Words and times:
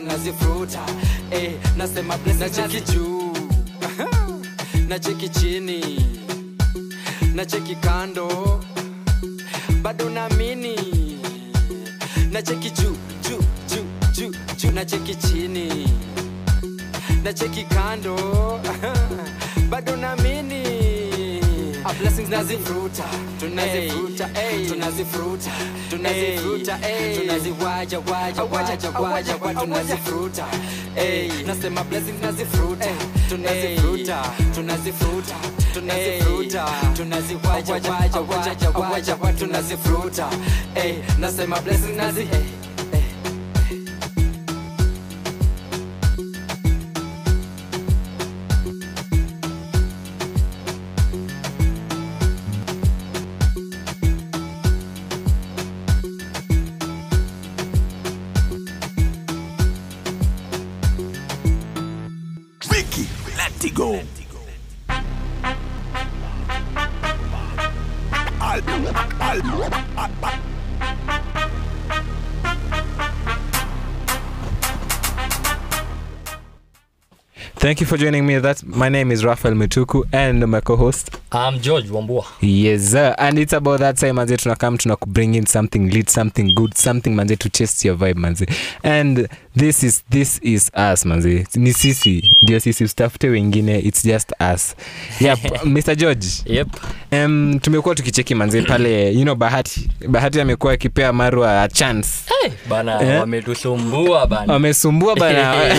tunazifuta. 0.00 0.80
Eh, 1.30 1.52
nasema 1.76 2.16
na 2.26 2.34
nacheki 2.34 2.80
juu. 2.80 3.32
Nacheki 4.88 5.28
chini. 5.28 6.06
Nacheki 7.34 7.74
kando. 7.76 8.60
Bado 9.82 10.10
naamini. 10.10 10.76
Nacheki 12.32 12.70
juu 12.70 12.96
juu 13.28 13.42
juu 13.68 13.84
juu 14.12 14.32
juu. 14.56 14.70
Nacheki 14.70 15.14
chini. 15.14 15.88
Nacheki 17.24 17.64
kando. 17.64 18.16
Bado 19.70 19.96
naamini 19.96 20.79
blessings 22.00 22.28
nazifuta 22.30 23.04
tunazifuta 23.40 24.28
ey, 24.42 24.66
tunazifuta 24.68 25.50
tunazifuta 25.90 26.78
ey, 26.88 27.16
tunaziwaja 27.18 27.98
waja 27.98 28.42
waja 28.44 28.90
waja 29.00 29.36
wa 29.36 29.54
tunazifuta 29.54 30.46
ey, 30.96 31.30
nasema 31.46 31.84
blessings 31.84 32.22
nazifuta 32.22 32.86
tunazifuta 33.28 34.22
tunazifuta 34.54 35.34
tunazifuta 35.74 36.64
tunaziwaja 36.96 37.72
waja 37.74 37.90
waja 38.20 38.70
waja 38.80 39.16
wa 39.22 39.32
tunazifuta 39.32 40.28
ey, 40.74 40.94
nasema 41.18 41.60
blessings 41.60 41.96
nazi 41.96 42.28
Thank 77.70 77.82
you 77.82 77.86
for 77.86 77.96
joining 77.96 78.26
me. 78.26 78.36
That's 78.40 78.64
my 78.64 78.88
name 78.88 79.12
is 79.12 79.24
Rafael 79.24 79.54
Mituku 79.54 80.02
and 80.12 80.44
my 80.48 80.60
co-host. 80.60 81.16
I'm 81.30 81.60
George 81.60 81.84
Wambua. 81.88 82.24
Yes, 82.40 82.90
sir. 82.90 83.14
And 83.16 83.38
it's 83.38 83.52
about 83.52 83.78
that 83.78 83.96
time 83.96 84.16
manze 84.16 84.36
tunakam 84.36 84.76
bring 85.06 85.36
in 85.36 85.46
something 85.46 85.88
lit, 85.88 86.10
something 86.10 86.52
good, 86.52 86.76
something 86.76 87.14
manze 87.14 87.38
to 87.38 87.48
chase 87.48 87.84
your 87.84 87.94
vibe 87.94 88.16
manze. 88.16 88.44
And 88.82 89.28
this 89.54 89.84
is 89.84 90.02
this 90.10 90.40
is 90.42 90.68
us 90.74 91.04
manze. 91.04 91.46
Ni 91.54 91.72
sisi, 91.72 92.36
ndio 92.42 92.60
sisi 92.60 92.84
usitafute 92.84 93.28
wengine, 93.28 93.78
it's 93.78 94.02
just 94.02 94.32
us. 94.54 94.74
Yep, 95.20 95.38
Mr. 95.64 95.96
George. 95.96 96.26
Yep. 96.46 96.68
Um, 97.12 97.58
tumekuwa 97.62 97.94
tukicheki 97.94 98.34
manze 98.34 98.62
pale, 98.68 99.12
you 99.12 99.22
know 99.22 99.34
Bahati. 99.34 99.90
Bahati 100.08 100.40
amekuwa 100.40 100.72
akipea 100.72 101.12
Marwa 101.12 101.62
a 101.62 101.68
chance. 101.68 102.08
Hey, 102.42 102.50
bana 102.68 103.02
Eh? 103.02 103.20
wametusumbua 103.20 104.26
bana. 104.26 104.52
Wamesumbua 104.52 105.16
bana. 105.16 105.54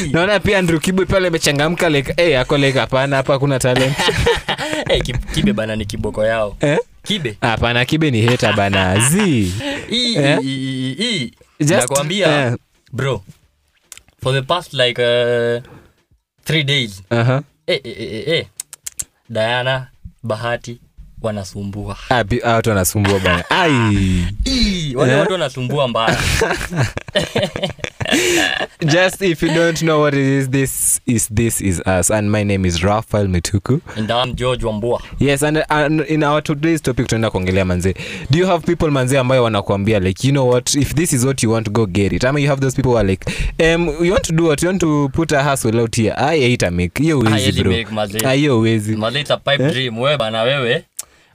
Naona 0.12 0.40
pia 0.40 0.58
Andrew 0.58 0.80
Kibwe 0.90 1.06
pale 1.06 1.28
amechangamka 1.28 1.88
like, 1.88 2.14
hey, 2.16 2.36
ako 2.38 2.58
like 2.58 2.78
hapana, 2.78 3.16
hapa 3.16 3.32
hakuna 3.32 3.58
talent. 3.58 3.96
hey, 4.88 5.00
kibe 5.34 5.52
bana 5.52 5.76
ni 5.76 5.84
kiboko 5.86 6.24
yao. 6.26 6.56
Eh? 6.60 6.78
Kibe. 7.02 7.36
Hapana, 7.40 7.84
Kibe 7.84 8.10
ni 8.10 8.20
heta 8.20 8.52
bana. 8.52 8.98
z 9.10 9.18
Ii, 9.92 10.16
Eh? 10.16 11.30
Nakwambia 11.60 12.46
eh. 12.46 12.56
bro. 12.92 13.22
For 14.22 14.32
the 14.34 14.42
past 14.42 14.72
like 14.74 14.98
uh, 15.02 15.62
three 16.44 16.64
days. 16.64 17.02
Aha. 17.10 17.42
Eh, 17.66 17.80
eh, 17.84 17.96
eh, 18.00 18.28
eh. 18.28 18.46
Diana, 19.28 19.86
Bahati 20.22 20.80
wanasumbua. 21.22 21.96
Ah, 22.10 22.24
ah, 22.44 22.52
watu 22.54 22.68
wanasumbua 22.68 23.18
bana. 23.18 23.44
Ai. 23.62 24.26
Wale 24.94 25.12
Eh? 25.12 25.18
watu 25.20 25.32
wanasumbua 25.32 25.88
mbaya. 25.88 26.18
Just 28.86 29.22
if 29.22 29.42
you 29.42 29.48
don't 29.54 29.82
know 29.82 30.00
what 30.00 30.14
it 30.14 30.20
is, 30.20 30.48
this 30.48 31.00
is 31.06 31.28
this 31.28 31.60
is 31.60 31.80
us, 31.86 32.10
and 32.10 32.30
my 32.30 32.42
name 32.42 32.64
is 32.64 32.82
Rafael 32.82 33.26
Mituku. 33.26 33.80
And 33.96 34.10
I'm 34.10 34.34
George 34.34 34.62
Wambua. 34.64 35.00
Yes, 35.18 35.42
and, 35.42 35.64
and 35.70 36.00
in 36.02 36.22
our 36.22 36.42
today's 36.42 36.80
topic 36.82 37.06
tunaenda 37.06 37.30
kuongelea 37.30 37.64
manze. 37.64 37.94
Do 38.30 38.38
you 38.38 38.46
have 38.46 38.66
people 38.66 38.90
manze 38.90 39.18
ambayo 39.18 39.44
wanakuambia 39.44 40.00
like 40.00 40.26
you 40.26 40.32
know 40.32 40.48
what 40.48 40.74
if 40.74 40.94
this 40.94 41.12
is 41.12 41.24
what 41.24 41.42
you 41.42 41.52
want 41.52 41.70
go 41.70 41.86
get 41.86 42.12
it. 42.12 42.24
Ama 42.24 42.40
you 42.40 42.48
have 42.48 42.60
those 42.60 42.76
people 42.76 42.90
who 42.90 42.98
are 42.98 43.08
like 43.08 43.32
um 43.74 43.88
you 44.04 44.12
want 44.12 44.24
to 44.24 44.32
do 44.32 44.44
what 44.44 44.62
you 44.62 44.68
want 44.68 44.80
to 44.80 45.08
put 45.12 45.32
a 45.32 45.42
hustle 45.42 45.80
out 45.80 45.96
here. 45.96 46.14
I 46.16 46.40
hate 46.40 46.66
a 46.66 46.70
make. 46.70 47.02
Hiyo 47.02 47.18
uwezi 47.18 47.62
bro. 47.62 47.72
hiyo 48.32 48.58
uwezi. 48.58 48.96
Mazee 48.96 49.20
it's 49.20 49.30
a 49.30 49.36
pipe 49.36 49.70
dream. 49.70 49.98
Wewe 49.98 50.16
bana 50.16 50.42
wewe. 50.42 50.84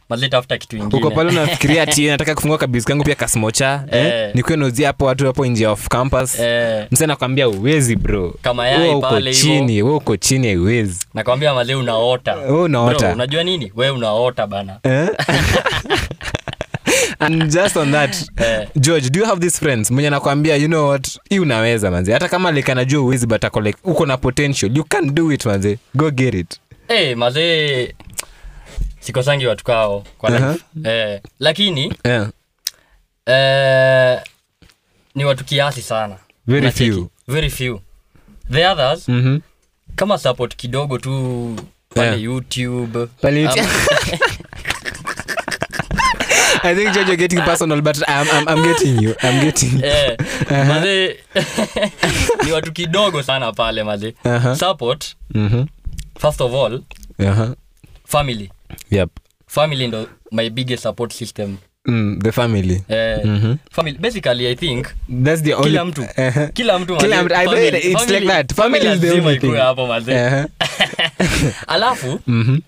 Tafuta 0.10 0.58
kitu 0.58 0.78
ingine. 0.78 0.98
uko 1.02 1.12
pale 1.12 1.30
unafikiria 1.30 1.84
ati 1.84 2.08
nataka 2.12 2.36
kufungua 2.36 2.58
kabisa 2.58 2.88
kangu 2.88 3.04
pia 3.04 3.16
kasmocha 3.16 3.84
eh? 3.92 4.06
Eh. 4.06 4.32
nikuwe 4.34 4.58
nauzia 4.58 4.88
hapo 4.88 5.06
watu 5.06 5.26
hapo 5.26 5.46
nje 5.46 5.68
of 5.68 5.88
campus 5.88 6.40
Eh. 6.40 6.86
mse 6.92 7.08
nakwambia 7.08 7.50
uwezi 7.50 7.96
bro 7.96 8.36
Kama 8.42 8.68
yai 8.68 8.90
uko 8.90 9.02
pale 9.10 9.34
chini 9.34 9.82
we 9.84 9.92
uko 9.92 10.18
chini 10.18 10.48
haiwezi 10.48 11.00
nakwambia 11.14 11.54
male 11.54 11.76
unaota 11.76 12.36
Wewe 12.36 12.62
unaota. 12.62 12.98
Bro, 13.06 13.14
unajua 13.14 13.44
nini 13.44 13.72
we 13.76 13.90
unaota 13.90 14.48
bana 14.48 14.80
eh? 14.84 15.10
and 17.20 17.50
just 17.52 17.78
on 17.78 17.92
that 17.92 18.16
Eh. 18.38 18.68
george 18.76 19.10
do 19.10 19.20
you 19.20 19.26
have 19.26 19.42
these 19.42 19.60
friends 19.60 19.92
mwenye 19.92 20.10
nakwambia 20.10 20.56
you 20.56 20.68
know 20.68 20.90
what 20.90 21.20
hii 21.30 21.40
unaweza 21.40 21.92
manzi 21.92 22.12
hata 22.12 22.30
kama 22.30 22.52
like 22.52 22.72
anajua 22.72 23.02
uwezi 23.02 23.28
but 23.28 23.44
ako 23.46 23.62
like 23.62 23.78
uko 23.84 24.06
na 24.06 24.18
potential 24.18 24.78
you 24.78 24.84
can 24.84 25.16
do 25.16 25.32
it 25.32 25.46
manzi 25.46 25.78
go 25.96 26.12
get 26.12 26.34
it 26.34 26.60
hey, 26.88 27.16
mazee 27.16 27.94
sikosangi 29.06 29.48
watu 29.48 29.64
kao 29.64 30.04
kwa 30.18 30.30
life. 30.30 30.44
Aha. 30.44 30.56
eh, 30.84 31.22
lakini 31.40 31.94
yeah. 32.04 32.30
eh, 33.26 34.22
ni 35.16 35.26
watu 35.26 35.46
kiasi 35.46 35.82
sana 35.82 36.16
Very 36.48 36.62
Unacheki? 36.62 36.92
few. 36.92 37.08
very 37.28 37.50
few 37.50 37.80
the 38.52 38.68
others 38.68 39.10
mm-hmm. 39.10 39.42
kama 39.96 40.18
support 40.18 40.56
kidogo 40.56 40.98
tu 40.98 41.56
pale 41.96 42.08
Yeah. 42.08 42.22
youtube 42.24 43.06
Pale 43.22 43.42
YouTube. 43.42 43.68
I 46.64 46.74
think 46.76 46.94
George, 46.94 47.08
you're 47.08 47.16
getting 47.18 47.42
personal, 47.42 47.82
but 47.82 47.98
I'm, 48.08 48.28
I'm, 48.32 48.48
I'm 48.50 48.64
getting 48.64 49.00
you. 49.02 49.16
I'm 49.22 49.40
getting 49.44 49.72
you. 49.80 49.86
eh, 49.86 50.18
mazee 50.68 51.16
ni 52.46 52.52
watu 52.52 52.72
kidogo 52.72 53.24
sana 53.24 53.52
pale 53.54 53.84
maze. 53.84 54.14
Uh-huh. 54.26 54.56
support 54.56 55.16
Mm-hmm. 55.34 55.66
first 56.20 56.42
of 56.42 56.54
all 56.54 56.82
Uh-huh. 57.20 57.54
family 58.08 58.50
Yep. 58.92 59.10
family 59.48 59.88
ndo 59.88 60.08
my 60.32 60.50
biggest 60.50 60.84
support 60.84 61.14
system 61.14 61.58
Mm, 61.88 62.20
the 62.24 62.32
family. 62.32 62.76
Uh, 62.90 63.26
mm-hmm. 63.26 63.56
family 63.72 63.98
basically 63.98 64.48
i 64.48 64.56
think 64.56 64.88
That's 65.24 65.42
the 65.44 65.54
only. 65.54 65.70
kila 65.70 65.86
mtu 65.86 66.02
Uh-huh. 66.18 66.50
kila 66.54 66.80
mtu 66.80 66.98
Kila 66.98 67.24
mtu- 67.24 67.36
I 67.36 67.46
family- 67.46 67.78
it's 67.78 68.02
family- 68.02 68.14
like 68.20 68.28
that. 68.28 68.54
Family 68.54 68.88
is 68.94 69.00
the 69.00 69.12
only 69.12 69.40
thing. 69.40 69.56
hapo 69.56 69.88
mazee 69.88 70.14
Uh-huh. 70.28 70.46
alafu 71.68 72.20
Mhm. 72.28 72.60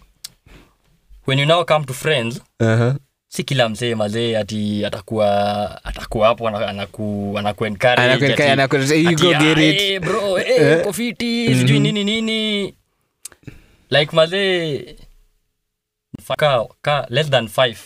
when 1.27 1.39
you 1.39 1.45
now 1.45 1.65
come 1.65 1.85
to 1.85 1.93
friends 1.93 2.41
Uh-huh. 2.59 2.95
si 3.27 3.43
kila 3.43 3.69
mzee 3.69 3.95
mazee 3.95 4.37
ati 4.37 4.85
atakuwa 4.85 5.85
atakuwa 5.85 6.27
hapo 6.27 6.47
ana- 6.47 6.67
anaku 6.67 7.35
anaku 7.39 7.65
encourage 7.65 8.01
Anaku- 8.01 8.51
encourage 8.61 8.95
you 9.01 9.15
go 9.17 9.35
"Ah, 9.35 9.39
get 9.39 9.57
it." 9.57 9.79
Hey, 9.81 9.99
bro 9.99 10.39
eh, 10.39 10.45
Eh. 10.61 10.79
uko 10.81 10.93
fiti 10.93 11.55
sijui 11.55 11.79
nini 11.79 12.03
nini 12.03 12.73
like 13.89 14.15
mazee 14.15 14.95
ka, 16.37 16.65
ka 16.81 17.05
less 17.09 17.29
than 17.29 17.47
five 17.47 17.77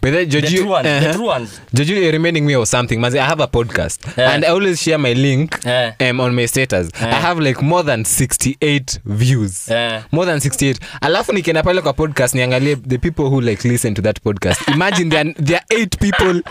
But 0.00 0.12
then, 0.12 0.28
the 0.28 0.42
true 0.42 0.66
ones, 0.66 0.86
uh-huh. 0.86 1.12
true 1.12 1.26
ones 1.26 1.60
George, 1.74 1.90
you're 1.90 2.12
reminding 2.12 2.46
me 2.46 2.54
of 2.54 2.68
something. 2.68 3.00
Mazi, 3.00 3.18
I 3.18 3.24
have 3.26 3.40
a 3.40 3.46
podcast, 3.46 4.16
Yeah. 4.16 4.32
and 4.34 4.44
I 4.44 4.48
always 4.48 4.80
share 4.82 4.98
my 4.98 5.12
link 5.12 5.58
Eh. 5.66 5.92
um, 6.10 6.20
on 6.20 6.34
my 6.34 6.46
status. 6.46 6.90
I 7.00 7.06
have 7.20 7.38
like 7.40 7.60
more 7.62 7.82
than 7.82 8.04
68 8.04 9.00
views. 9.04 9.68
Eh. 9.70 10.02
more 10.12 10.26
than 10.26 10.38
68 10.40 10.78
alafu 11.00 11.32
nikienda 11.32 11.62
pale 11.62 11.82
kwa 11.82 11.92
podcast 11.92 12.34
niangalie 12.34 12.76
the 12.76 12.98
people 12.98 13.22
who 13.22 13.40
like 13.40 13.68
listen 13.68 13.94
to 13.94 14.02
that 14.02 14.20
podcast 14.22 14.68
imagine 14.68 15.10
there 15.10 15.20
are, 15.20 15.32
there 15.34 15.56
are 15.58 15.80
eight 15.82 15.98
people 15.98 16.42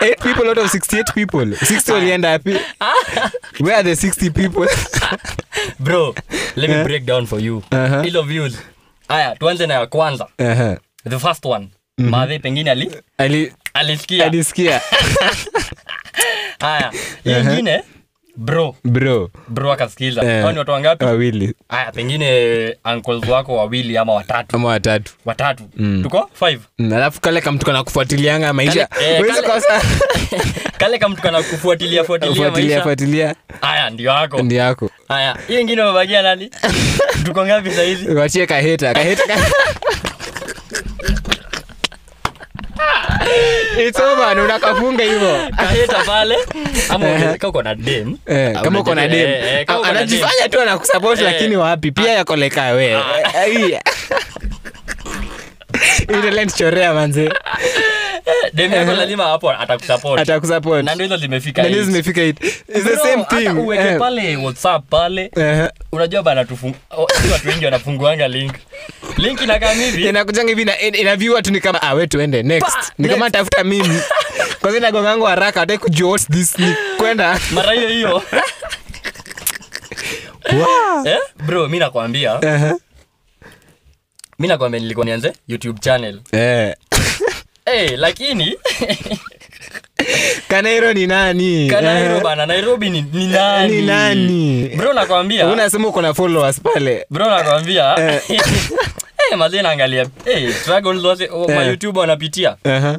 eight 0.00 0.18
people 0.22 0.48
out 0.48 0.58
of 0.58 0.70
68 0.70 1.12
people 1.14 1.56
60 1.56 1.92
walienda 1.92 2.30
hapi 2.30 2.50
where 3.60 3.76
are 3.76 3.94
the 3.94 3.96
60 4.08 4.30
people 4.30 4.66
bro 5.78 6.14
let 6.56 6.70
me 6.70 6.84
break 6.84 7.04
down 7.04 7.26
for 7.26 7.40
you 7.40 7.62
Uh-huh. 7.72 8.02
hilo 8.02 8.22
views 8.22 8.58
haya 9.08 9.36
tuanze 9.36 9.66
na 9.66 9.74
ya 9.74 9.86
kwanza. 9.86 10.28
Uh-huh. 10.38 10.76
the 11.08 11.18
first 11.18 11.44
one. 11.46 11.68
Madhe 11.98 12.38
pengine 12.38 12.70
ali 12.70 12.90
Ali, 13.18 13.52
alisikia. 13.74 14.26
alisikia. 14.26 14.80
Haya 16.60 16.92
hii 17.24 17.40
ingine 17.40 17.82
bro. 18.36 18.76
Bro. 18.84 19.30
Bro 19.48 19.72
akasikiza. 19.72 20.22
Eh. 20.24 20.52
ni 20.52 20.58
watu 20.58 20.70
wangapi? 20.70 21.04
Wawili. 21.04 21.54
Haya 21.68 21.92
pengine 21.92 22.76
uncles 22.94 23.28
wako 23.28 23.56
wawili 23.56 23.98
ama 23.98 24.14
watatu. 24.14 24.56
Ama 24.56 24.68
watatu. 24.68 25.12
Watatu. 25.24 25.64
Tuko 26.02 26.30
five. 26.34 26.60
Mm, 26.78 26.92
alafu 26.92 27.20
kale 27.20 27.40
kamtu 27.40 27.72
na 27.72 27.84
kufuatilianga 27.84 28.52
maisha. 28.52 28.86
Kale- 28.86 29.14
eh, 29.16 29.20
kale- 29.44 29.72
kale 30.78 30.98
kama 30.98 31.14
tukana 31.16 31.42
kufuatilia 31.42 32.04
fuatilia 32.04 32.34
fuatilia 32.36 32.68
maisha. 32.68 32.82
fuatilia. 32.82 33.34
Haya 33.60 33.90
ndio 33.90 34.10
yako 34.10 34.42
ndi 34.42 34.54
yako 34.56 34.90
haya 35.08 35.36
hiyo 35.48 35.60
ingine 35.60 35.82
umebakia 35.82 36.22
nani? 36.22 36.50
Tuko 37.24 37.46
ngapi 37.46 37.70
sahizi 37.70 38.08
wachie 38.10 38.46
kaheta. 38.46 38.94
Kaheta 38.94 39.22
ka... 39.26 39.36
It's 43.78 44.00
over, 44.00 44.34
na 44.36 44.42
unakafunga 44.42 45.04
hivyo. 45.04 45.38
Kaheta 45.56 46.04
pale. 46.06 46.36
Ama 46.88 47.06
unaweza- 47.06 47.48
uko 47.48 47.62
na 47.62 47.74
dem. 47.74 48.16
Eh, 48.26 48.60
kama 48.62 48.80
uko 48.80 48.94
na 48.94 49.08
dem. 49.08 49.30
Eh, 49.30 49.54
eh, 49.60 49.64
kama 49.66 49.78
uko 49.80 49.86
na 49.92 49.98
anajifanya 49.98 50.48
tu 50.50 50.60
anakusupport 50.60 51.18
Eh. 51.18 51.24
lakini 51.24 51.56
wapi? 51.56 51.92
Pia 51.92 52.12
yakoleka 52.12 52.62
we 52.72 52.94
Ai. 53.34 53.78
Ile 56.08 56.30
line 56.30 56.46
chorea 56.50 56.94
manze 56.94 57.32
dem 58.52 58.72
yako 58.72 58.92
lazima 58.92 59.24
hapo 59.24 59.50
atakusupport 59.52 60.20
atakusupport 60.20 60.84
na 60.84 60.94
ndio 60.94 61.06
hizo 61.06 61.16
zimefika 61.16 61.62
na 61.62 61.68
ndio 61.68 61.82
zimefika 61.84 62.22
it 62.22 62.44
it's 62.44 62.84
the 62.84 62.96
same 62.96 63.24
thing 63.24 63.48
uweke 63.48 63.82
Eh. 63.88 63.98
pale 63.98 64.36
whatsapp 64.36 64.84
pale. 64.90 65.30
Eh. 65.36 65.68
unajua 65.92 66.22
bana 66.22 66.42
tufung- 66.44 66.74
oh, 66.90 67.06
watu 67.32 67.48
wengi 67.48 67.64
wanafunguanga 67.64 68.28
link. 68.28 68.54
Link 69.16 69.40
inakaa 69.42 69.72
hivi. 69.72 70.08
Inakujanga 70.08 70.48
hivi 70.48 70.64
na- 70.64 70.78
in- 70.80 70.94
inaviwa 70.94 71.42
tu 71.42 71.50
ni 71.52 71.60
kama 71.60 71.82
ah, 71.82 71.94
we 71.94 72.06
tuende 72.06 72.42
next. 72.42 72.92
Ni 72.98 73.08
kama 73.08 73.30
tafuta 73.30 73.64
mimi. 73.64 74.00
Kwanza 74.60 74.78
inagongangu 74.78 75.24
haraka 75.24 75.60
wataki 75.60 75.78
kujua 75.78 76.08
what's 76.10 76.28
this 76.28 76.58
ni 76.58 76.74
kwenda. 76.96 77.40
Mara 77.50 77.72
hiyo 77.72 77.88
hiyo. 77.88 78.22
Eh? 81.06 81.18
bro 81.46 81.68
mi 81.68 81.78
nakwambia. 81.78 82.40
Mi 84.38 84.48
nakwambia 84.48 84.80
nilikuwa 84.80 85.06
nianze 85.06 85.32
youtube 85.48 85.80
channel. 85.80 86.20
Eh. 86.32 86.74
Hey, 87.66 87.96
lakini 87.96 88.56
kanairo 90.48 90.92
ni 90.92 91.06
nani? 91.06 91.68
Kanairo 91.70 92.16
Eh. 92.16 92.22
bana 92.22 92.46
nairobi 92.46 92.90
ni, 92.90 93.02
ni 93.02 93.26
nani? 93.26 93.76
Ni 93.80 93.86
nani? 93.86 94.68
bro 94.76 94.92
nakwambia. 94.92 95.46
Unasema 95.46 95.88
uko 95.88 96.02
na 96.02 96.14
followers 96.14 96.60
pale. 96.60 97.06
Bro 97.10 97.26
nakwambia. 97.30 97.94
Hey, 99.28 99.36
mazee 99.38 99.62
naangalia. 99.62 100.06
Hey, 100.24 100.52
struggles 100.52 101.02
zote 101.02 101.28
oh, 101.32 101.50
Eh. 101.52 101.66
youtube 101.68 102.00
wanapitia. 102.00 102.56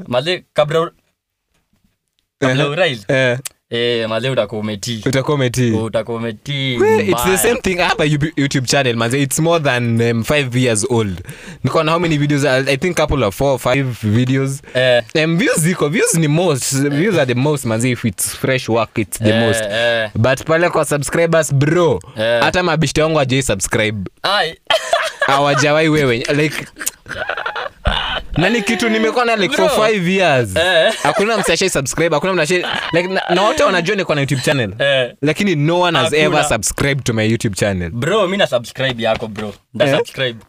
Mazee 0.07 0.44
kabla 0.53 0.91
kabla 2.39 2.63
Eh. 2.63 2.69
urais 2.69 3.06
Eh, 3.09 3.38
eh, 3.69 4.09
mazee 4.09 4.29
utakuwa 4.29 4.62
umetii. 4.62 5.01
Utakuwa 5.06 5.35
umetii. 5.35 5.71
Utakuwa 5.71 6.17
umetii 6.17 6.75
it's 7.09 7.23
the 7.23 7.38
same 7.38 7.62
thing 7.62 7.75
hapa 7.77 8.03
youtube 8.35 8.67
channel 8.67 8.95
manze. 8.95 9.21
It's 9.21 9.39
more 9.39 9.63
than 9.63 10.01
um, 10.01 10.23
five 10.23 10.56
years 10.56 10.85
old. 10.89 11.21
Niko 11.63 11.83
na 11.83 11.91
how 11.91 12.00
many 12.00 12.17
videos? 12.17 12.45
I 12.45 12.73
I 12.73 12.77
think 12.77 12.97
couple 12.97 13.23
of 13.25 13.35
four 13.35 13.51
or 13.51 13.59
five 13.59 13.85
videos. 14.03 14.62
Eh, 14.73 15.03
um, 15.23 15.38
views 15.38 15.59
ziko 15.59 15.89
views 15.89 16.13
ni 16.13 16.27
most 16.27 16.73
views 16.75 17.15
are 17.17 17.25
the 17.25 17.35
most 17.39 17.65
manze. 17.65 17.91
If 17.91 18.06
it's 18.06 18.35
fresh 18.35 18.69
work 18.69 18.97
it's 18.97 19.19
the 19.19 19.29
eh, 19.29 19.47
most. 19.47 19.63
eh. 19.63 20.09
but 20.15 20.44
pale 20.45 20.69
kwa 20.69 20.85
subscribers 20.85 21.53
bro 21.53 22.00
Eh. 22.17 22.41
hata 22.41 22.63
wangu 23.03 23.19
ajai 23.19 23.44
subscribe. 23.44 24.09
Ai. 24.23 24.56
awajawai 25.27 25.89
wewe. 25.89 26.17
Like 26.35 26.65
nani 28.38 28.62
kitu 28.62 28.90
nimekuwa 28.90 29.26
na 29.26 29.36
like 29.36 29.56
for 29.56 29.70
five 29.70 30.08
years. 30.08 30.56
Eh. 30.56 30.94
hakuna 31.04 31.38
msashai 31.38 31.70
subscribe 31.70 32.16
hakuna 32.16 32.34
mnashai 32.34 32.66
like 32.94 33.08
na, 33.08 33.22
na 33.36 33.42
wote 33.42 33.64
wanajua 33.64 33.96
niko 33.96 34.16
na 34.16 34.22
youtube 34.22 34.42
channel. 34.42 34.74
Eh. 34.80 35.14
lakini 35.22 35.56
no 35.56 35.80
one 35.80 35.98
has 35.98 36.04
Hakuna. 36.06 36.24
ever 36.24 36.44
subscribed 36.46 37.04
to 37.04 37.14
my 37.14 37.30
youtube 37.32 37.56
channel. 37.56 37.90
Bro 37.92 38.28
mi 38.28 38.38
na 38.38 38.48
subscribe 38.48 39.04
yako 39.04 39.28
bro. 39.28 39.54
Nda 39.74 39.86
Eh? 39.86 39.98
subscribe. 39.98 40.40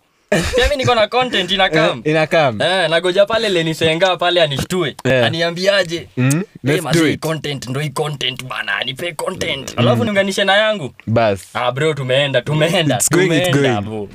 Mi 0.70 0.76
niko 0.76 0.94
na 0.94 1.06
content 1.06 1.50
inakam 1.50 2.02
inakam 2.04 2.62
Eh, 2.62 2.90
nagoja 2.90 3.26
pale 3.26 3.48
lenisenga 3.48 4.16
pale 4.16 4.42
anishtue. 4.42 4.96
Yeah. 5.04 5.26
aniambiaje? 5.26 6.08
Mm, 6.16 6.30
Eh, 6.36 6.42
let's 6.64 6.98
do 6.98 7.08
it. 7.08 7.20
content 7.20 7.68
ndo 7.68 7.80
hii 7.80 7.88
content 7.90 8.44
bana 8.44 8.84
nipe 8.84 9.12
content. 9.12 9.74
Alafu 9.76 10.04
niunganishe 10.04 10.44
na 10.44 10.56
yangu. 10.56 10.94
Bas. 11.06 11.40
Ah 11.54 11.72
bro 11.72 11.94
tumeenda 11.94 12.42
tumeenda 12.42 12.94
It's 12.96 13.10
going, 13.10 13.36
it's 13.38 13.50
going. 13.50 13.80
bro 13.80 14.08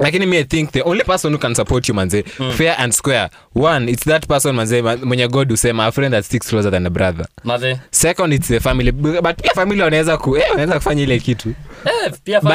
lakini 0.00 0.26
me 0.26 0.38
i 0.38 0.44
think 0.44 0.70
the 0.70 0.82
only 0.82 1.04
person 1.04 1.32
who 1.32 1.38
can 1.40 1.54
support 1.54 1.88
you 1.88 1.94
manze 1.94 2.22
fair 2.56 2.74
and 2.78 2.92
square. 2.92 3.28
One 3.54 3.92
it's 3.92 4.04
that 4.04 4.26
person 4.26 4.54
manze 4.56 4.82
ma- 4.82 4.96
mwenye 4.96 5.28
god 5.28 5.50
husema 5.50 5.86
a 5.86 5.92
friend 5.92 6.14
that 6.14 6.24
sticks 6.24 6.48
closer 6.48 6.70
than 6.70 6.86
a 6.86 6.90
brother. 6.90 7.26
Maze 7.44 7.76
second 7.90 8.32
it's 8.32 8.48
the 8.48 8.60
family. 8.60 8.92
But 8.92 9.42
pia 9.42 9.50
family 9.54 9.82
wanaweza 9.82 10.16
ku 10.16 10.36
eh, 10.36 10.44
wanaweza 10.50 10.74
kufanya 10.74 11.02
ile 11.02 11.18
kitu. 11.18 11.48
Eh, 11.84 12.12
pia 12.24 12.40
but 12.40 12.52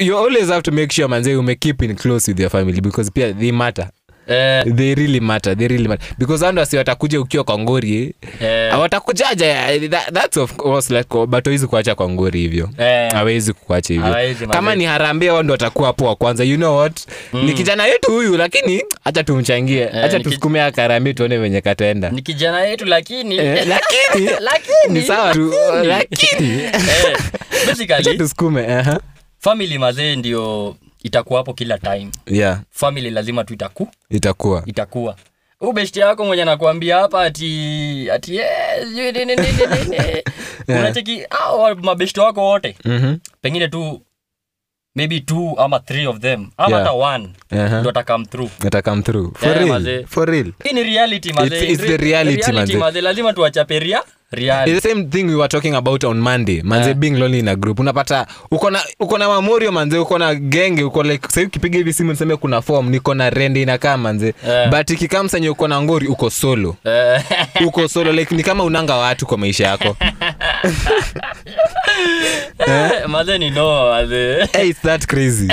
you 0.00 0.18
always 0.18 0.48
have 0.48 0.62
to 0.62 0.72
make 0.72 0.92
sure 0.94 1.08
manze 1.08 1.36
ume 1.36 1.54
keep 1.54 1.82
in 1.82 1.94
close 1.96 2.30
with 2.30 2.40
your 2.40 2.50
family 2.50 2.80
because 2.80 3.10
pia 3.10 3.32
they 3.34 3.52
matter 3.52 3.88
eh, 4.28 4.74
they 4.74 4.94
really 4.94 5.20
matter 5.20 5.56
they 5.58 5.68
really 5.68 5.88
matter. 5.88 6.06
Because 6.18 6.44
hao 6.44 6.52
ndio 6.52 6.66
watakuja 6.78 7.20
ukiwa 7.20 7.44
kwa 7.44 7.58
ngori 7.58 8.14
eh, 8.40 8.80
watakujaja 8.80 9.78
that, 9.90 10.12
that's 10.12 10.36
of 10.36 10.52
course 10.56 10.90
like 10.90 11.26
but 11.26 11.44
hawezi 11.44 11.66
kuacha 11.66 11.94
kwa 11.94 12.08
ngori 12.08 12.40
hivyo. 12.40 12.70
Eh, 12.78 13.12
hawezi 13.12 13.52
kukuacha 13.52 13.94
hivyo. 13.94 14.12
Hawezi, 14.12 14.46
kama 14.46 14.74
ni 14.74 14.84
harambee 14.84 15.30
wao 15.30 15.42
ndo 15.42 15.52
watakuwa 15.52 15.86
hapo 15.86 16.04
wa 16.04 16.16
kwanza. 16.16 16.44
You 16.44 16.56
know 16.56 16.76
what? 16.78 17.00
Ni 17.32 17.52
kijana 17.52 17.86
yetu 17.86 18.10
huyu 18.12 18.36
lakini 18.36 18.82
hacha 19.04 19.24
tumchangie. 19.24 19.84
Ni 19.84 19.90
tusukume 20.20 20.20
tusukume 20.22 20.62
akarambe 20.62 21.14
tuone 21.14 21.38
venye 21.38 21.60
kataenda. 21.60 22.10
Ni 22.10 22.22
kijana 22.22 22.60
yetu 22.60 22.84
lakini. 22.84 23.36
Eh, 23.36 23.66
lakini. 23.68 24.30
Lakini, 24.40 25.00
ni 25.00 25.02
sawa 25.02 25.34
tu. 25.34 25.52
Lakini. 25.84 26.62
Eh, 26.62 26.72
basically 27.66 28.18
tusukume 28.18 28.66
aha. 28.66 29.00
family 29.38 29.78
mazee 29.78 30.16
ndio 30.16 30.76
itakuwa 31.06 31.38
hapo 31.40 31.54
kila 31.54 31.78
time 31.78 32.10
yeah 32.26 32.60
family 32.70 33.10
lazima 33.10 33.44
tu 33.44 33.54
itaku 33.54 33.88
itakuwa 34.10 34.62
itakuwa 34.66 35.16
huu 35.58 35.72
beshti 35.72 36.00
yako 36.00 36.24
mwenye 36.24 36.44
nakuambia 36.44 36.96
hapa 36.96 37.22
ati 37.22 38.08
ati 38.12 38.36
eh, 38.36 39.14
nini. 39.14 39.36
unacheki 40.68 41.22
hao 41.30 41.74
mabeshti 41.74 42.20
wako 42.20 42.44
wote 42.44 42.76
Mhm. 42.84 43.16
pengine 43.42 43.68
tu 43.68 44.02
maybe 44.94 45.20
two 45.20 45.54
ama 45.58 45.80
three 45.80 46.06
of 46.06 46.18
them 46.18 46.48
ama 46.56 46.76
Yeah. 46.78 46.96
one 46.96 47.28
Aha. 47.50 47.80
ndo 47.80 47.90
atakam 47.90 48.26
through 48.26 48.50
Ata 48.66 48.82
come 48.82 49.02
through 49.02 49.34
for 49.38 49.48
Eh, 49.48 49.56
real 49.56 49.68
mazee. 49.68 50.04
for 50.06 50.28
real 50.30 50.52
hii 50.64 50.72
ni 50.72 50.82
reality 50.82 51.32
mazee. 51.32 51.60
It's- 51.60 51.72
it's 51.72 51.82
the 51.86 51.96
reality, 51.96 52.52
mazee. 52.52 52.76
mazee 52.76 53.00
lazima 53.00 53.32
tuwachape 53.32 53.78
ria 53.78 54.02
reality 54.32 54.72
It's 54.72 54.82
the 54.82 54.88
same 54.88 55.08
thing 55.10 55.26
we 55.28 55.36
were 55.36 55.48
talking 55.48 55.74
about 55.74 56.04
on 56.04 56.18
monday. 56.20 56.62
Manze 56.62 56.86
Yeah. 56.86 56.94
being 56.98 57.18
lonely 57.18 57.38
in 57.38 57.48
a 57.48 57.56
group. 57.56 57.78
Unapata 57.80 58.26
uko 58.50 58.70
na 58.70 58.80
uko 59.00 59.18
na 59.18 59.28
mamorio 59.28 59.72
manze 59.72 59.98
uko 59.98 60.18
na 60.18 60.34
genge 60.34 60.82
uko 60.82 61.02
like 61.02 61.28
sasa 61.28 61.40
ukipiga 61.42 61.78
hivi 61.78 61.92
simu 61.92 62.10
niseme 62.10 62.36
kuna 62.36 62.62
form 62.62 62.90
niko 62.90 63.14
na 63.14 63.30
rende 63.30 63.62
inakaa 63.62 63.96
manze. 63.96 64.34
Yeah. 64.46 64.70
but 64.70 64.90
ikikamsanye 64.90 65.48
uko 65.48 65.68
na 65.68 65.82
ngori 65.82 66.06
uko 66.06 66.30
solo. 66.30 66.76
Eh, 66.84 67.22
uko 67.66 67.88
solo 67.88 68.12
like 68.12 68.34
ni 68.34 68.42
kama 68.42 68.64
unanga 68.64 68.94
watu 68.96 69.26
kwa 69.26 69.38
maisha 69.38 69.66
yako. 69.66 69.96
Mazee 73.08 73.38
ni 73.38 73.50
no 73.50 73.90
mazee 73.90 74.46
hey, 74.52 74.68
it's 74.68 74.80
that 74.82 75.06
crazy. 75.06 75.48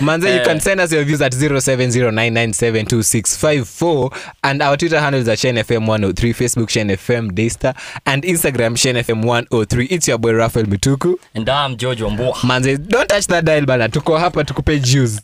Manze 0.00 0.34
you 0.36 0.42
can 0.44 0.60
send 0.60 0.80
us 0.80 0.92
your 0.92 1.04
views 1.04 1.22
at 1.22 1.34
0709972654 1.34 4.10
and 4.42 4.62
our 4.62 4.76
twitter 4.76 5.00
handles 5.00 5.28
are 5.28 5.36
Shen 5.36 5.56
FM 5.56 5.86
103 5.88 6.32
facebook 6.34 6.68
Shen 6.70 6.96
Daystar 7.34 7.74
and 8.08 8.22
instagram 8.24 8.74
shenfm103. 8.74 9.86
it's 9.90 10.08
your 10.08 10.18
boy 10.18 10.32
Rafael 10.32 10.64
Mituku. 10.64 11.16
And 11.34 11.48
I'm 11.48 11.76
George 11.76 12.00
Wambua. 12.00 12.32
Manze 12.50 12.88
don't 12.88 13.06
touch 13.08 13.26
that 13.26 13.44
dial 13.44 13.66
bana 13.66 13.88
tuko 13.88 14.18
hapa 14.18 14.44
tukupe 14.44 14.78
juice. 14.80 15.20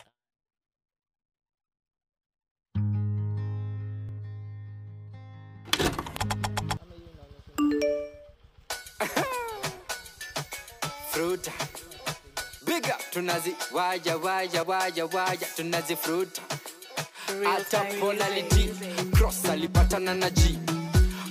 Fruta. 11.11 11.53
Big 12.67 12.85
up 12.87 13.01
tunazi 13.11 13.55
waja 13.73 14.17
waja 14.17 14.63
waja 14.63 15.05
waja 15.07 15.47
tunazi 15.57 15.97
fruta. 15.97 16.43
Hata 17.45 17.85
polarity 18.01 18.69
cross 19.13 19.45
alipatana 19.45 20.15
na 20.15 20.31
ji 20.31 20.59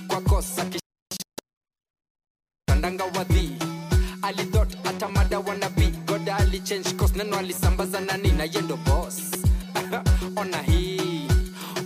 kwa 0.08 0.20
kosa 0.20 0.64
kish- 2.90 3.16
wadhi 3.16 3.56
alithot 4.22 4.76
hata 4.84 5.08
mada 5.08 5.38
wanabi 5.38 5.86
goda 6.06 6.36
alichange 6.36 6.92
course 6.96 7.16
neno 7.16 7.36
alisambaza 7.38 8.00
nani 8.00 8.32
na 8.32 8.44
yendo 8.44 8.76
boss. 8.76 9.16
Ona 10.36 10.62
hii 10.62 11.28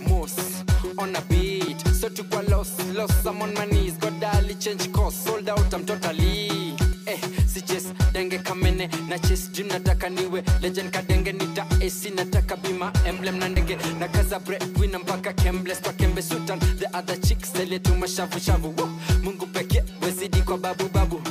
mos 0.07 0.35
on 0.97 1.15
a 1.15 1.21
so 1.99 2.09
tukwa 2.09 2.41
los 2.49 2.69
los 2.93 3.11
I'm 3.25 3.41
on 3.41 3.53
goda 3.99 4.31
alichange 4.31 4.91
course 4.91 5.15
sold 5.23 5.49
out 5.49 5.73
I'm 5.73 5.85
totally. 5.85 6.75
Eh 7.05 7.19
si 7.47 7.61
chase 7.61 7.93
denge 8.13 8.39
kamene. 8.43 8.89
Na 9.09 9.17
chase 9.17 9.49
dream 9.53 9.67
nataka 9.69 10.09
niwe. 10.09 10.43
Legend 10.61 10.91
kadenge 10.91 11.31
nita 11.33 11.65
AC 11.81 12.11
nataka 12.15 12.55
bima 12.57 12.91
emblem. 13.05 13.37
Na 13.39 13.47
ndege 13.49 13.77
na 13.99 14.07
kaza 14.07 14.39
breadwinner 14.39 14.99
mpaka 14.99 15.33
kembles 15.33 15.81
kwa 15.81 15.93
kembe 15.93 16.21
sultan 16.21 16.59
the 16.59 16.87
other 16.97 17.15
chicks 17.21 17.53
zile 17.53 17.79
tu 17.79 17.95
mashavu 17.95 18.39
shavu 18.39 18.73
Woo! 18.77 18.89
Mungu 19.23 19.45
pekee 19.47 19.83
kwa 20.49 20.57
babu 20.57 20.89
babu. 20.89 21.21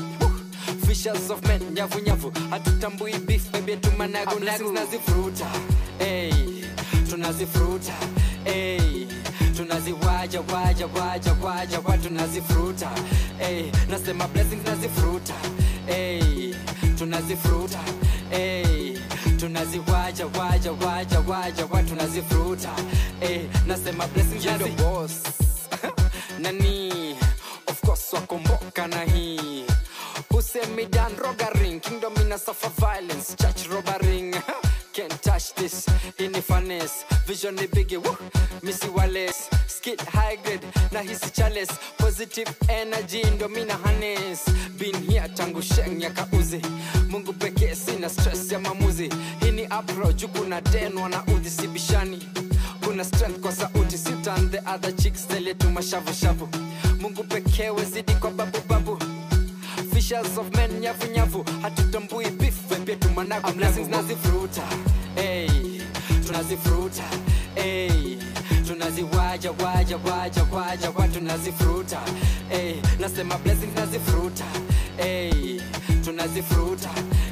Fishers 0.86 1.30
of 1.30 1.42
men 1.48 1.60
nyavu 1.74 2.00
nyavu. 2.00 2.32
Hatutambui 2.50 3.18
beef 3.26 3.50
baby 3.52 3.76
tumanagu 3.76 4.38
nagu. 4.40 4.64
tunazifuruta. 4.64 5.46
Hey, 5.98 6.32
tunazifuruta. 7.10 7.92
Hey, 8.44 9.06
tunaziwaja 9.56 10.40
waja 10.40 10.86
waja 10.86 11.32
waja 11.42 11.80
wa 11.80 11.98
tunazifuruta. 11.98 12.90
Hey, 13.38 13.72
nasema 13.90 14.28
blessings 14.28 14.64
nazifuruta. 14.66 15.34
Hey, 15.86 16.54
tunazifuruta. 16.98 17.78
Hey, 18.30 18.98
tunaziwaja 19.36 20.26
waja 20.26 20.72
waja 20.72 21.20
waja 21.20 21.66
wa 21.66 21.82
tunazifuruta. 21.82 22.70
Hey, 23.20 23.40
nasema 23.66 24.06
blessings 24.06 24.44
nazi 24.44 24.70
boss. 24.70 25.22
Nani 26.42 26.77
of 28.14 28.26
course 28.26 28.88
na 28.88 29.04
hii. 29.04 29.64
Usemidan 30.30 31.12
rogaring 31.16 31.80
kingdom 31.80 32.12
ina 32.20 32.38
suffer 32.38 32.70
violence 32.78 33.34
church 33.36 33.66
robaring. 33.68 34.34
Can't 34.92 35.22
touch 35.22 35.54
this. 35.54 35.86
In 36.18 36.32
the 36.32 36.42
finesse 36.42 37.04
vision 37.26 37.54
ni 37.54 37.66
bigi 37.66 37.98
missy 38.62 38.88
wallace 38.88 39.48
skid 39.66 40.00
high 40.00 40.36
grade 40.42 40.64
na 40.92 41.00
hisi 41.00 41.30
chales 41.30 41.68
positive 41.98 42.50
energy 42.68 43.22
ndo 43.24 43.48
mina 43.48 43.74
hanes. 43.84 44.44
Been 44.78 44.94
here 45.10 45.28
tangu 45.28 45.62
sheng 45.62 46.00
ya 46.02 46.10
kauzi 46.10 46.60
mungu 47.08 47.32
pekee 47.32 47.74
sina 47.74 48.08
stress 48.08 48.52
ya 48.52 48.58
mamuzi 48.58 49.10
hii 49.40 49.50
ni 49.50 49.66
apro 49.70 50.12
juu 50.12 50.28
kuna 50.28 50.60
denwa 50.60 51.08
na 51.08 51.24
udhi 51.26 51.50
sibishani 51.50 52.28
kuna 52.84 53.04
strength 53.04 53.40
kwa 53.40 53.52
sauti 53.52 53.98
sitan 53.98 54.50
the 54.50 54.58
other 54.74 54.96
chicks 54.96 55.26
teletu 55.28 55.70
mashavushavu 55.70 56.48
mungu 57.08 57.24
pekee 57.24 57.70
wezidi 57.70 58.12
kwa 58.14 58.30
babu 58.30 58.58
babu. 58.68 58.98
Fishers 59.94 60.38
of 60.38 60.56
men 60.56 60.80
nyavu 60.80 61.06
nyavu. 61.06 61.44
Hatutambui 61.62 62.30
beef 62.30 62.54
pia 62.84 62.96
tumanagu 62.96 63.52
blessings 63.52 63.88
nazifuruta 63.88 64.62
hey, 65.14 65.80
tunazifuruta 66.26 67.02
hey, 67.54 68.16
tunaziwaja 68.66 69.50
waja 69.50 69.96
waja 69.96 70.42
waja 70.52 70.90
wa 70.90 71.08
tunazifuruta 71.08 72.00
hey, 72.48 72.74
nasema 73.00 73.38
blessings 73.38 73.74
nazifuruta 73.76 74.44
hey, 74.96 75.60
tunazifuruta 76.04 76.90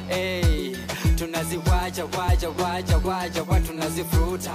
hey, 0.09 0.75
tunaziwaja 1.15 2.05
waja 2.05 2.49
waja 2.49 2.97
waja 2.97 3.43
wa 3.43 3.59
tunazifuruta 3.59 4.51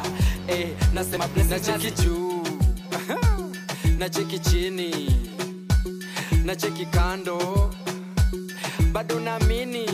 hey, 0.46 0.66
nasema 0.94 1.28
blessings 1.28 1.68
nacheki 1.68 2.08
juu 3.92 3.98
nacheki 3.98 4.38
chini. 4.38 4.90
Na 6.44 6.54
cheki 6.56 6.86
kando. 6.86 7.70
Bado 8.92 9.20
naamini 9.20 9.86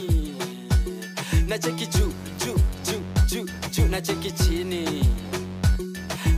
nacheki 1.48 1.86
juu 1.86 2.12
juu 2.44 2.58
juu 2.84 3.00
juu 3.26 3.46
juu 3.70 3.88
nacheki 3.88 4.30
chini. 4.32 5.04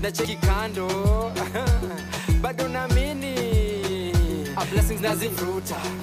Nacheki 0.02 0.36
kando. 0.36 1.32
Bado 2.42 2.68
naamini 2.68 3.49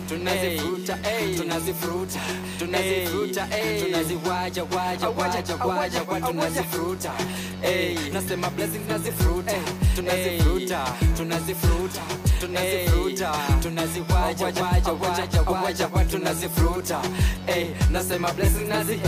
Tunazifuruta 0.09 0.97
ey, 1.09 1.35
tunazifuruta 1.37 2.19
tunazifuruta 2.59 3.47
tunaziwaja 3.85 4.63
waja 4.63 5.09
waja 5.09 5.55
waja 5.65 6.01
kwa 6.01 6.21
tunazifuruta 6.21 7.11
nasema 8.13 8.49
blessings 8.49 8.89
nazifuruta 8.89 9.53
tunazifuruta 9.95 10.85
tunazifuruta 11.17 12.01
tunazifuruta 12.39 13.31
tunaziwaja 13.61 14.45
waja 14.45 14.63
waja 14.63 15.41
waja 15.63 15.87
kwa 15.87 16.05
tunazifuruta 16.05 17.01
nasema 17.91 18.31
blessings 18.33 18.69
nazi 18.69 18.99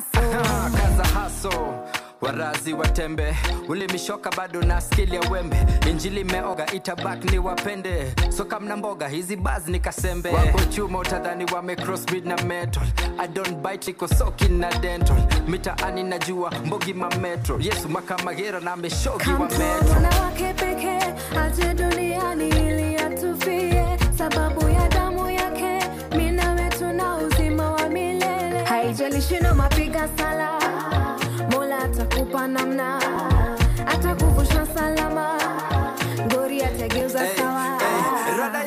kaza 0.00 0.24
haso 0.24 0.40
Ah, 0.44 0.70
kaza 0.70 1.04
haso 1.20 1.74
warazi 2.20 2.72
watembe 2.72 3.36
ulimishoka 3.68 4.30
bado 4.36 4.62
na 4.62 4.80
skili 4.80 5.14
ya 5.16 5.20
wembe. 5.30 5.56
Injili 5.90 6.24
meoga 6.24 6.66
itabak 6.72 7.24
ni 7.24 7.38
wapende. 7.38 8.14
Soka 8.36 8.60
mna 8.60 8.76
mboga 8.76 9.08
hizi 9.08 9.36
baz 9.36 9.68
ni 9.68 9.80
kasembe. 9.80 10.30
Wako 10.30 10.60
chuma 10.60 10.98
utadhani 10.98 11.44
wamecrossbid 11.54 12.26
na 12.26 12.36
metal. 12.36 12.82
Adon 13.18 13.54
bitiko 13.54 14.08
soki 14.08 14.48
na 14.48 14.72
dental. 14.78 15.16
Mitaani 15.48 16.02
najua 16.02 16.50
mbogi 16.66 16.94
mametro 16.94 17.58
yesu 17.60 17.88
makamagera 17.88 18.60
na 18.60 18.72
ameshogi 18.72 19.30
wa 19.30 19.38
metro 19.38 20.00
pekee 20.56 21.14
aje 21.40 21.74
duniani 21.74 22.48
ili 22.48 22.96
atufie. 22.96 23.84
Sababu 24.18 24.68
ya 24.68 24.88
damu 24.88 25.30
yake 25.30 25.39
mapiga 30.00 30.08
sala. 30.16 30.58
Mola 31.50 31.78
atakupa 31.78 32.46
namna 32.48 32.98
atakuvusha 33.86 34.66
salama. 34.74 35.38
Ngori 36.26 36.62
atageuza 36.62 37.20
Hey, 37.20 37.36
sawa. 37.36 37.78
hey, 38.26 38.36
rada 38.38 38.64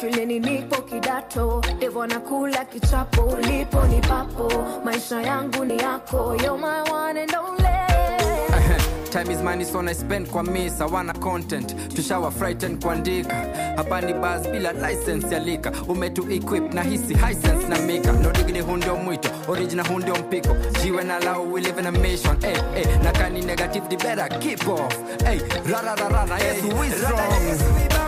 Shuleni 0.00 0.40
nipo 0.40 0.82
kidato. 0.82 1.62
Devo 1.78 2.06
nakula 2.06 2.64
kichapo. 2.64 3.22
Ulipo 3.22 3.84
ni 3.84 4.00
papo. 4.00 4.50
Maisha 4.84 5.22
yangu 5.22 5.64
ni 5.64 5.76
yako. 5.78 6.36
You're 6.42 6.58
my 6.58 6.82
one 6.90 7.18
and 7.18 7.34
only. 7.34 7.60
time 9.10 9.30
is 9.30 9.42
money 9.42 9.64
so 9.64 9.82
na 9.82 9.92
spend 9.92 10.28
kwa 10.28 10.42
misa 10.42 10.86
wana 10.86 11.12
content 11.12 11.94
tushawa 11.94 12.30
frighten 12.30 12.78
kuandika 12.78 13.34
hapa 13.76 14.00
ni 14.00 14.14
bas 14.14 14.48
bila 14.48 14.72
license 14.72 15.34
ya 15.34 15.72
umetu 15.88 16.30
equip 16.32 16.74
na 16.74 16.82
hisi 16.82 17.14
hisense 17.14 17.68
na 17.68 17.78
mika 17.78 18.12
no 18.12 18.30
digni 18.32 18.60
huu 18.60 18.76
ndio 18.76 18.96
mwito 18.96 19.30
original 19.48 19.86
huu 19.88 19.98
ndio 19.98 20.14
mpiko 20.14 20.56
jiwe 20.82 21.04
na 21.04 21.18
lao 21.18 21.52
we 21.52 21.60
live 21.60 21.80
in 21.80 21.86
a 21.86 21.92
mission 21.92 22.40
hey, 22.40 22.56
hey, 22.74 22.96
na 23.04 23.12
kani 23.12 23.40
negative 23.44 23.88
the 23.88 23.96
better 23.96 24.38
keep 24.38 24.68
off 24.68 24.96
hey, 25.24 25.40
rara 25.72 25.94
rara 25.94 26.26
na 26.26 26.38
yesu 26.38 26.68
we 26.80 26.90
strong 26.90 27.99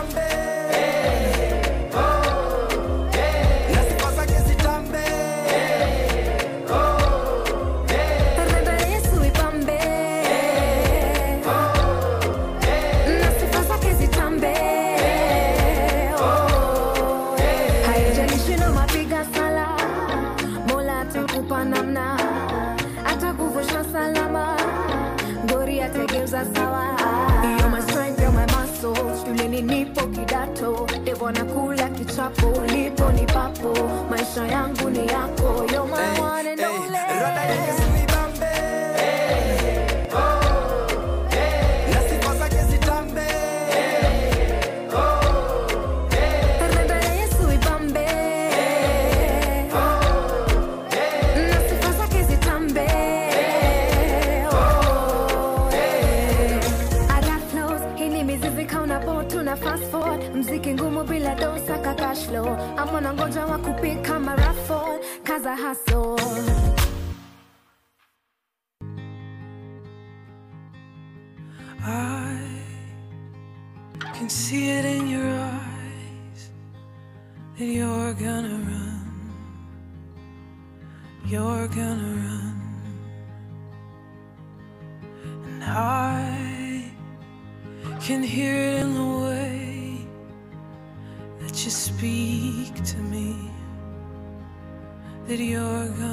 hivyo 31.13 31.31
nakula 31.31 31.89
kichapo 31.89 32.47
ulipo 32.47 33.11
ni 33.11 33.25
papo. 33.25 33.73
Maisha 34.09 34.47
yangu 34.47 34.89
ni 34.89 35.07
yako 35.07 35.65
yo 35.73 35.85
my 35.85 35.95
hey, 35.97 36.21
one 36.21 36.47
and 36.47 36.59
hey, 36.59 36.67
only 36.77 37.92
hustle. 65.55 66.17
I 71.85 72.39
can 74.13 74.29
see 74.29 74.69
it 74.69 74.85
in 74.85 75.07
your 75.07 75.29
eyes 75.29 76.51
that 77.57 77.65
you're 77.65 78.13
gonna 78.13 78.57
run. 78.71 79.01
You're 81.25 81.67
gonna 81.67 82.03
run. 82.03 82.22
that 95.27 95.39
you're 95.39 95.87
gone. 95.99 96.12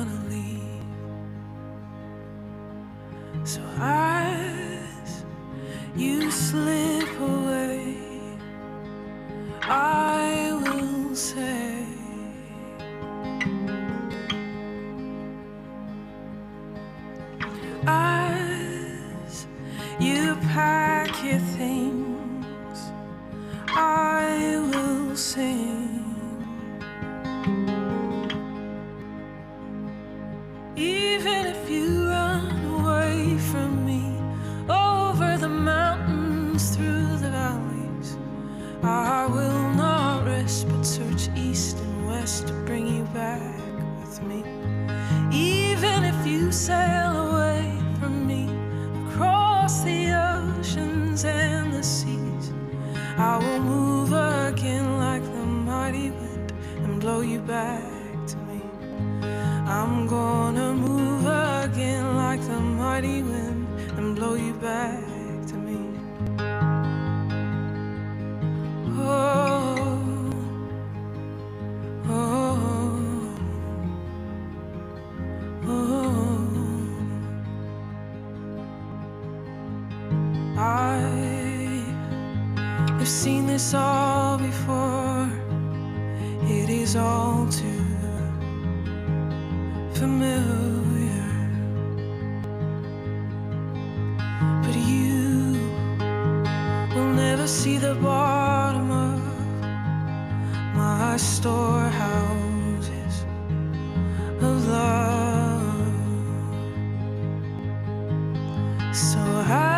So 108.92 109.20
I 109.46 109.69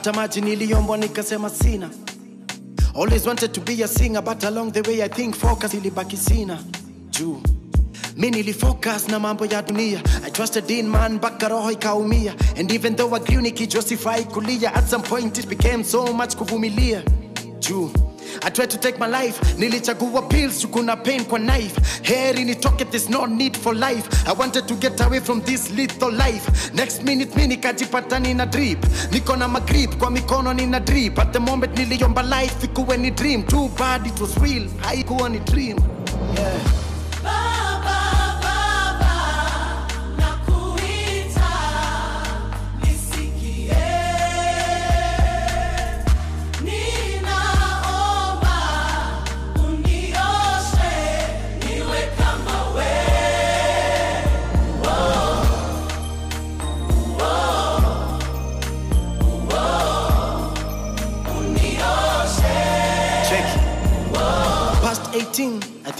hata 0.00 0.12
maji 0.12 0.40
niliombwa 0.40 0.96
nikasema 0.98 1.50
sina. 1.50 1.90
Always 2.94 3.26
wanted 3.26 3.52
to 3.52 3.60
be 3.60 3.84
a 3.84 3.88
singer 3.88 4.22
but 4.22 4.44
along 4.44 4.72
the 4.72 4.80
way 4.80 5.02
i 5.02 5.08
think 5.08 5.34
focus 5.36 5.74
ilibaki 5.74 6.16
sina. 6.16 6.58
Juu. 7.10 7.42
Mi 8.16 8.30
nilifocus 8.30 9.08
na 9.08 9.18
mambo 9.18 9.46
ya 9.46 9.62
dunia. 9.62 10.02
I 10.26 10.30
trusted 10.30 10.70
in 10.70 10.86
man 10.88 11.14
mpaka 11.14 11.48
roho 11.48 11.70
ikaumia. 11.70 12.34
And 12.58 12.72
even 12.72 12.96
though 12.96 13.14
agriu 13.14 13.40
nikijua 13.40 13.82
kulia 14.32 14.74
at 14.74 14.88
some 14.88 15.04
point 15.04 15.38
it 15.38 15.46
became 15.48 15.84
so 15.84 16.12
much 16.14 16.34
kuvumilia. 16.36 17.02
Juu. 17.58 17.90
I 18.42 18.50
tried 18.50 18.70
to 18.70 18.78
take 18.78 18.98
my 18.98 19.06
life. 19.06 19.38
Nilichagua 19.58 20.28
pills 20.28 20.66
kuna 20.66 20.96
pain 20.96 21.24
kwa 21.24 21.38
knife. 21.38 21.76
Heri 22.02 22.44
nitoke 22.44 22.90
there's 22.90 23.08
no 23.08 23.26
need 23.26 23.56
for 23.56 23.74
life. 23.74 24.08
I 24.28 24.32
wanted 24.32 24.66
to 24.68 24.74
get 24.74 25.00
away 25.00 25.20
from 25.20 25.40
this 25.42 25.70
lethal 25.70 26.10
life. 26.12 26.72
Next 26.74 27.02
minute 27.02 27.34
mi 27.36 27.46
nikajipata 27.46 28.18
nina 28.20 28.46
drip. 28.46 28.80
Niko 29.12 29.36
na 29.38 29.48
magrip 29.48 29.96
kwa 29.98 30.10
mikono 30.10 30.54
nina 30.54 30.80
drip. 30.80 31.18
At 31.18 31.32
the 31.32 31.40
moment 31.40 31.76
niliomba 31.78 32.22
life 32.22 32.64
ikuwe 32.64 32.96
ni 32.96 33.10
dream. 33.10 33.42
Too 33.42 33.68
bad 33.78 34.06
it 34.06 34.20
was 34.20 34.36
real 34.38 34.68
haikuwa 34.82 35.28
ni 35.28 35.38
dream. 35.38 35.78
Yeah. 36.34 36.79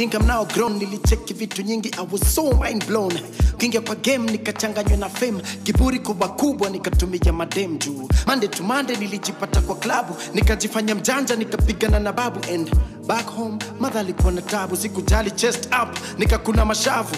Think 0.01 0.15
i'm 0.15 0.27
now 0.27 0.45
grown 0.47 0.79
nilicheki 0.79 1.35
vitu 1.35 1.63
nyingi 1.63 1.91
i 1.99 2.07
was 2.13 2.35
so 2.35 2.53
mind 2.55 2.87
blown. 2.87 3.13
Kingia 3.59 3.81
kwa 3.81 3.95
game 3.95 4.31
nikachanganywa 4.33 4.97
na 4.97 5.09
fame. 5.09 5.43
Kiburi 5.63 5.99
kubwa 5.99 6.29
kubwa 6.29 6.71
nikatumia 6.71 7.33
madem 7.33 7.79
juu. 7.79 8.09
Mande 8.27 8.49
to 8.49 8.65
mande 8.65 8.97
nilijipata 8.97 9.61
kwa 9.61 9.77
klabu. 9.77 10.17
Nikajifanya 10.35 10.95
mjanja 10.95 11.37
nikapigana 11.37 11.99
na 11.99 12.13
babu. 12.13 12.41
And 12.55 12.71
back 13.07 13.27
home 13.37 13.59
madha 13.81 14.01
alikuwa 14.01 14.33
na 14.33 14.43
tabu. 14.43 14.77
Sikujali 14.77 15.31
chest 15.31 15.67
up 15.83 15.99
nikakuna 16.19 16.65
mashavu. 16.65 17.17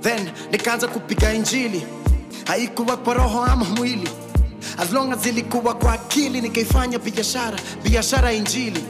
Then 0.00 0.28
nikaanza 0.52 0.88
kupiga 0.88 1.34
injili. 1.34 1.82
Haikuwa 2.44 2.96
kwa 2.96 3.14
roho 3.14 3.44
ama 3.44 3.64
mwili. 3.64 4.08
As 4.78 4.92
long 4.92 5.12
as 5.12 5.26
ilikuwa 5.26 5.74
kwa 5.74 5.92
akili 5.92 6.40
nikaifanya 6.40 6.98
biashara. 6.98 7.58
Biashara 7.84 8.32
injili 8.32 8.84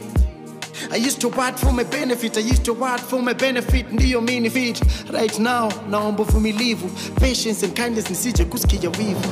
I 0.91 0.95
used 1.07 1.19
to 1.21 1.27
work 1.29 1.57
for 1.57 1.71
my 1.73 1.83
benefit, 1.83 2.37
I 2.37 2.41
used 2.41 2.63
to 2.65 2.73
work 2.73 2.99
for 2.99 3.21
my 3.21 3.33
benefit, 3.33 3.91
ndiyo 3.91 4.21
mini 4.21 4.49
fit. 4.49 4.81
Right 5.13 5.39
now, 5.39 5.69
naomba 5.89 6.23
uvumilivu, 6.23 6.89
patience 7.19 7.65
and 7.65 7.75
kindness 7.75 8.09
nisije 8.09 8.45
kusikia 8.45 8.89
wivu. 8.89 9.29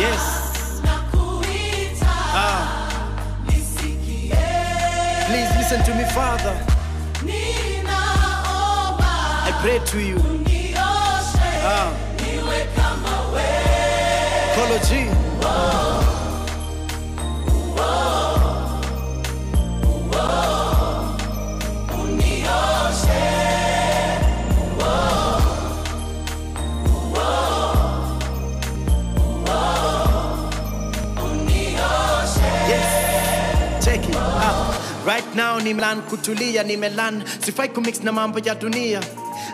Yes. 0.00 0.20
Ah. 2.34 2.88
Please 5.26 5.58
listen 5.58 5.82
to 5.84 5.94
me, 5.94 6.04
Father. 6.04 6.54
I 9.44 9.52
pray 9.62 9.78
to 9.86 9.98
you. 10.00 10.16
Ah. 11.64 11.92
Kolo 14.54 14.78
G. 14.78 15.08
Yes. 15.42 16.11
Right 35.04 35.34
now 35.34 35.58
nimelan 35.58 36.02
kutulia 36.02 36.62
nimelan 36.62 37.24
sifai 37.44 37.68
kumix 37.68 38.02
na 38.02 38.12
mambo 38.12 38.38
ya 38.38 38.54
dunia. 38.54 39.00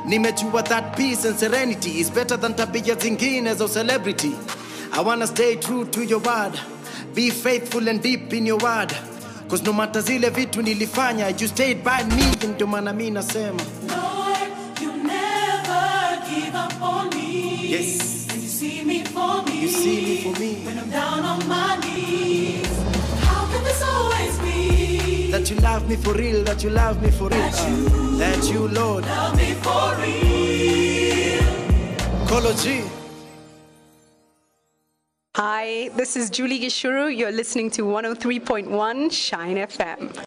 Nimejua 0.07 0.62
that 0.68 0.96
peace 0.96 1.24
and 1.24 1.38
serenity 1.38 2.00
is 2.00 2.11
better 2.11 2.37
than 2.37 2.54
tabia 2.54 2.94
zingine 2.94 3.54
za 3.54 3.68
celebrity. 3.68 4.33
I 4.92 5.00
wanna 5.00 5.26
stay 5.26 5.57
true 5.57 5.87
to 5.87 6.04
your 6.04 6.20
word. 6.20 6.61
Be 7.14 7.31
faithful 7.31 7.88
and 7.88 8.02
deep 8.02 8.33
in 8.35 8.46
your 8.46 8.59
word 8.59 8.92
Cause 9.48 9.62
no 9.64 9.72
matter 9.72 10.02
zile 10.02 10.30
vitu 10.30 10.62
nilifanya 10.62 11.28
you 11.28 11.48
stayed 11.48 11.82
by 11.84 12.04
me 12.16 12.24
ndio 12.54 12.66
maana 12.66 12.92
mi 12.92 13.11
nasema 13.11 13.61
Yes. 17.68 18.26
And 18.30 18.42
you 18.42 18.48
see 18.48 18.82
me 18.82 19.04
for 19.04 19.42
me. 19.42 19.61
You 19.61 19.68
see 19.68 20.00
me 20.00 20.16
for 20.22 20.40
me. 20.40 20.54
When 20.64 20.78
I'm 20.78 20.88
down 20.90 21.20
on 21.20 21.46
my 21.48 21.76
knees. 21.82 22.66
How 23.20 23.46
can 23.52 23.62
this 23.62 23.82
always 23.82 24.38
be? 24.38 25.30
That 25.30 25.50
you 25.50 25.56
love 25.56 25.87
me 25.87 25.96
for 25.96 26.14
real, 26.14 26.42
that 26.44 26.64
you 26.64 26.70
love 26.70 27.02
me 27.02 27.11
for 27.11 27.28
real. 27.28 27.42
Uh, 27.42 28.16
that 28.18 28.50
you, 28.50 28.68
Lord. 28.68 29.04
Love 29.04 29.37
me 29.37 29.52
for 29.64 29.96
real. 30.00 31.44
Kolo 32.26 32.52
G. 32.54 32.97
Hi, 35.40 35.88
this 35.90 36.16
is 36.16 36.31
Julie 36.31 36.59
Gishuru. 36.59 37.16
You're 37.16 37.31
listening 37.31 37.70
to 37.70 37.83
103.1 37.83 39.12
Shine 39.12 39.59
FM. 39.59 40.24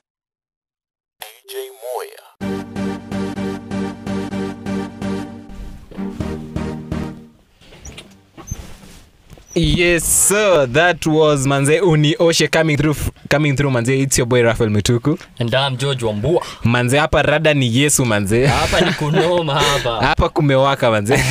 Yes 9.56 10.04
sir 10.28 10.66
that 10.68 11.06
was 11.06 11.46
manze 11.48 11.80
unioshe 11.82 12.48
coming 12.48 12.78
through 12.78 12.96
coming 13.30 13.56
through. 13.56 13.72
Manze 13.72 14.00
it's 14.02 14.18
your 14.18 14.28
boy 14.28 14.44
rafael 14.44 14.70
mituku. 14.70 15.18
And 15.40 15.54
I'm 15.56 15.78
George 15.78 16.06
Wambua. 16.06 16.42
manze 16.64 16.98
hapa 16.98 17.22
rada 17.22 17.54
ni 17.54 17.78
yesu 17.78 18.06
manze. 18.06 18.46
Hapa 18.48 18.82
ni 18.82 18.92
kunoma 18.94 19.60
hapa. 19.60 19.90
hapa 20.08 20.30
kumewaka 20.30 20.92
manze. 20.92 21.14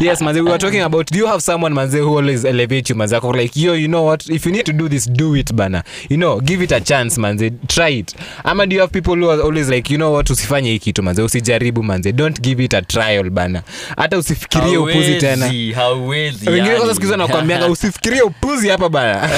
Yes 0.00 0.20
manze 0.20 0.40
we 0.40 0.50
were 0.50 0.58
talking 0.58 0.80
about 0.80 1.10
do 1.12 1.18
you 1.18 1.26
have 1.26 1.40
someone 1.40 1.74
manze 1.74 1.98
who 2.00 2.18
always 2.18 2.44
elevate 2.44 2.90
you 2.92 2.96
manze? 2.96 3.16
Like 3.36 3.56
yo 3.60 3.74
you 3.74 3.88
know 3.88 4.04
what? 4.06 4.28
If 4.30 4.46
you 4.46 4.52
need 4.52 4.66
to 4.66 4.72
do 4.72 4.88
this 4.88 5.06
do 5.06 5.34
it 5.36 5.54
bana. 5.54 5.84
You 6.08 6.16
know 6.16 6.40
give 6.40 6.62
it 6.62 6.72
a 6.72 6.80
chance 6.80 7.18
manze. 7.18 7.50
Try 7.68 7.88
it. 7.98 8.14
Ama 8.44 8.66
do 8.66 8.74
you 8.74 8.80
have 8.80 8.92
people 8.92 9.16
who 9.16 9.30
are 9.30 9.40
always 9.42 9.68
like 9.70 9.90
you 9.90 9.98
know 9.98 10.12
what? 10.12 10.30
Usifanye 10.30 10.70
hii 10.70 10.78
kitu 10.78 11.02
manze. 11.02 11.22
Usijaribu 11.22 11.82
manze. 11.82 12.12
Don't 12.12 12.40
give 12.40 12.64
it 12.64 12.74
a 12.74 12.82
trial 12.82 13.30
bana. 13.30 13.62
Hata 13.96 14.18
usifikirie 14.18 14.76
upuzi 14.78 15.14
tena. 15.14 15.46
Hawezi. 15.46 15.72
hauwezi. 15.72 16.50
Kwanza 16.94 17.16
nakwambianga 17.16 17.66
usifikirie 17.66 18.22
upuzi 18.22 18.68
hapa 18.68 18.88
bana 18.88 19.28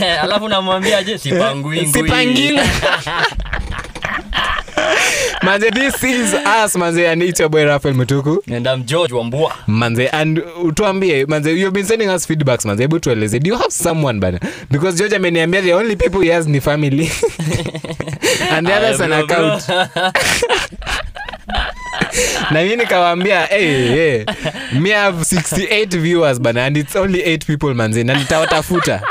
Eh, 0.00 0.22
alafu 0.22 0.48
namwambia 0.48 1.02
je 1.02 1.18
sipangwingwi 1.18 1.92
Sipangili. 1.92 2.60
manze 5.42 5.70
this 5.70 6.02
is 6.02 6.34
us 6.64 6.76
manze 6.76 7.08
and 7.10 7.22
it's 7.22 7.40
your 7.40 7.48
boy 7.50 7.64
rafael 7.64 7.94
mutuku. 7.94 8.42
And 8.56 8.66
I'm 8.66 8.82
George 8.84 9.14
Wambua. 9.14 9.54
manze 9.66 10.08
and 10.08 10.42
utuambie 10.64 11.26
manze 11.26 11.50
you've 11.50 11.70
been 11.74 11.86
sending 11.86 12.08
us 12.10 12.26
feedbacks 12.26 12.64
manze 12.64 12.82
hebu 12.82 12.98
tueleze. 13.00 13.38
Do 13.40 13.48
you 13.50 13.56
have 13.56 13.70
someone 13.70 14.20
bana? 14.20 14.40
Because 14.70 14.98
george 14.98 15.16
ameniambia 15.16 15.62
the 15.62 15.74
only 15.74 15.96
people 15.96 16.20
he 16.20 16.30
has 16.32 16.46
ni 16.46 16.60
family. 16.60 17.10
And 18.50 18.66
the 18.66 18.72
others 18.74 19.00
an 19.00 19.12
account 19.12 19.62
na 22.50 22.62
mi 22.62 22.76
nikawaambia 22.76 23.46
hey, 23.46 23.88
hey, 23.88 24.24
mi 24.72 24.90
have 24.90 25.18
68 25.24 25.98
viewers 25.98 26.40
bana 26.40 26.64
and 26.64 26.76
it's 26.76 26.96
only 26.96 27.20
8 27.20 27.46
people 27.46 27.74
manze 27.74 28.04
na 28.04 28.14
nitawatafuta. 28.14 29.02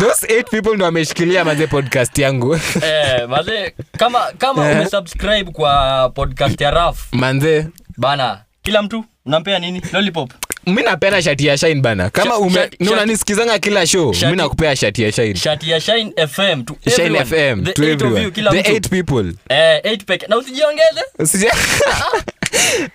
Those 0.00 0.26
eight 0.34 0.50
people 0.50 0.74
ndo 0.74 0.86
ameshikilia 0.86 1.44
maze 1.44 1.66
podcast 1.66 2.18
yangu. 2.18 2.54
Eh, 2.54 3.28
maze 3.28 3.74
kama 3.98 4.20
kama 4.38 4.70
Eh. 4.70 4.76
umesubscribe 4.76 5.50
kwa 5.50 6.10
podcast 6.14 6.60
ya 6.60 6.70
raf 6.70 6.98
manze. 7.12 7.66
bana 7.96 8.40
kila 8.62 8.82
mtu 8.82 9.04
unampea 9.26 9.58
nini? 9.58 9.82
Lollipop 9.92 10.32
mi 10.66 10.82
napenda 10.82 11.22
shati 11.22 11.46
ya 11.46 11.58
shine 11.58 11.74
bana. 11.80 12.10
Kama 12.10 12.38
ume 12.38 12.70
unanisikizanga 12.80 13.58
kila 13.58 13.86
show 13.86 14.14
mi 14.30 14.36
nakupea 14.36 14.76
shati 14.76 15.02
ya 15.02 15.12
shine. 15.12 15.34
shati 15.34 15.70
ya 15.70 15.80
shine 15.80 16.12
fm 16.28 16.64
to 16.64 16.76
shine 16.96 17.18
everyone. 17.18 17.24
fm 17.54 17.64
The 17.64 17.72
to 17.72 17.84
eight 17.84 18.02
of 18.02 18.18
you, 18.22 18.32
kila 18.32 18.50
the 18.50 18.60
mtu. 18.60 18.70
eight 18.70 18.88
people. 18.90 19.32
Eh, 19.48 19.80
eight 19.84 20.04
peke 20.04 20.26
na 20.26 20.36
usijiongeze. 20.36 21.00
Usija- 21.18 21.54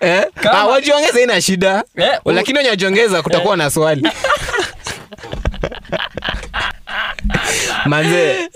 eh? 0.00 0.24
Ah, 0.52 0.66
wajiongeze 0.66 1.22
ina 1.22 1.40
shida. 1.40 1.84
Eh, 1.96 2.10
lakini 2.24 2.58
wenye 2.58 2.70
wajiongeza 2.70 3.22
kutakuwa 3.22 3.56
na 3.56 3.70
swali 3.70 4.08
manze. 7.84 8.30
Eh, 8.30 8.48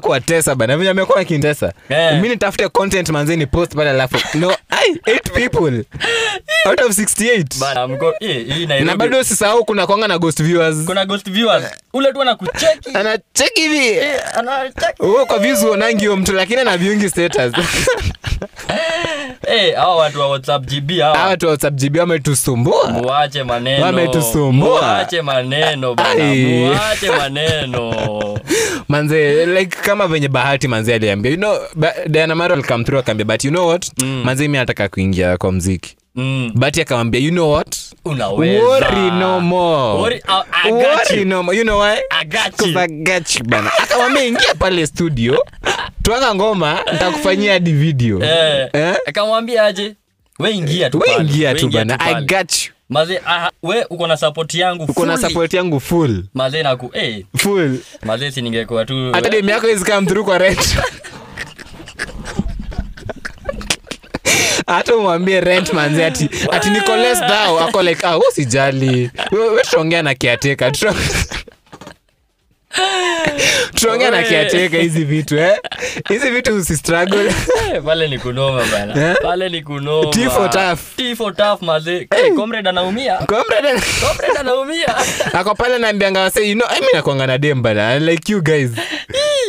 kuwatesa? 0.00 0.54
Bana. 0.54 0.76
Venye 0.76 0.90
amekuwa 0.90 1.20
akintesa. 1.20 1.72
Yeah. 1.88 2.20
mi 2.20 2.28
nitafute 2.28 2.68
content 2.68 3.08
manze 3.08 3.36
ni 3.36 3.46
post 3.46 3.74
pale 3.74 3.90
alafu. 3.90 4.38
No 4.38 4.56
ai 4.70 5.00
eight 5.06 5.32
people. 5.32 5.84
Out 6.68 6.80
of 6.80 6.98
68 6.98 7.58
bana 7.60 7.88
mko 7.88 8.14
hii 8.20 8.44
hii 8.44 8.66
na 8.66 8.96
bado 8.96 9.18
usisahau 9.20 9.64
kuna 9.64 9.86
kwanga 9.86 10.08
na 10.08 10.18
ghost 10.18 10.42
viewers. 10.42 10.76
Kuna 10.86 11.04
ghost 11.06 11.30
viewers. 11.30 11.64
Ule 11.92 12.12
tu 12.12 12.22
anakucheki. 12.22 12.90
Anacheki 12.98 13.60
hivi. 13.60 13.86
Eh, 13.88 14.20
anacheki. 14.38 15.02
Wewe 15.02 15.24
kwa 15.24 15.38
views 15.38 15.62
uonangi 15.62 15.98
hiyo 16.00 16.16
mtu 16.16 16.32
lakini 16.32 16.60
ana 16.60 16.76
viungi 16.76 17.08
status. 17.08 17.52
Eh, 19.46 19.74
hawa 19.76 19.96
watu 19.96 20.20
wa 20.20 20.26
whatsapp 20.28 20.64
gb 20.64 20.90
hawa 21.00 21.16
hawa 21.16 21.28
watu 21.30 21.46
wa 21.46 21.50
WhatsApp 21.50 21.74
GB 21.74 21.96
wametusumbua. 21.98 22.90
Muache 22.90 23.42
maneno. 23.44 23.84
Wametusumbua. 23.84 24.80
muache 24.82 25.22
maneno 25.22 25.94
bana 25.94 26.24
Ai. 26.82 26.96
muache 26.98 27.10
maneno. 27.10 28.38
Manze 28.88 29.46
like 29.46 29.76
kama 29.82 30.06
venye 30.08 30.28
bahati 30.28 30.68
manze 30.68 30.94
aliambia 30.94 31.30
you 31.30 31.36
know 31.36 31.58
Diana 32.08 32.34
Maro 32.34 32.54
alikam 32.54 32.84
through 32.84 33.00
akaambia 33.00 33.24
but 33.26 33.44
you 33.44 33.50
know 33.50 33.68
what? 33.68 33.86
Mm. 34.02 34.22
manze 34.24 34.48
mi 34.48 34.56
anataka 34.58 34.88
kuingia 34.88 35.36
kwa 35.36 35.52
mziki 35.52 35.96
mm. 36.14 36.52
bahati 36.54 36.80
akamwambia 36.80 37.20
you 37.20 37.30
know 37.30 37.52
what? 37.52 37.76
Unaweza. 38.04 38.64
Worry 38.66 39.10
no 39.10 39.40
more. 39.40 40.02
Worry- 40.02 40.22
uh, 40.28 40.44
I 40.64 40.70
got 40.70 40.82
worry 40.84 41.18
you. 41.18 41.24
no 41.24 41.42
more. 41.42 41.56
You 41.58 41.64
know 41.64 41.80
why? 41.80 41.98
I 42.10 42.24
got 42.24 42.66
you. 42.66 42.78
I 42.78 42.86
got 42.88 43.36
you 43.36 43.44
bana. 43.44 43.70
Akamwambia 43.78 44.24
ingia 44.24 44.54
pale 44.58 44.86
studio 44.86 45.44
twanga 46.02 46.34
ngoma 46.34 46.78
nitakufanyia 46.92 47.52
hadi 47.52 47.72
video. 47.72 48.22
Eh, 48.24 48.68
Eh? 48.72 48.94
akamwambia 49.06 49.64
aje 49.64 49.94
we 50.38 50.50
ingia 50.50 50.90
tu 50.90 50.98
we 50.98 51.06
ingia 51.20 51.54
tu 51.54 51.68
bana. 51.68 52.00
i 52.00 52.14
got 52.24 52.52
you 52.66 52.72
maze 52.92 53.18
aha, 53.26 53.50
we 53.62 53.84
uko 53.90 54.06
na 54.06 54.16
support 54.16 54.54
yangu 54.54 54.84
uko 54.84 55.06
na 55.06 55.18
support 55.18 55.54
yangu 55.54 55.80
full. 55.80 56.24
Maze 56.34 56.62
naku 56.62 56.90
eh, 56.92 57.24
full. 57.36 57.78
Maze 58.04 58.30
si 58.30 58.42
ningekuwa 58.42 58.84
tu 58.84 59.12
hata 59.12 59.30
demu 59.30 59.50
yako 59.50 59.68
is 59.68 59.84
come 59.84 60.06
through 60.06 60.24
kwa 60.24 60.38
rent. 60.38 60.58
Hata 64.66 64.96
umwambie 64.96 65.40
rent 65.40 65.72
manzi 65.72 66.02
ati 66.02 66.30
ati 66.52 66.70
niko 66.70 66.96
less 66.96 67.18
thou 67.20 67.58
ako 67.60 67.82
like 67.82 68.06
ah 68.06 68.18
usijali. 68.18 69.10
Wewe 69.32 69.48
we 69.48 69.62
tutaongea 69.62 70.02
na 70.02 70.14
kiateka 70.14 70.70
tutaongea 73.82 74.10
na 74.10 74.22
kiateka 74.22 74.76
hizi 74.76 75.04
vitu 75.04 75.38
eh? 75.38 75.58
Hizi 76.08 76.30
vitu 76.30 76.56
usistruggle 76.56 77.32
Eh, 77.74 77.82
pale 77.84 78.08
ni 78.08 78.18
kunoma 78.18 78.62
bana. 78.72 79.10
Eh? 79.10 79.16
pale 79.22 79.48
ni 79.48 79.62
kunoma. 79.62 80.10
Tea 80.10 80.30
for 80.30 80.50
tough. 80.50 80.78
Tea 80.96 81.16
for 81.16 81.36
tough 81.36 81.62
maze. 81.62 82.08
Comrade 82.36 82.68
anaumia. 82.68 83.16
Comrade, 83.18 83.80
comrade 84.00 84.38
anaumia. 84.40 84.96
Ako 85.38 85.54
pale 85.54 85.78
naambianga 85.78 86.20
wase 86.20 86.48
you 86.48 86.54
know 86.54 86.68
mi 86.80 86.86
nakwanga 86.94 87.26
na 87.26 87.38
dem 87.38 87.62
bana. 87.62 87.98
Like 87.98 88.32
you 88.32 88.42
guys. 88.42 88.70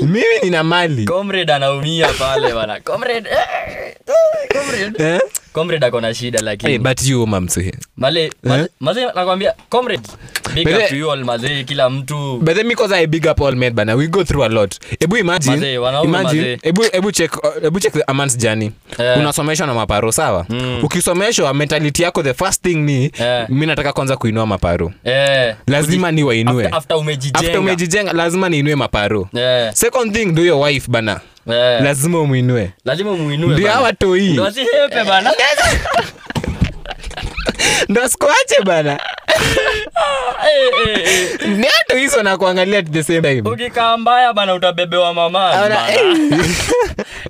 Mimi 0.02 0.24
nina 0.43 0.63
mali. 0.63 1.06
Comrade 1.06 1.54
anaumia 1.54 2.08
pale 2.08 2.54
bana. 2.54 2.80
Comrade 2.80 3.30
eh, 3.30 3.83
comrade. 4.54 4.98
Akona 5.04 5.20
comrade 5.54 5.86
ako 5.86 6.02
na 6.02 6.13
shida 6.13 6.39
lakini 6.42 6.72
hey, 6.72 6.80
but 6.80 7.04
you 7.04 7.28
mamsuhe 7.28 7.74
male 7.98 8.32
maze, 8.44 8.70
maze 8.80 9.06
nakwambia 9.06 9.54
comrade 9.70 10.04
big 10.56 10.66
but 10.68 10.74
up 10.76 10.89
to 10.89 10.96
you 10.96 11.12
all 11.12 11.24
maze 11.26 11.63
kila 11.63 11.89
mtu. 11.89 12.39
But 12.42 12.56
then 12.56 12.68
because 12.68 12.96
i 12.96 13.08
big 13.08 13.26
up 13.28 13.42
all 13.42 13.56
men 13.56 13.74
bana 13.74 13.96
we 13.96 14.08
go 14.08 14.24
through 14.24 14.44
a 14.46 14.50
lot. 14.50 14.80
Ebu 15.00 15.18
imagine 15.18 15.74
imagine 16.04 16.58
ebu 16.63 16.84
ebu 16.94 17.12
check 17.12 17.32
ebu 17.63 17.80
check 17.80 17.94
the 17.94 18.04
amans 18.08 18.38
journey. 18.38 18.72
Yeah. 19.00 19.20
unasomeshwa 19.20 19.68
na 19.68 19.74
maparo 19.74 20.12
sawa? 20.12 20.46
Mm. 20.50 20.80
ukisomeshwa 20.84 21.54
mentality 21.54 22.04
yako 22.04 22.24
the 22.24 22.34
first 22.34 22.63
thing 22.63 22.76
ni 22.76 23.12
yeah. 23.20 23.50
mimi 23.50 23.66
nataka 23.66 23.94
kwanza 23.94 24.18
kuinua 24.18 24.46
maparo 24.46 24.94
yeah. 25.04 25.56
lazima 25.68 26.12
ni 26.12 26.24
wainue 26.24 26.63
after, 26.66 26.78
after 26.78 26.98
umejijenga. 26.98 27.39
After 27.39 27.60
umejijenga 27.60 28.13
lazima 28.13 28.50
niinue 28.50 28.76
maparo 28.76 29.30
yeah. 29.34 29.74
second 29.74 30.13
thing 30.13 30.26
do 30.26 30.46
your 30.46 30.66
wife 30.68 30.92
bana 30.92 31.20
eh. 31.52 31.82
Lazima 31.84 32.20
umwinue 32.20 32.72
lazima 32.86 33.12
muinue 33.16 33.54
ndio 33.54 33.64
bana. 33.68 33.76
hawa 33.76 33.94
toi. 33.94 34.30
Ndio 34.30 34.46
asihepe 34.46 35.04
bana. 35.08 35.32
Ndo 37.90 38.08
sikuache 38.08 38.62
bana. 38.66 39.00
Eh, 40.88 41.30
eh, 41.90 42.00
hizo 42.00 42.24
na 42.24 42.38
kuangalia 42.38 42.80
at 42.80 42.92
the 42.92 43.04
same 43.04 43.22
time. 43.22 43.50
Ukikaa 43.50 43.98
mbaya 43.98 44.34
bana 44.34 44.54
utabebewa 44.54 45.14
mama 45.14 45.70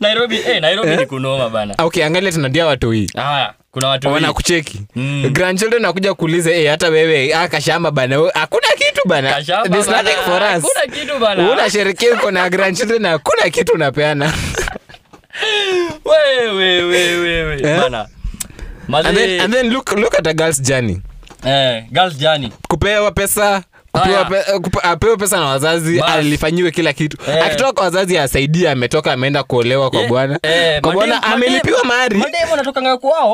nairobi 0.01 0.37
eh, 0.37 0.61
nairobi 0.61 0.95
ni 0.95 1.05
kunoma 1.05 1.49
bana. 1.49 1.75
Okay 1.77 2.05
angalia 2.05 2.31
tunadia 2.31 2.65
watoi 2.65 3.11
haya 3.15 3.53
kuna 3.73 3.87
watu 3.87 4.07
wanakucheki 4.13 4.81
Mm. 4.95 5.29
grandchildren 5.33 5.81
nakuja 5.81 6.13
kuuliza 6.13 6.49
hey, 6.49 6.67
hata 6.67 6.89
wewe 6.89 7.33
ah, 7.35 7.47
kashamba 7.47 7.91
bana 7.91 8.15
hakuna 8.33 8.67
kitu 8.77 9.01
bana. 9.07 9.43
There's 9.43 9.87
nothing 9.87 10.17
for 10.25 10.41
us. 10.43 10.63
Hakuna 10.63 10.99
kitu 10.99 11.19
bana. 11.19 11.51
unasherekea 11.51 12.13
uko 12.13 12.31
na 12.31 12.49
grandchildren 12.49 13.01
na 13.01 13.09
hakuna 13.09 13.49
kitu 13.49 13.73
unapeana. 13.73 14.33
Wewe 16.05 16.51
wewe 16.53 17.17
wewe. 17.17 17.61
Eh? 17.71 17.81
bana. 17.81 18.07
Maze, 18.87 19.07
and 19.09 19.17
then, 19.17 19.41
and 19.41 19.53
then 19.53 19.69
look, 19.69 19.91
look 19.91 20.15
at 20.19 20.27
a 20.27 20.33
girl's 20.33 20.61
journey. 20.61 21.01
Eh, 21.45 21.83
girls 21.91 22.17
journey. 22.17 22.51
Kupewa 22.69 23.11
pesa 23.11 23.63
apewe 24.83 25.17
pesa 25.17 25.39
na 25.39 25.45
wazazi 25.45 25.99
alifanyiwe 26.01 26.71
kila 26.71 26.93
kitu. 26.93 27.17
Eh. 27.27 27.45
akitoka 27.45 27.71
kwa 27.73 27.83
wazazi 27.83 28.17
asaidia 28.17 28.71
ametoka 28.71 29.13
ameenda 29.13 29.43
kuolewa 29.43 29.89
kwa 29.89 30.01
Eh, 30.01 30.07
bwana. 30.09 30.39
kwa 30.81 30.91
bwana 30.93 31.23
amelipiwa 31.23 31.83
mahari. 31.83 32.15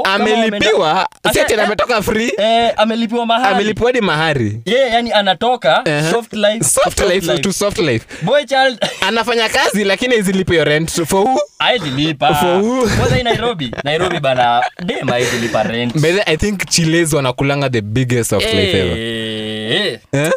Amelipiwa. 0.04 0.89
wameenda- 0.93 1.34
si 1.34 1.39
ati 1.39 1.54
Asa- 1.54 1.63
ametoka 1.63 2.02
free. 2.02 2.32
eh, 2.38 2.72
amelipiwa 2.78 3.26
mahali 3.26 3.56
amelipiwa 3.56 3.89
hadi 3.89 4.02
mahari. 4.02 4.62
Ye 4.65 4.78
yani 4.80 5.12
anatoka 5.12 5.84
soft 6.12 6.34
life 6.34 6.63
soft 6.63 7.00
life 7.00 7.38
to 7.39 7.54
soft 7.54 7.78
life. 7.78 8.06
Boy 8.22 8.45
child. 8.45 8.86
Anafanya 9.08 9.50
kazi 9.50 9.84
lakini 9.84 10.15
izilipe 10.15 10.63
rent. 10.63 10.91
For 11.06 11.22
who? 11.24 11.39
Aizilipa 11.60 12.34
For 12.36 12.62
who? 12.62 12.88
kwanza 12.98 13.24
nairobi. 13.24 13.72
Nairobi 13.84 14.19
bana 14.19 14.63
dem 14.86 15.10
aizilipa 15.10 15.63
rent. 15.63 15.98
By 16.00 16.13
i 16.26 16.38
think 16.38 16.65
chiles 16.69 17.13
wanakulanga 17.13 17.69
the 17.69 17.82
biggest 17.82 18.30
soft 18.30 18.54
life 18.54 18.78
ever. 18.80 18.98
Eh, 18.98 20.00
eh? 20.13 20.32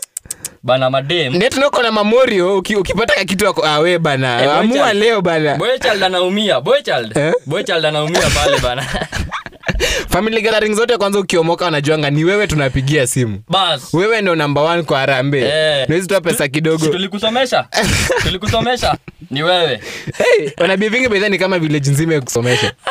Bana 0.63 0.91
madem. 0.91 1.35
Ndio 1.37 1.49
tunako 1.49 1.83
na 1.83 1.93
mamorio 1.93 2.59
uki, 2.59 2.77
ukipata 2.77 3.15
ka 3.15 3.25
kitu 3.25 3.49
ako 3.49 3.67
awe 3.67 3.99
bana. 3.99 4.43
E, 4.45 4.47
amua 4.51 4.93
leo 4.93 5.21
bana. 5.21 5.55
Boy 5.57 5.79
child 5.79 6.03
anaumia 6.03 6.61
boy 6.61 6.83
child. 6.83 7.17
Eh? 7.19 7.33
boy 7.47 7.63
child 7.65 7.85
anaumia 7.87 8.31
pale 8.31 8.59
bana. 8.59 8.87
Family 10.09 10.43
gathering 10.43 10.75
zote 10.75 10.97
kwanza 10.97 11.19
ukiomoka 11.19 11.65
wanajuanga 11.65 12.11
ni 12.11 12.25
wewe 12.25 12.47
tunapigia 12.47 13.07
simu. 13.07 13.41
Bas. 13.49 13.95
Wewe 13.95 14.23
ndo 14.23 14.35
number 14.35 14.63
one 14.63 14.83
kwa 14.83 14.99
harambe 14.99 15.41
Eh. 15.41 15.89
nawezi 15.89 16.07
toa 16.09 16.21
pesa 16.21 16.49
kidogo. 16.49 16.87
tulikusomesha? 16.87 17.67
Tulikusomesha? 18.23 18.97
Ni 19.31 19.43
wewe. 19.43 19.81
Hey, 20.19 20.51
wanabivingi 20.59 20.97
vingi 20.97 21.09
bedha 21.09 21.29
ni 21.29 21.39
kama 21.39 21.59
village 21.59 21.91
nzima 21.91 22.15
ya 22.15 22.21
kusomesha 22.21 22.73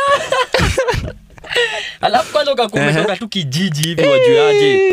alafu 2.02 2.32
kwanza 2.34 2.54
ukakumetoka 2.54 3.16
tu 3.18 3.28
kijiji 3.28 3.88
hivi 3.88 4.08
wajuaje 4.08 4.92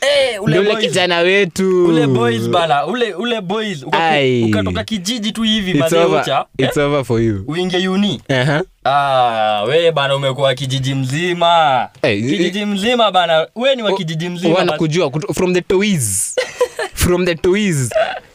Eh, 0.00 0.42
ule 0.42 0.58
ule 0.58 0.76
kijana 0.76 1.18
wetu. 1.18 1.86
ule 1.86 2.06
boys 2.06 2.48
bana 2.48 2.86
ule 2.86 3.14
ule 3.14 3.40
boys. 3.40 3.84
Ukatoka 4.48 4.84
kijiji 4.84 5.32
tu 5.32 5.42
hivi 5.42 5.70
It's 6.58 6.76
over. 6.76 7.04
for 7.04 7.22
you. 7.22 7.44
Uinge 7.46 7.88
uni. 7.88 8.20
Ah, 8.84 9.62
we 9.68 9.92
bana 9.92 10.16
umekuwa 10.16 10.54
kijiji 10.54 10.94
mzima. 10.94 11.88
Hey, 12.02 12.22
kijiji 12.22 12.64
mzima 12.64 13.10
bana. 13.12 13.46
We 13.54 13.76
ni 13.76 13.82
wa 13.82 13.96
kijiji 13.96 14.28
mzima 14.28 14.54
wanakujua 14.54 15.10
from 15.34 15.54
the 15.54 15.60
toys. 15.60 16.34
From 16.94 17.24
the 17.26 17.34
toys 17.34 17.90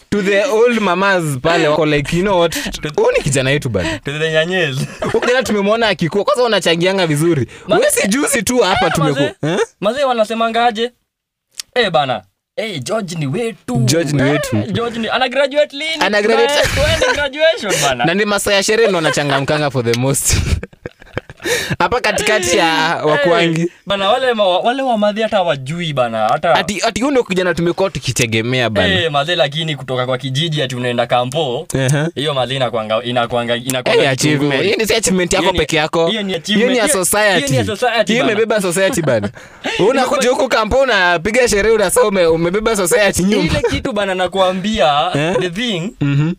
to 0.09 0.21
the 0.21 0.43
old 0.43 0.79
mamas 0.79 1.37
pale 1.41 1.67
wako 1.67 1.85
like 1.85 2.17
you 2.17 2.23
know 2.23 2.39
what 2.39 2.55
huu 2.95 3.11
ni 3.17 3.23
kijana 3.23 3.49
yetu 3.51 3.69
bana 3.69 3.99
To 3.99 4.19
the 4.19 4.31
nyanyezi. 4.31 4.87
Huyu 5.11 5.43
tumemwona 5.43 5.87
akikua 5.87 6.23
kwanza 6.23 6.43
unachangianga 6.43 7.07
vizuri 7.07 7.47
wewe 7.67 7.91
si 7.91 8.07
juzi 8.07 8.43
tu 8.43 8.57
hapa 8.57 8.89
tumekuwa 8.89 9.31
Mazee- 9.81 9.99
eh? 10.01 10.07
wanasemangaje 10.07 10.91
eh 11.75 11.89
bana 11.91 12.23
Eh, 12.55 12.81
George 12.83 13.15
ni 13.15 13.27
wetu. 13.27 13.75
George 13.75 14.11
ni 14.13 14.21
Eh, 14.21 14.31
wetu. 14.31 14.55
George 14.71 14.99
ni 14.99 15.07
ana 15.09 15.29
graduate 15.29 15.75
lini? 15.77 15.93
Ana 15.99 16.21
graduate- 16.21 17.13
graduation 17.13 17.73
bana. 17.81 18.05
na 18.07 18.13
ni 18.13 18.25
masaa 18.25 18.53
ya 18.53 18.63
sherehe 18.63 18.89
ndo 18.89 18.97
anachangamkanga 18.97 19.71
for 19.71 19.85
the 19.85 19.99
most 19.99 20.35
hapa 21.79 22.01
katikati 22.01 22.57
ya 22.57 22.65
wakwangi. 23.05 23.71
bana 23.85 24.09
wale 24.09 24.33
ma, 24.33 24.43
wale 24.47 24.81
wamadhi 24.81 25.21
hata 25.21 25.41
wajui 25.41 25.93
bana 25.93 26.27
hata 26.27 26.55
ati 26.55 26.81
ati 26.85 27.01
huyu 27.01 27.23
kijana 27.23 27.53
tumekuwa 27.53 27.89
tukitegemea 27.89 28.69
bana. 28.69 28.87
Hey, 28.95 29.09
madhi 29.09 29.35
lakini 29.35 29.75
kutoka 29.75 30.05
kwa 30.05 30.17
kijiji 30.17 30.61
ati 30.61 30.75
unaenda 30.75 31.07
kampo. 31.07 31.67
Hiyo 32.15 32.33
mazee 32.33 32.55
inakwanga 32.55 33.03
inakwanga 33.03 33.55
inakwanga 33.55 34.01
Hey, 34.01 34.09
achievement. 34.09 34.63
Hiyo 34.63 34.75
ni 34.77 34.83
achievement 34.83 35.33
yako 35.33 35.53
peke 35.53 35.75
yako. 35.77 36.07
hiyo 36.07 36.21
ni 36.23 36.35
achievement. 36.35 36.71
Hiyo- 36.71 36.87
society. 37.05 37.47
hiyo 37.47 37.61
ni 37.61 37.67
society 37.67 38.13
hiyo 38.13 38.25
imebeba 38.25 38.61
society 38.61 39.01
bana. 39.01 39.29
Unakuja 39.89 40.29
huku 40.29 40.47
kampo 40.49 40.77
unapiga 40.81 41.47
sherehe 41.47 41.75
unasa 41.75 42.01
umebeba 42.31 42.75
society 42.75 43.23
nyuma. 43.23 43.43
Ile 43.43 43.61
kitu 43.69 43.91
bana 43.93 44.15
nakwambia 44.15 45.11
Eh? 45.15 45.35
the 45.39 45.49
thing 45.49 45.93
Mhm. 46.01 46.33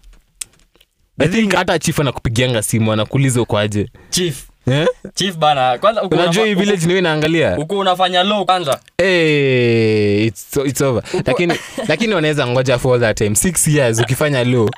I 1.19 1.29
think 1.29 1.55
hata 1.55 1.79
chief 1.79 2.01
anakupigianga 2.01 2.63
simu 2.63 2.93
anakuuliza 2.93 3.41
ukoaje 3.43 3.89
chief 4.11 4.43
eh? 4.67 4.87
chief 5.15 5.37
bana 5.37 5.79
kwanza 5.79 6.03
uko 6.03 6.15
unajua 6.15 6.47
hii 6.47 6.55
village 6.55 6.87
niwe 6.87 7.01
naangalia. 7.01 7.57
uko 7.59 7.79
unafanya 7.79 8.23
low 8.23 8.45
kwanza. 8.45 8.81
Hey, 8.99 10.27
it's, 10.27 10.57
it's 10.67 10.81
over. 10.81 11.03
Lakini 11.27 11.55
lakini 11.89 12.15
wanaweza 12.15 12.47
ngoja 12.47 12.79
for 12.79 12.95
all 12.95 13.01
that 13.01 13.17
time. 13.19 13.35
Six 13.35 13.69
years 13.69 14.01
ukifanya 14.01 14.45
low 14.45 14.71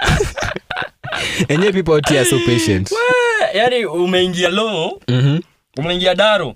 Enye 1.48 1.72
people 1.76 1.92
out 1.92 2.08
here 2.08 2.24
so 2.24 2.38
patient. 2.46 2.90
We, 2.90 3.58
yani 3.58 3.84
umeingia 3.84 4.48
low 4.48 5.00
Mhm. 5.08 5.40
umeingia 5.78 6.14
daro. 6.14 6.54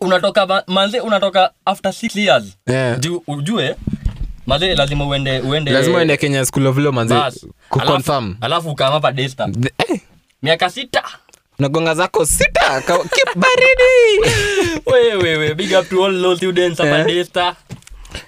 Unatoka 0.00 0.62
manze 0.66 1.00
unatoka 1.00 1.50
after 1.64 1.92
six 1.92 2.16
years. 2.16 2.44
Yeah. 2.66 2.98
Ju, 3.00 3.22
ujue 3.26 3.76
maze 4.46 4.74
lazima 4.74 5.06
uende 5.06 5.40
uende 5.40 5.70
lazima 5.70 5.98
uende 5.98 6.16
kenya 6.16 6.44
school 6.44 6.66
of 6.66 6.76
law 6.78 6.92
manze. 6.92 7.14
Kuconfirm 7.68 8.24
alafu, 8.24 8.36
alafu 8.40 8.74
kama 8.74 9.00
pa 9.00 9.12
desta. 9.12 9.48
Eh, 9.90 10.00
miaka 10.42 10.70
sita 10.70 11.02
unagonga 11.62 11.94
zako 11.94 12.26
sita. 12.26 12.80
Ka- 12.86 12.98
keep 12.98 13.34
baridi. 13.36 14.80
Wewewe 14.86 15.54
big 15.54 15.72
up 15.72 15.88
to 15.88 16.04
all 16.04 16.12
low 16.12 16.36
students 16.36 16.80
yeah. 16.80 17.08
Eh. 17.08 17.54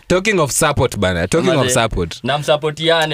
Talking 0.08 0.38
of 0.40 0.52
support 0.52 0.96
bana. 0.98 1.26
Talking 1.28 1.50
of 1.56 1.70
support. 1.70 2.20
Na 2.22 2.38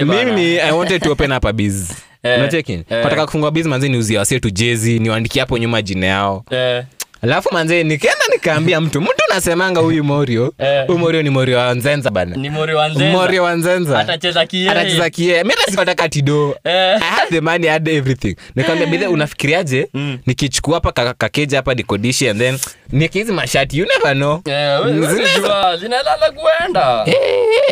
mimi 0.04 0.58
i 0.60 0.72
wanted 0.72 1.02
to 1.02 1.10
open 1.10 1.32
up 1.32 1.44
a 1.44 1.52
biz. 1.52 1.92
Eh, 2.22 2.38
unacheki? 2.38 2.72
eh. 2.72 2.84
nataka 2.90 3.26
kufungua 3.26 3.50
biz 3.50 3.66
manzi 3.66 3.88
niuzia 3.88 4.18
wasie 4.18 4.40
tu 4.40 4.50
jezi 4.50 4.98
niwaandikie 4.98 5.40
hapo 5.40 5.58
nyuma 5.58 5.82
jina 5.82 6.06
yao. 6.06 6.44
Eh, 6.50 6.84
alafu 7.22 7.48
manze 7.54 7.84
nikaenda 7.84 8.24
nikaambia 8.32 8.80
mtu 8.80 9.00
mtu 9.00 9.22
nasemanga 9.34 9.80
huyu 9.80 10.04
morio. 10.04 10.52
Eh. 10.58 10.86
huyu 10.86 10.98
morio 10.98 11.22
ni 11.22 11.30
morio 11.30 11.58
wa 11.58 11.74
nzenza 11.74 12.10
bana. 12.10 12.36
Ni 12.36 12.50
mori 12.50 12.74
wa 12.74 12.88
Nzenza. 12.88 13.18
morio 13.18 13.42
wa 13.42 13.54
nzenza. 13.54 13.98
Atacheza 13.98 14.46
kiee 14.46 14.68
atacheza 14.70 15.10
kie 15.10 15.44
mi 15.44 15.50
hata 15.50 15.70
sikutaka 15.70 16.08
tido. 16.08 16.56
Eh. 16.64 16.96
i 16.96 16.98
had 17.00 17.28
the 17.30 17.40
money 17.40 17.68
I 17.68 17.72
had 17.72 17.90
everything. 17.90 18.36
Nikamwambia 18.54 18.86
bidhe 18.86 19.06
unafikiriaje? 19.16 19.88
Nikichukua 20.26 20.74
hapa 20.74 21.14
kakeja 21.14 21.56
hapa 21.58 21.74
nikodishi 21.74 22.28
and 22.28 22.40
then 22.40 22.58
nikihizi 22.92 23.32
mashati 23.32 23.78
you 23.78 23.86
never 23.96 24.14
know. 24.16 24.40
Eh, 24.44 25.78
zinalala 25.80 26.30
kuenda. 26.30 27.06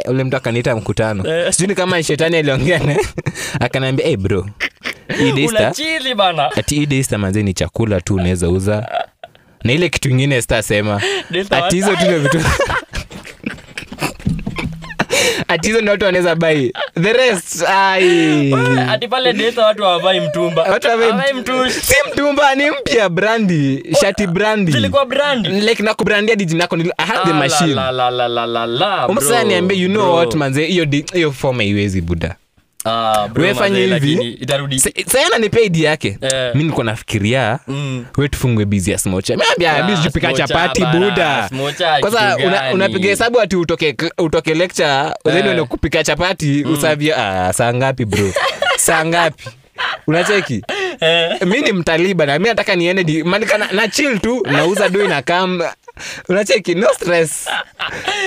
Ule 0.05 0.25
mtu 0.25 0.37
akaniita 0.37 0.77
mkutano. 0.77 1.53
Sijui 1.53 1.75
kama 1.75 2.03
shetani 2.03 2.37
aliongea 2.37 2.79
naye 2.79 3.01
akanaambia 3.61 4.07
hey 4.07 4.17
bro 4.17 4.47
hii 5.19 5.49
manze 7.19 7.43
ni 7.43 7.55
chakula 7.55 8.01
tu 8.01 8.15
unaweza 8.15 8.49
uza 8.49 8.89
na 9.65 9.73
ile 9.73 9.89
kitu 9.89 10.11
ingine 10.11 10.41
sitasema 10.43 11.03
Daystar 11.31 11.65
ati 11.65 11.77
hizo 11.77 11.97
tu 11.97 12.05
ndio 12.05 12.19
vitu 12.19 12.41
atizo 15.49 15.81
ni 15.81 15.91
watu 15.91 16.05
wanaweza 16.05 16.35
bai 16.35 16.73
the 17.03 17.13
rest 17.13 17.63
ai. 17.69 18.55
Ati 18.91 19.09
pale 19.09 19.33
desa 19.33 19.67
watu 19.67 19.83
hawavai 19.83 20.21
mtumba. 20.21 20.63
Watu 20.63 20.89
hawavai 20.89 21.11
Hawavai 21.11 21.33
mtushi. 21.35 21.81
Si 21.81 21.95
mtumba 22.13 22.55
ni 22.55 22.71
mpya 22.71 23.09
brandi. 23.09 23.85
Shati 24.01 24.27
brandi. 24.27 24.73
zilikuwa 24.73 25.07
brandi. 25.07 25.49
Like 25.49 25.83
nakubrandia 25.83 26.37
dijinako 26.37 26.77
I 26.77 27.07
had 27.07 27.25
the 27.25 27.31
Ah, 27.31 27.35
machine. 27.35 27.75
la, 27.75 27.91
la, 27.93 28.11
la, 28.11 28.29
la, 28.29 28.47
la, 28.47 28.67
la, 28.67 29.09
umsasa 29.09 29.45
niambie 29.45 29.79
you 29.79 29.89
know 29.89 30.03
bro. 30.03 30.15
what 30.15 30.35
manze 30.35 30.67
hiyo 30.67 30.87
hiyo 31.15 31.33
form 31.33 31.57
haiwezi 31.57 32.01
buda 32.01 32.37
Ah, 32.91 33.29
bro, 33.29 33.45
We 33.45 33.55
fanye 33.55 33.87
mazee, 33.87 34.07
hivi. 34.09 34.47
sayana 35.07 35.39
nipe 35.39 35.65
idi 35.65 35.85
yake 35.85 36.19
yeah. 36.23 36.55
mi 36.55 36.65
niko 36.65 36.83
nafikiria 36.85 37.59
Mm. 37.69 38.05
we 38.17 38.29
tufungwe 38.29 38.65
bizi 38.65 38.91
ya 38.91 38.99
smocha 38.99 39.37
meambia 39.37 39.85
Ah, 39.85 40.33
chapati 40.33 40.85
buda 40.85 41.49
kwanza 42.01 42.35
kitu 42.37 42.49
una- 42.49 42.73
unapiga 42.73 43.09
hesabu 43.09 43.41
ati 43.41 43.57
utoke, 43.57 43.97
utoke 44.19 44.55
lecture 44.55 45.13
then 45.25 45.37
Eh. 45.37 45.47
uende 45.47 45.63
kupika 45.65 46.05
chapati 46.05 46.65
usavia 46.65 47.17
ah, 47.17 47.53
saa 47.53 47.75
ngapi 47.75 48.05
bro 48.05 48.33
saa 48.77 49.05
ngapi 49.05 49.45
unacheki? 50.07 50.63
Eh. 51.01 51.43
mi 51.47 51.61
ni 51.61 51.73
mtalii 51.73 52.15
bana 52.15 52.39
mi 52.39 52.49
nataka 52.49 52.75
niende 52.77 53.05
di- 53.05 53.23
na, 53.23 53.39
na 53.73 53.89
chill 53.89 54.19
tu 54.19 54.47
nauza 54.53 54.89
dui 54.89 55.09
na 55.09 55.23
kam. 55.23 55.63
Unacheki? 56.29 56.75
No 56.75 56.89
stress. 56.95 57.49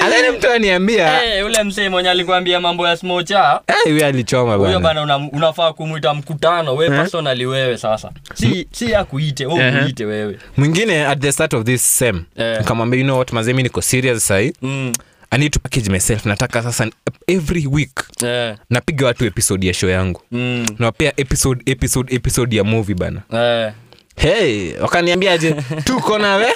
Alani 0.01 0.37
mtu 0.37 0.51
aniambia 0.51 1.17
hey, 1.19 1.41
ule 1.43 1.63
msee 1.63 1.89
mwenye 1.89 2.09
alikuambia 2.09 2.59
mambo 2.59 2.87
ya 2.87 2.97
smocha 2.97 3.59
huyo 3.83 4.05
alichoma 4.05 4.55
huyo 4.55 4.79
bana 4.79 5.01
una, 5.01 5.17
unafaa 5.17 5.73
kumwita 5.73 6.13
mkutano 6.13 6.75
we 6.75 6.89
personally 6.89 7.45
wewe 7.45 7.77
sasa. 7.77 8.11
Si, 8.33 8.67
si 8.71 8.95
akuite 8.95 9.45
we 9.45 9.53
-huh. 9.53 9.83
kuite 9.83 10.05
wewe. 10.05 10.39
Mwingine 10.57 11.05
at 11.07 11.19
the 11.19 11.31
start 11.31 11.53
of 11.53 11.63
this 11.65 11.97
sem 11.97 12.23
Eh. 12.37 12.57
nikamwambia 12.59 12.99
you 12.99 13.05
know 13.05 13.17
what 13.17 13.31
mazee 13.31 13.53
mi 13.53 13.63
niko 13.63 13.81
serious 13.81 14.27
sahii 14.27 14.53
mm. 14.61 14.93
I 15.31 15.37
need 15.39 15.51
to 15.51 15.59
package 15.59 15.89
myself. 15.89 16.25
Nataka 16.25 16.63
sasa 16.63 16.89
every 17.27 17.67
week 17.67 17.99
yeah. 18.23 18.57
napiga 18.69 19.05
watu 19.05 19.25
episode 19.25 19.67
ya 19.67 19.73
show 19.73 19.89
yangu. 19.89 20.21
Mm. 20.31 20.65
nawapea 20.79 21.13
episode 21.17 21.71
episode 21.71 22.15
episode 22.15 22.55
ya 22.55 22.63
movie 22.63 22.95
bana. 22.95 23.21
Yeah. 23.33 23.73
hey 24.15 24.73
wakaniambiaje 24.79 25.55
tuko 25.85 26.19
nawe 26.19 26.47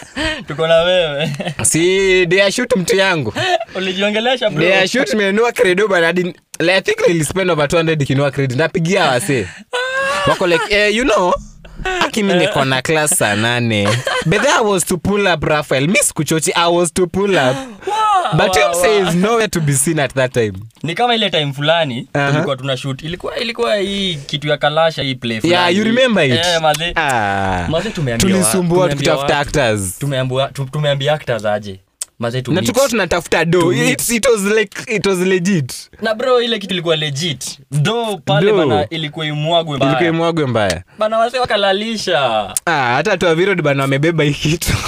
tuko 0.47 0.67
na 0.67 0.75
wewe. 0.81 1.31
Si 1.63 2.25
deashut 2.25 2.75
mtu 2.75 2.95
yangu. 2.95 3.33
Ulijiongelesha 3.75 4.49
bro. 4.49 4.63
Deashut 4.63 5.13
menunua 5.13 5.51
credo 5.51 5.87
bana. 5.87 6.13
I 6.59 6.81
think 6.81 7.07
nilispend 7.07 7.51
over 7.51 7.65
200 7.67 8.05
kinua 8.05 8.31
credit. 8.31 8.57
Napigia 8.57 9.03
wase 9.05 9.47
wako 10.27 10.47
like 10.47 10.75
eh, 10.75 10.95
you 10.95 11.03
know 11.03 11.33
akimi 12.05 12.33
niko 12.33 12.65
na 12.65 12.81
class 12.81 13.17
saa 13.17 13.35
nane. 13.35 13.87
But 14.25 14.45
i 14.45 14.61
was 14.61 14.83
to 14.85 14.97
pull 14.97 15.27
up 15.27 15.43
rafael 15.43 15.87
Miss 15.87 16.13
Kuchochi, 16.13 16.51
i 16.55 16.67
was 16.75 16.91
to 16.93 17.07
pull 17.07 17.37
up. 17.37 17.55
But 18.37 18.55
wow, 18.55 18.63
him 18.63 18.73
says 18.81 19.15
nowhere 19.15 19.47
to 19.47 19.61
be 19.61 19.73
seen 19.73 19.99
at 19.99 20.13
that 20.15 20.33
time. 20.33 20.53
Ni 20.83 20.95
kama 20.95 21.15
ile 21.15 21.29
time 21.29 21.53
fulani 21.53 22.07
Aha. 22.13 22.31
tulikuwa 22.31 22.55
tuna 22.57 22.77
shoot. 22.77 23.03
Ilikuwa 23.03 23.37
ilikuwa 23.37 23.75
hii 23.75 24.15
kitu 24.15 24.47
ya 24.47 24.57
kalasha 24.57 25.01
hii 25.03 25.15
play 25.15 25.41
fulani. 25.41 25.53
yeah 25.55 25.75
you 25.75 25.83
remember 25.83 26.25
it? 26.25 26.31
Yeah, 26.33 26.61
maze, 26.61 26.93
ah, 26.95 27.67
maze 27.69 27.89
tumeambiwa 27.89 28.31
tulisumbua 28.31 28.89
tukitafuta 28.89 29.39
actors. 29.39 29.99
Tumeambiwa 29.99 30.47
tu- 30.47 30.65
tumeambia 30.71 31.13
actors 31.13 31.45
aje 31.45 31.79
na 32.19 32.29
meet. 32.31 32.45
tulikuwa 32.45 32.89
tunatafuta 32.89 33.45
do 33.45 33.73
it, 33.73 34.09
it 34.09 34.25
was 34.25 34.41
like 34.43 34.95
it 34.95 35.05
was 35.05 35.19
legit. 35.19 35.89
Na 36.01 36.13
bro 36.15 36.41
ile 36.41 36.59
kitu 36.59 36.73
ilikuwa 36.73 36.95
legit. 36.95 37.59
Do 37.71 38.17
pale 38.25 38.51
Do. 38.51 38.57
bana 38.57 38.89
ilikuwa 38.89 39.25
imwagwe 39.25 39.77
ilikuwa 39.77 40.05
imwagwe 40.09 40.45
mbaya. 40.45 40.83
Bana 40.99 41.17
wase 41.17 41.39
wakalalisha. 41.39 42.53
Ah, 42.65 42.93
hata 42.95 43.17
tuavirod 43.17 43.61
bana 43.61 43.83
wamebeba 43.83 44.23
hii 44.23 44.33
kitu. 44.33 44.73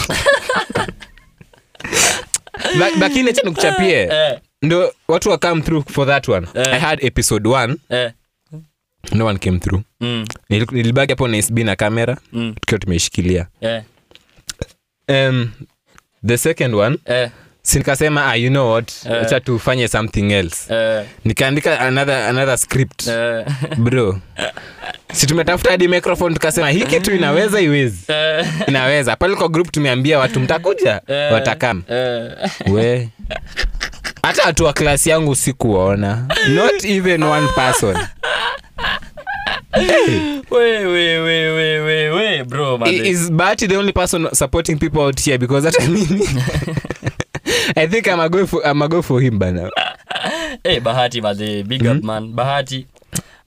Lakini 2.99 3.29
acha 3.29 3.41
nikuchapie 3.43 4.01
eh, 4.01 4.39
ndo 4.61 4.93
watu 5.07 5.29
wa 5.29 5.37
come 5.37 5.61
through 5.61 5.85
for 5.91 6.07
that 6.07 6.27
one. 6.29 6.47
Eh. 6.53 6.67
i 6.73 6.79
had 6.79 7.05
episode 7.05 7.49
1 7.49 7.75
eh, 7.89 8.11
no 9.11 9.25
one 9.25 9.39
came 9.39 9.59
through. 9.59 9.81
Mm, 10.01 10.25
nilibaki 10.49 11.11
hapo 11.11 11.27
na 11.27 11.41
sb 11.41 11.57
na 11.59 11.75
kamera 11.75 12.17
mm, 12.33 12.53
tukiwa 12.61 12.79
tumeishikilia 12.79 13.47
eh, 13.61 13.83
um, 15.09 15.49
the 16.27 16.37
second 16.37 16.75
one 16.75 16.97
eh, 17.05 17.29
nikasema 17.75 18.25
ah, 18.25 18.35
you 18.35 18.49
know 18.49 18.71
what? 18.73 18.91
Eh. 19.05 19.21
acha 19.21 19.39
tufanye 19.39 19.87
something 19.87 20.31
else. 20.33 20.73
Eh, 20.73 21.05
nikaandika 21.25 21.79
another, 21.79 22.15
another 22.15 22.57
script. 22.57 23.07
Eh, 23.07 23.45
bro 23.77 24.19
si 25.13 25.27
tumetafuta 25.27 25.71
hadi 25.71 25.87
microphone 25.87 26.33
tukasema 26.33 26.69
hii 26.69 26.81
kitu 26.85 27.15
inaweza 27.15 27.61
iwezi. 27.61 27.97
Eh, 28.07 28.45
inaweza. 28.67 29.15
Pale 29.15 29.35
kwa 29.35 29.47
group 29.49 29.71
tumeambia 29.71 30.19
watu 30.19 30.39
mtakuja? 30.39 31.01
Eh, 31.07 31.33
watakam. 31.33 31.83
Eh. 31.89 32.31
we. 32.71 33.09
Hata 34.23 34.43
watu 34.43 34.63
wa 34.65 34.73
klasi 34.73 35.09
yangu 35.09 35.35
sikuwaona. 35.35 36.25
Not 36.49 36.85
even 36.85 37.23
one 37.23 37.47
person 37.55 37.97
bro 42.47 42.79
I- 42.85 43.09
is 43.09 43.31
bahati 43.31 43.67
the 43.67 43.75
only 43.77 43.93
person 43.93 44.27
supporting 44.33 44.79
people 44.79 45.01
out 45.01 45.19
here? 45.19 45.37
Because 45.37 45.65
hata 45.65 45.87
mimi 45.87 46.27
i 47.75 47.87
think 47.87 48.07
I'm 48.07 48.19
a 48.19 48.29
go 48.29 48.45
for, 48.47 48.65
I'm 48.65 48.81
a 48.81 48.87
go 48.87 49.01
for 49.01 49.21
him 49.21 49.39
bana 49.39 49.69
bahati 50.83 51.21
mazee 51.21 51.63
big 51.63 51.85
up 51.87 52.03
man. 52.03 52.33
Bahati 52.33 52.85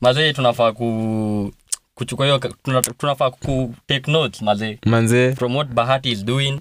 mazee 0.01 0.33
tunafaa 0.33 0.73
ku 0.73 1.53
kuchukua 1.95 2.27
hiyo 2.27 2.39
kutake 2.39 2.91
tunafaa 2.99 3.31
ku 3.31 3.75
take 3.87 4.11
notes 4.13 4.43
mazee 4.43 4.79
manze. 4.87 5.35
From 5.35 5.57
what 5.57 5.69
bahati 5.69 6.11
is 6.11 6.25
doing 6.25 6.61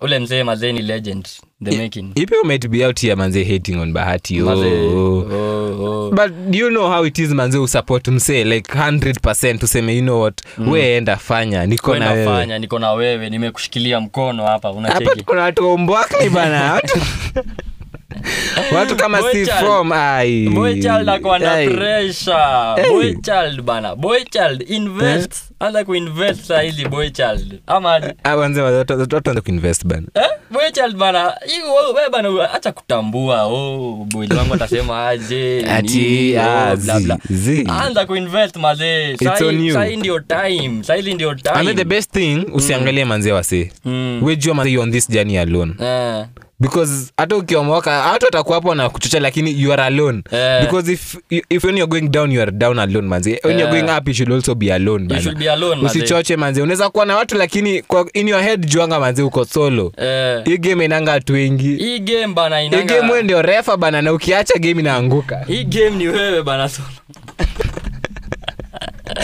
ule 0.00 0.18
mzee 0.18 0.42
mazee 0.42 0.72
ni 0.72 0.82
legend 0.82 1.28
the 1.64 1.76
making 1.78 2.12
you 2.16 2.44
might 2.44 2.68
be 2.68 2.86
out 2.86 3.00
here 3.00 3.14
manze 3.14 3.44
hating 3.44 3.76
on 3.76 3.92
bahati 3.92 4.42
oh. 4.42 4.48
oh, 4.48 5.84
oh. 5.84 6.10
but 6.10 6.54
you 6.54 6.68
know 6.68 6.90
how 6.90 7.06
it 7.06 7.18
is 7.18 7.30
manze 7.30 7.58
usupport 7.58 8.08
msee 8.08 8.44
like 8.44 8.72
100 8.72 9.64
useme 9.64 9.96
you 9.96 10.02
know 10.02 10.20
what 10.20 10.42
mm. 10.58 10.68
we 10.68 10.96
enda 10.96 11.16
fanya 11.16 11.66
niko 11.66 11.96
na 11.98 12.10
wewe 12.12 12.24
fanya 12.26 12.58
niko 12.58 12.78
na 12.78 12.92
wewe 12.92 13.30
nimekushikilia 13.30 14.00
mkono 14.00 14.46
hapa 14.46 14.68
hapa 14.68 14.78
unacheki 14.78 15.18
tuko 15.18 15.34
na 15.34 15.42
watu 15.42 15.68
ombwakni 15.68 16.30
bana 16.30 16.80
watu 18.76 18.96
kama 18.96 19.20
Boy 19.20 19.30
Steve 19.30 19.46
child. 19.46 19.58
From, 19.58 19.92
ai. 19.92 20.48
boy 20.48 20.74
child 20.80 21.08
akwa 21.08 21.38
na 21.38 21.50
pressure 21.54 22.36
Hey. 22.76 22.90
boy 22.90 23.14
child 23.14 23.62
bana 23.62 23.96
boy 23.96 24.24
child 24.24 24.70
invest 24.70 25.32
anza 25.60 25.84
kuinvest 25.84 26.40
saa 26.44 26.60
hizi 26.60 26.84
boy 26.88 27.10
child 27.10 27.60
ama? 27.66 28.00
Wanze 28.38 28.62
watu 28.62 28.92
watu 29.14 29.40
kuinvest 29.40 29.86
bana 29.86 30.06
Eh, 30.14 30.22
boy 30.50 30.70
child 30.72 30.96
bana 30.96 31.32
hiyo 31.46 32.10
bana 32.10 32.52
acha 32.54 32.72
kutambua 32.72 33.42
oh 33.44 34.06
boy 34.12 34.26
wangu 34.36 34.54
atasema 34.54 35.08
aje 35.08 35.64
Ati, 35.70 35.98
nini, 35.98 36.32
bla, 36.76 36.98
zi- 36.98 37.04
bla. 37.04 37.18
zi. 37.30 37.68
anza 37.82 38.06
kuinvest 38.06 38.56
mazee 38.56 39.12
It's 39.12 39.42
on 39.42 39.64
you. 39.66 39.74
sahii 39.74 39.96
ndio 39.96 40.20
time 40.20 40.84
sahii 40.84 41.14
ndio 41.14 41.30
and 41.30 41.76
the 41.76 41.84
best 41.84 42.12
thing 42.12 42.46
usiangalie 42.52 43.04
manzee 43.04 43.32
wase 43.32 43.72
Mm. 43.84 44.20
wejua 44.22 44.54
manze 44.54 44.72
you 44.72 44.80
on 44.80 44.92
this 44.92 45.08
journey 45.10 45.38
alone 45.38 45.74
Eh, 45.80 46.24
because 46.60 47.12
hata 47.16 47.36
ukiomoka 47.36 48.02
hata 48.02 48.26
watakuwa 48.26 48.54
hapo 48.54 48.74
na 48.74 48.88
kuchocha 48.90 49.20
lakini 49.20 49.62
you 49.62 49.72
are 49.72 49.82
alone. 49.82 50.22
Eh. 50.32 50.60
because 50.60 50.92
if, 50.92 51.16
if 51.50 51.64
when 51.64 51.76
you're 51.78 51.90
going 52.00 52.08
down 52.08 52.32
you 52.32 52.42
are 52.42 52.50
down 52.52 52.78
alone 52.78 53.08
manze. 53.08 53.40
When 53.44 53.58
you're 53.58 53.76
Eh. 53.78 53.84
going 53.84 53.98
up 53.98 54.08
you 54.08 54.14
should 54.14 54.32
also 54.32 54.54
be 54.54 54.72
alone 54.74 55.14
you 55.14 55.20
should 55.22 55.38
be 55.38 55.50
alone 55.50 55.86
usichoche 55.86 56.36
manze. 56.36 56.62
Unaweza 56.62 56.90
kuwa 56.90 57.06
na 57.06 57.16
watu 57.16 57.36
lakini 57.36 57.82
kwa, 57.82 58.06
in 58.12 58.28
your 58.28 58.42
head 58.42 58.66
juanga 58.66 59.00
manzi 59.00 59.22
uko 59.22 59.44
solo. 59.44 59.92
Eh, 59.96 60.44
hii 60.44 60.58
game 60.58 60.84
inanga 60.84 61.12
watu 61.12 61.32
wengi. 61.32 61.76
Hii 61.76 61.98
game 61.98 62.26
bana 62.34 62.58
hii 62.60 62.66
inanga 62.66 62.94
game 62.94 63.10
wewe 63.12 63.22
ndio 63.22 63.42
refa 63.42 63.76
bana 63.76 64.02
na 64.02 64.12
ukiacha 64.12 64.58
game 64.58 64.80
inaanguka. 64.80 65.44
Hii 65.46 65.64
game 65.64 65.90
ni 65.90 66.08
wewe 66.08 66.42
bana 66.42 66.68
solo 66.68 66.88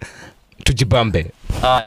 Tujibambe. 0.64 1.26
Uh. 1.62 1.80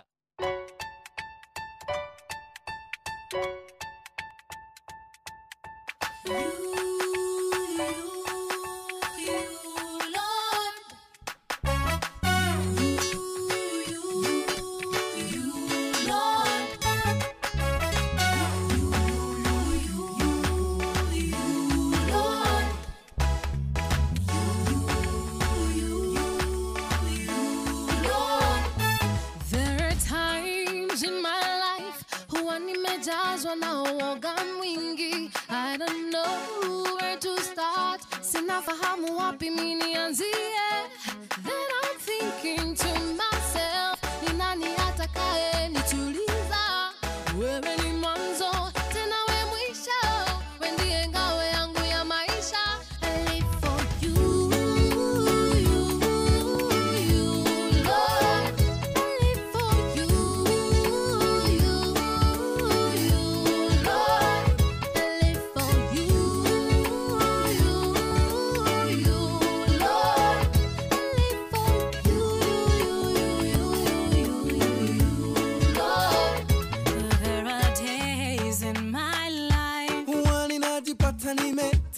Nafahamu 38.65 39.17
wapi 39.17 39.49
mimi 39.49 39.75
nianzie? 39.75 40.50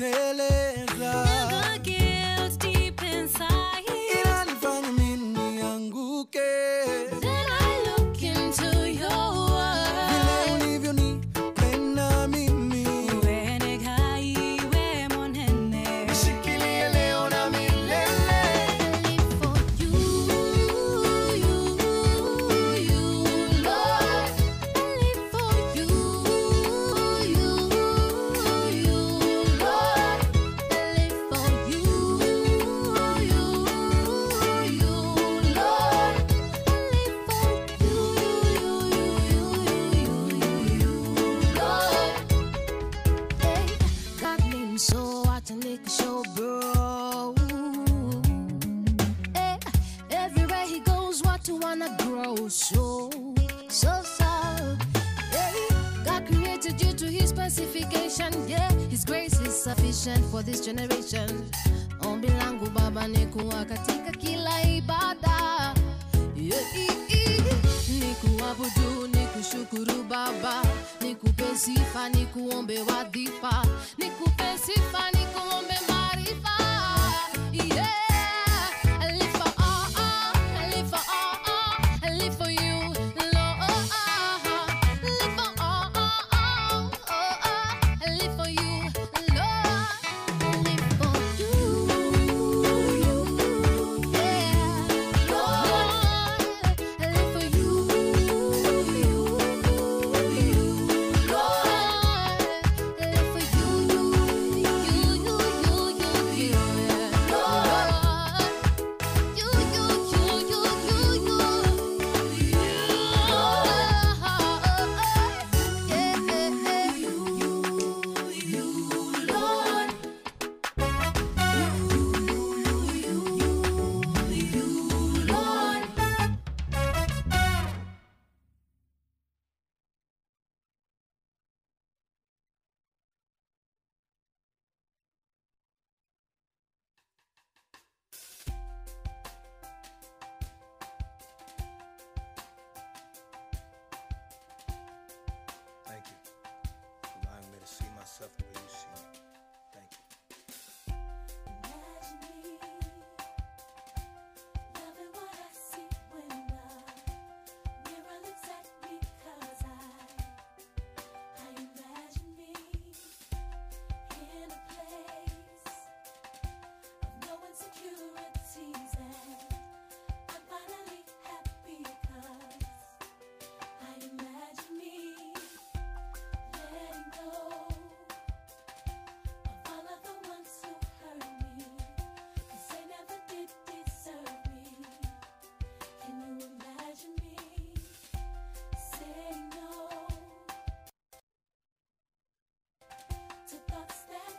te 0.04 0.43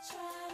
try. 0.07 0.44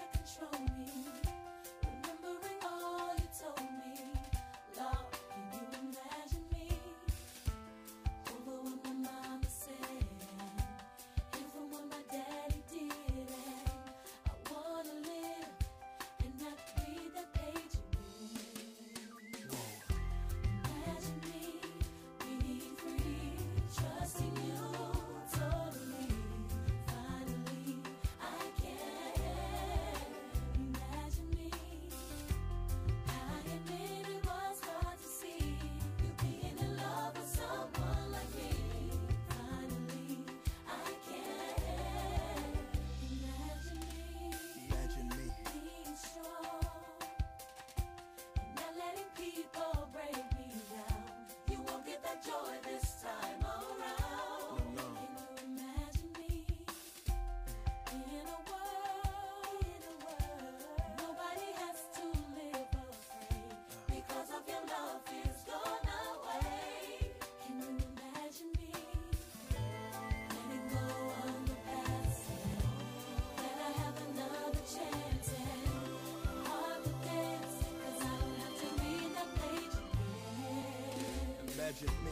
Imagine 81.72 81.96
me. 82.04 82.12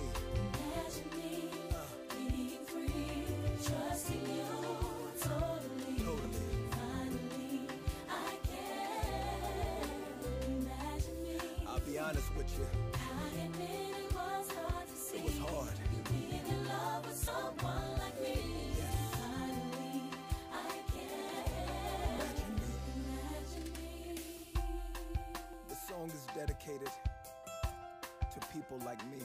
Imagine 0.64 1.10
me 1.18 1.28
being 2.16 2.64
free, 2.64 3.28
trusting 3.62 4.24
you 4.24 4.48
totally. 5.20 6.00
Finally, 6.72 7.68
I 8.08 8.12
can 8.48 9.84
imagine 10.48 11.18
me. 11.24 11.36
I'll 11.68 11.82
be 11.82 12.00
honest 12.00 12.34
with 12.38 12.50
you. 12.58 12.68
I 12.94 12.98
admit 13.44 13.96
it 14.00 14.16
was 14.16 14.48
hard 14.50 14.88
to 14.88 14.96
see. 14.96 15.18
It 15.18 15.24
was 15.26 15.38
hard. 15.40 15.78
You 15.94 16.02
being 16.10 16.48
in 16.48 16.60
love 16.66 17.06
with 17.06 17.18
someone 17.18 18.00
like 18.00 18.18
me. 18.22 18.38
Finally, 19.12 20.04
I 20.54 20.56
can 20.94 21.36
imagine 22.96 23.68
me. 23.76 24.54
The 25.68 25.76
song 25.76 26.08
is 26.08 26.26
dedicated 26.34 26.92
to 28.32 28.40
people 28.54 28.80
like 28.86 29.04
me. 29.12 29.20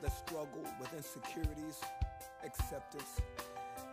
That 0.00 0.12
struggle 0.12 0.62
with 0.78 0.94
insecurities, 0.96 1.80
acceptance, 2.44 3.20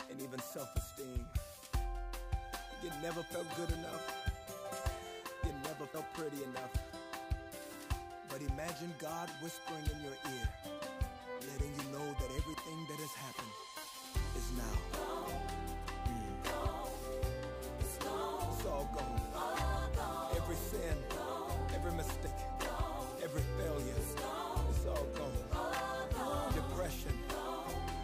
and 0.09 0.21
even 0.21 0.39
self 0.39 0.69
esteem. 0.75 1.25
You 2.83 2.91
never 3.01 3.23
felt 3.23 3.47
good 3.57 3.71
enough. 3.71 4.05
You 5.43 5.51
never 5.63 5.85
felt 5.91 6.05
pretty 6.13 6.43
enough. 6.43 6.71
But 8.29 8.41
imagine 8.41 8.93
God 8.99 9.29
whispering 9.41 9.81
in 9.95 10.03
your 10.03 10.13
ear, 10.13 10.49
letting 11.49 11.73
you 11.73 11.91
know 11.91 12.05
that 12.05 12.29
everything 12.37 12.85
that 12.89 12.99
has 12.99 13.13
happened 13.25 13.53
is 14.37 14.51
now. 14.57 14.77
Mm. 16.05 16.45
It's 17.79 18.65
all 18.67 18.89
gone. 18.93 19.21
Every 20.35 20.55
sin, 20.55 20.97
every 21.73 21.91
mistake, 21.93 22.31
every 23.23 23.41
failure, 23.57 23.95
it's 23.97 24.85
all 24.85 25.07
gone. 25.15 25.54
Depression, 26.85 27.17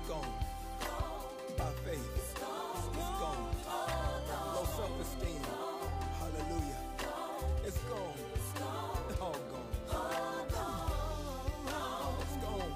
gone. 0.08 0.34
By 1.56 1.70
faith, 1.86 2.10
it's 2.18 2.34
gone. 2.34 3.56
Low 4.56 4.66
self-esteem, 4.76 5.44
hallelujah, 6.18 6.82
it's 7.64 7.78
gone. 7.78 8.18
All 9.22 9.38
gone. 9.52 9.72
It's 12.22 12.38
gone. 12.44 12.74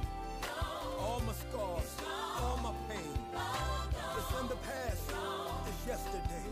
All 1.00 1.20
my 1.26 1.34
scars, 1.34 1.92
all 2.40 2.58
my 2.62 2.74
pain, 2.88 3.18
it's 4.16 4.40
in 4.40 4.48
the 4.48 4.58
past. 4.58 5.12
It's 5.68 5.88
yesterday. 5.88 6.44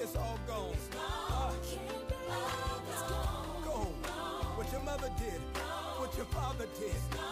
It's 0.00 0.14
all 0.14 0.38
gone. 0.46 0.76
Ah. 0.94 1.52
Gone. 3.64 3.94
What 4.56 4.70
your 4.70 4.82
mother 4.82 5.10
did, 5.18 5.40
what 5.98 6.16
your 6.16 6.26
father 6.26 6.66
did. 6.78 7.27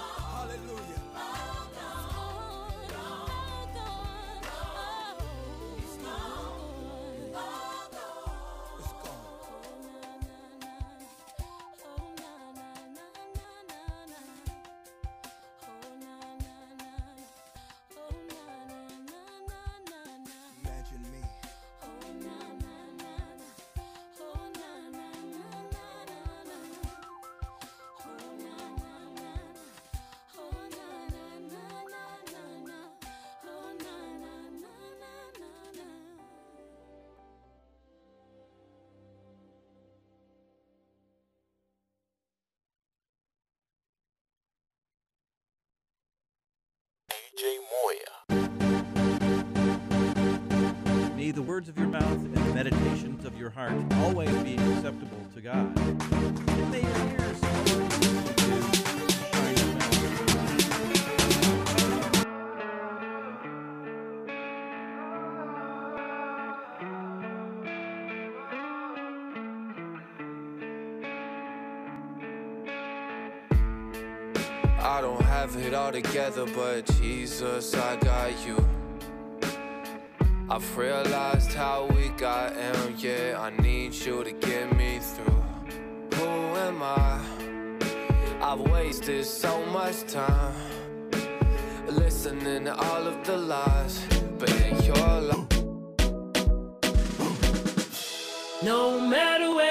Words 51.56 51.70
of 51.70 51.78
your 51.78 51.88
mouth 51.88 52.02
and 52.02 52.34
the 52.34 52.54
meditations 52.54 53.24
of 53.24 53.34
your 53.38 53.48
heart 53.48 53.72
always 53.94 54.28
be 54.42 54.56
acceptable 54.56 55.26
to 55.34 55.40
God. 55.40 55.74
And 55.78 56.70
may 56.70 56.82
your 56.82 56.90
ears. 57.12 57.40
I 74.78 75.00
don't 75.00 75.22
have 75.22 75.56
it 75.56 75.72
all 75.72 75.90
together, 75.90 76.44
but 76.54 76.84
Jesus, 76.98 77.74
I 77.74 77.96
got 77.96 78.46
you. 78.46 78.85
I've 80.48 80.78
realized 80.78 81.52
how 81.54 81.86
we 81.86 82.10
got, 82.10 82.52
and 82.52 83.02
yeah, 83.02 83.36
I 83.40 83.50
need 83.60 83.92
you 83.92 84.22
to 84.22 84.30
get 84.30 84.76
me 84.76 85.00
through. 85.00 85.42
Who 86.14 86.24
am 86.24 86.80
I? 86.82 87.20
I've 88.40 88.60
wasted 88.60 89.24
so 89.24 89.66
much 89.66 90.06
time 90.06 90.54
listening 91.88 92.66
to 92.66 92.76
all 92.76 93.08
of 93.08 93.26
the 93.26 93.36
lies, 93.36 94.06
but 94.38 94.50
in 94.62 94.84
your 94.84 95.20
life. 95.20 95.48
No 98.62 99.00
matter 99.00 99.52
where 99.52 99.65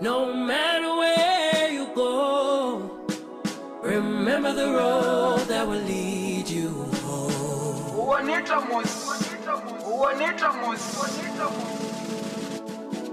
No 0.00 0.32
matter 0.32 0.94
where 0.94 1.72
you 1.72 1.88
go, 1.92 3.04
remember 3.82 4.52
the 4.52 4.66
road 4.66 5.40
that 5.48 5.66
will 5.66 5.82
lead 5.82 6.48
you 6.48 6.68
home. 7.02 8.06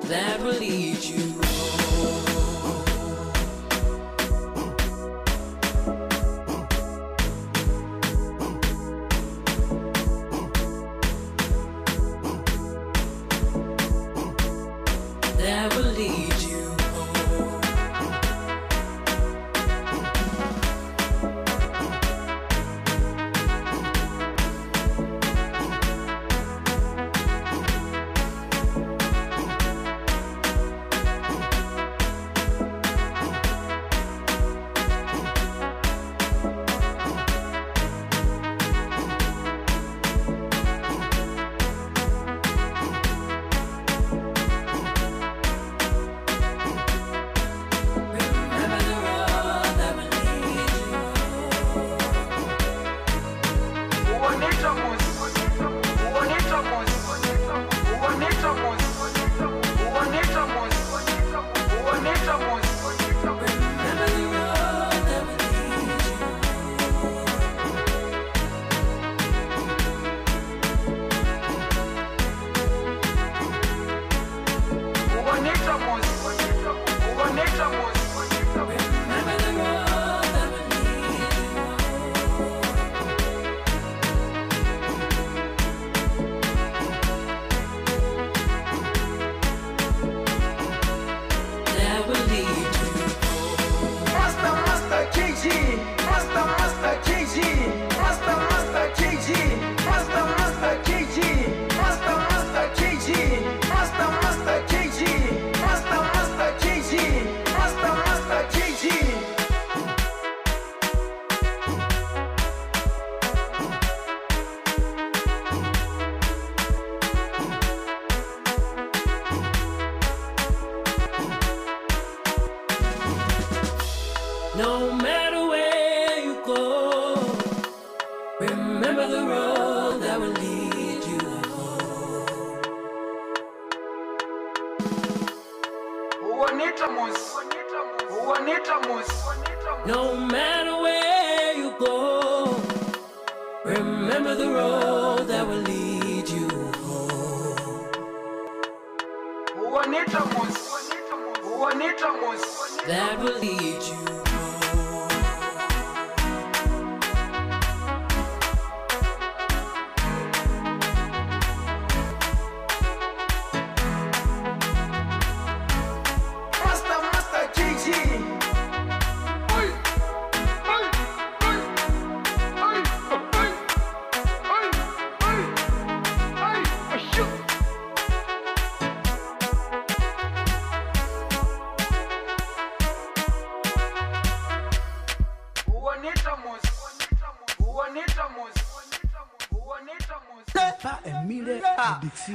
That 0.09 0.39
will 0.41 0.59
lead 0.59 1.03
you 1.03 1.41
home. 1.41 2.22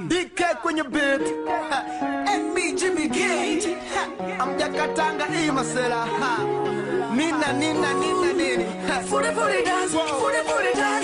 DK 0.08 0.54
kwenye 0.62 0.82
beat 0.82 1.20
MB 2.40 2.56
Jimmy 2.74 3.08
Gate 3.08 3.76
amjakatanga 4.38 5.24
hii 5.24 5.50
masela. 5.50 6.06
Nina 7.16 7.52
nina 7.52 7.94
nina 7.94 8.32
nini. 8.32 8.64
Furi 9.10 9.26
furi 9.34 9.64
dance. 9.64 9.98
Furi 10.20 10.38
furi 10.46 10.74
dance 10.74 10.97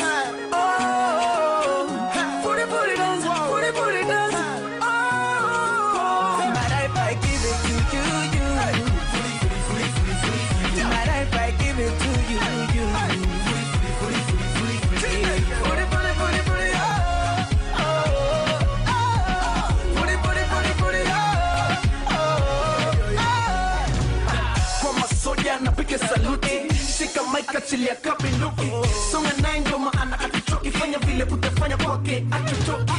maika 27.77 27.95
chilia 27.95 27.95
kabinduki 27.97 28.71
songa 29.11 29.33
naye 29.43 29.61
ndo 29.61 29.79
maana 29.79 30.21
atuchoki 30.21 30.71
fanya 30.71 30.99
vile 30.99 31.25
utafanya 31.25 31.77
kwake 31.77 32.25
atuchoki 32.31 32.93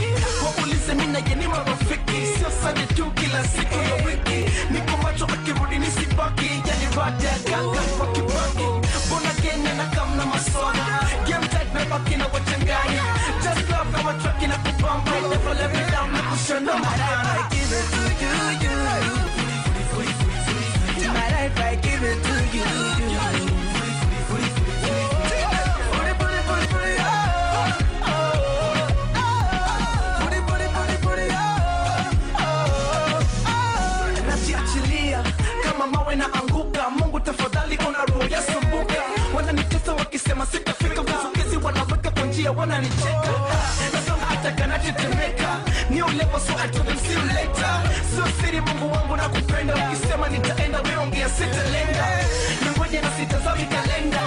waulize 0.43 0.93
mina 0.93 1.19
yeni 1.19 1.47
marafiki. 1.47 2.25
Sio 2.37 2.49
sande 2.63 2.85
tu 2.93 3.11
kila 3.11 3.43
siku 3.47 3.73
ya 3.73 4.05
wiki. 4.05 4.51
Niko 4.71 4.97
macho 5.03 5.25
akirudi 5.25 5.79
nisibaki. 5.79 6.45
Yani 6.67 6.83
ya 7.23 7.39
ganga 7.49 7.81
kwa 7.97 8.07
kibaki. 8.07 8.89
Bona 9.09 9.29
kenya 9.41 9.73
na 9.73 9.85
kamna 9.85 10.25
masona 10.25 10.85
game 11.27 11.47
tight 11.47 11.73
na 11.73 11.85
baki 11.85 12.15
na 12.15 12.25
wachanganya. 12.27 13.03
Just 13.43 13.69
love 13.69 13.91
kama 13.91 14.13
traki 14.13 14.47
na 14.47 14.57
kupamba 14.57 15.11
never 15.29 15.53
let 15.55 15.71
me 15.73 15.91
down 15.91 16.11
na 16.11 16.21
kushona 16.21 16.73
marana 16.73 17.31
I 17.35 17.49
give 17.49 17.71
it 17.71 17.85
to 17.91 18.01
you 18.25 18.35
you. 18.61 18.85
My 21.13 21.29
life, 21.31 21.59
I 21.59 21.75
give 21.75 22.03
it 22.03 22.23
to 22.23 22.57
you. 22.57 23.04
Wananicheka. 42.57 43.31
Nasonga 43.93 44.25
hata 44.29 44.51
kanatetemeka 44.51 45.57
ni 45.89 46.01
ulevo 46.01 46.39
so 46.39 46.53
later 47.27 47.81
sio 48.15 48.25
siri 48.41 48.61
mungu 48.61 48.91
wangu 48.93 49.15
na 49.17 49.29
kupenda 49.29 49.75
ukisema 49.75 50.29
nitaenda 50.29 50.81
weongea 50.81 51.29
sitalenga. 51.29 52.07
Nangoja 52.65 53.01
na 53.01 53.11
sitazami 53.11 53.65
kalenda 53.65 54.21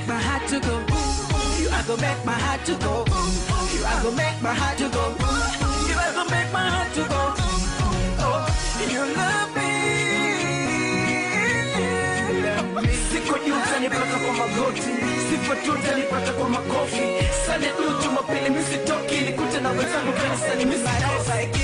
make 0.00 0.08
my 0.08 0.20
heart 0.22 0.48
to 0.48 0.60
go. 0.60 0.78
You 1.60 1.68
are 1.68 1.82
gonna 1.84 2.00
make 2.02 2.24
my 2.24 2.32
heart 2.32 2.64
to 2.66 2.74
go. 2.76 3.04
You 3.74 3.84
are 3.84 4.02
gonna 4.02 4.16
make 4.16 4.42
my 4.42 4.54
heart 4.54 4.78
to 4.78 4.88
go. 4.88 5.04
You 5.88 5.96
are 5.98 6.12
gonna 6.14 6.30
make 6.30 6.52
my 6.52 6.68
heart 6.68 6.92
to 6.94 7.02
go. 7.08 7.22
Oh, 8.24 8.46
you 8.92 9.02
love 9.16 9.54
me. 9.56 9.70
Utanipata 13.60 14.18
kwa 14.24 14.32
magoti, 14.32 14.82
sifa 15.30 15.56
tu 15.56 15.72
utanipata 15.72 16.32
kwa 16.32 16.48
makofi. 16.48 17.00
Sane 17.46 17.66
tu 17.66 18.02
Jumapili 18.02 18.50
misitoki, 18.50 19.16
nikute 19.20 19.60
na 19.60 19.68
wenzangu 19.68 20.12
kanisani 20.12 20.64
misitoki. 20.64 21.60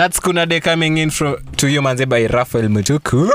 That's 0.00 0.18
Kunade 0.18 0.62
coming 0.62 0.96
in 0.96 1.10
from, 1.10 1.36
to 1.58 1.68
you 1.68 1.82
manze 1.82 2.08
by 2.08 2.26
Rafael 2.26 2.68
Mutuku. 2.70 3.30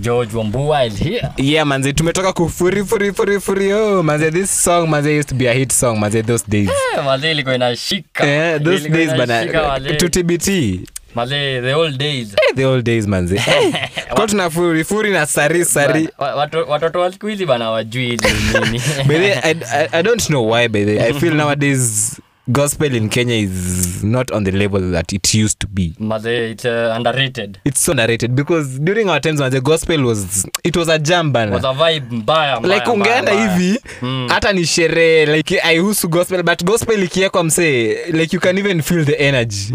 George 0.00 0.28
Wambua 0.34 0.86
is 0.86 0.98
here. 0.98 1.32
Yeah 1.38 1.64
manze 1.64 1.92
tumetoka 1.92 2.32
kufuri 2.32 2.84
furi 2.84 3.12
furi 3.12 3.40
furi 3.40 3.72
oh 3.72 4.02
manze 4.02 4.30
this 4.30 4.50
song 4.64 4.86
manze 4.88 5.16
used 5.18 5.28
to 5.30 5.34
be 5.34 5.46
a 5.46 5.52
hit 5.54 5.72
song 5.72 5.98
manze 5.98 6.22
those 6.26 6.44
days. 6.48 6.68
Yeah, 6.94 7.04
manze 7.04 7.30
ilikuwa 7.30 7.54
inashika. 7.54 8.26
Yeah, 8.26 8.62
those 8.62 8.80
Ilikuwa 8.84 8.98
days 8.98 9.46
bana 9.56 9.96
to 9.96 10.08
TBT. 10.08 10.80
Mazee, 11.14 11.60
the 11.62 11.72
old 11.74 11.98
days. 11.98 12.34
Hey, 12.40 12.52
the 12.54 12.64
old 12.66 12.84
days 12.84 13.06
manze. 13.06 13.36
Eh, 13.46 13.88
Kwa 14.14 14.26
tuna 14.26 14.50
furi 14.50 14.84
furi 14.84 15.10
na 15.10 15.26
sari 15.26 15.64
sari. 15.64 16.08
Watoto 16.68 17.00
wa 17.00 17.12
siku 17.12 17.26
hizi 17.26 17.46
bana 17.46 17.70
wajui 17.70 18.08
nini. 18.08 18.80
By 19.06 19.18
the 19.18 19.32
I, 19.32 19.54
I, 19.72 19.88
I 19.92 20.02
don't 20.02 20.26
know 20.26 20.52
why 20.52 20.68
by 20.68 20.84
the. 20.84 21.00
I 21.00 21.12
feel 21.12 21.34
nowadays 21.42 22.20
gospel 22.52 22.94
in 22.94 23.08
Kenya 23.08 23.34
is 23.36 24.02
not 24.02 24.30
on 24.32 24.44
the 24.44 24.50
level 24.52 24.80
that 24.92 25.12
it 25.12 25.34
used 25.34 25.60
to 25.60 25.66
be. 25.66 25.94
Mother, 25.98 26.30
it's 26.30 26.64
uh, 26.64 26.92
underrated. 26.96 27.60
It's 27.64 27.80
so 27.80 27.92
narrated 27.92 28.34
because 28.34 28.78
during 28.78 29.08
our 29.10 29.20
times 29.20 29.40
the 29.40 29.60
gospel 29.60 30.02
was 30.04 30.46
it 30.64 30.76
was 30.76 30.88
a 30.88 30.98
jam 30.98 31.32
bana. 31.32 31.52
Was 31.52 31.64
a 31.64 31.72
vibe 31.74 32.10
mbaya 32.10 32.60
mbaya, 32.60 32.74
like 32.74 32.90
ungeenda 32.90 33.32
hivi 33.32 33.80
hata 34.28 34.52
ni 34.52 34.66
sherehe 34.66 35.26
like 35.26 35.60
aihusu 35.60 36.08
gospel 36.08 36.42
but 36.42 36.64
gospel 36.64 37.02
ikiekwa 37.02 37.44
msee 37.44 37.96
like 38.12 38.36
you 38.36 38.40
can 38.40 38.58
even 38.58 38.82
feel 38.82 39.04
the 39.04 39.12
energy. 39.18 39.72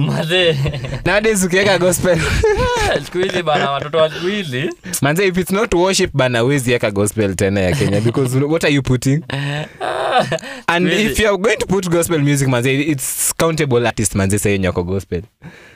Nowadays 1.06 1.44
ukiweka 1.44 1.78
gospel. 1.80 2.20
Siku 3.06 3.18
hizi 3.18 3.44
bana 3.44 3.72
watoto 3.72 3.98
wa 3.98 4.10
siku 4.10 4.28
hizi. 4.28 4.70
Manze 5.02 5.28
if 5.28 5.38
it's 5.38 5.52
not 5.52 5.74
worship 5.74 6.10
bana 6.14 6.44
wezi 6.44 6.74
eka 6.74 6.92
gospel 6.92 7.36
tena 7.36 7.60
ya 7.62 7.76
kenya 7.76 8.02
because 8.02 8.38
what 8.52 8.64
are 8.64 8.74
you 8.74 8.82
putting? 8.82 9.24
And 10.68 10.88
if 10.88 11.20
you're 11.20 11.38
going 11.38 11.58
to 11.58 11.66
put 11.66 11.90
gospel 11.90 12.20
music 12.20 12.48
manze 12.48 12.63
it's 12.66 13.34
countable 13.38 13.88
artist 13.88 14.16
manze 14.16 14.40
sayenye 14.40 14.60
nyako 14.64 14.84
gospel. 14.84 15.22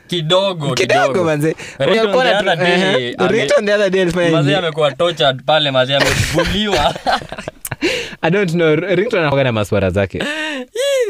Kidogo 0.07 0.73
kidogo 0.73 1.23
manze. 1.23 1.55
Walikuwa 1.79 2.23
the 2.25 2.35
other 2.35 2.57
day, 2.57 2.73
Ehe. 2.73 3.15
the 3.65 3.73
other 3.73 3.89
day 3.89 4.01
alifanya 4.01 4.57
amekuwa 4.57 4.91
tortured 4.91 5.43
pale 5.45 5.71
manze 5.71 5.95
amebuliwa 5.95 6.95
i 8.21 8.31
don't 8.31 8.51
know 8.51 8.75
ringtone 8.75 9.21
anakuwaga 9.21 9.43
na 9.43 9.51
maswara 9.51 9.89
zake. 9.89 10.23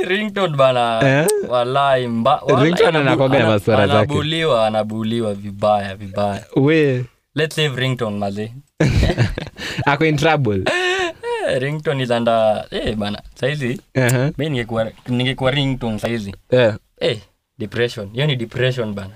Ringtone 0.08 0.58
bana 0.58 1.00
Eh? 1.06 1.28
walai 1.50 2.08
mba 2.08 2.36
walai 2.42 2.66
Ringtone 2.66 2.98
anabu- 3.00 3.40
na 3.40 3.48
maswara 3.48 3.88
zake. 3.88 3.98
anabuliwa 4.00 4.68
anabuliwa 4.68 5.34
vibaya 5.34 5.96
vibaya. 5.96 6.44
We. 6.56 7.06
Let's 7.36 7.58
leave 7.58 7.82
ringtone 7.82 8.18
mazee 8.18 8.52
ako 9.86 10.06
in 10.06 10.18
trouble 10.18 10.64
Eh, 11.48 11.62
ringtone 11.62 12.04
ilanda 12.04 12.66
eh 12.72 12.96
bana 12.96 13.22
saizi 13.40 13.82
uh-huh. 13.96 14.32
mi 14.38 14.50
ningekuwa 14.50 14.92
ningekuwa 15.08 15.52
ringtone 15.52 16.00
saizi 16.00 16.36
yeah. 16.52 16.76
eh 17.00 17.18
depression 17.60 18.10
hiyo 18.14 18.26
ni 18.26 18.36
depression 18.36 18.94
bana 18.94 19.10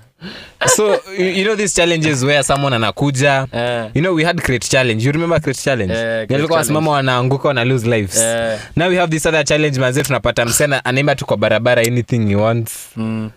so 0.76 1.00
you, 1.18 1.44
know 1.44 1.56
these 1.56 1.74
challenges 1.74 2.22
where 2.22 2.42
someone 2.42 2.76
anakuja 2.76 3.46
yeah. 3.52 3.90
you 3.94 4.02
know 4.02 4.14
we 4.14 4.24
had 4.24 4.40
crate 4.42 4.68
challenge 4.68 5.06
you 5.06 5.12
remember 5.12 5.40
crate 5.40 5.62
challenge 5.62 5.94
Eh, 5.94 6.00
Crate 6.18 6.34
walikuwa 6.34 6.58
wasimama 6.58 6.90
wanaanguka 6.90 7.48
wana 7.48 7.64
lose 7.64 7.88
lives 7.96 8.16
yeah. 8.16 8.58
now 8.76 8.88
we 8.88 8.96
have 8.96 9.10
this 9.12 9.26
other 9.26 9.44
challenge 9.44 9.80
manze 9.80 10.02
tunapata 10.02 10.44
msena 10.44 10.84
anaimba 10.84 11.14
tu 11.14 11.26
kwa 11.26 11.36
barabara 11.36 11.82
anything 11.82 12.26
he 12.28 12.36
wants 12.36 12.88
Mm. 12.96 13.30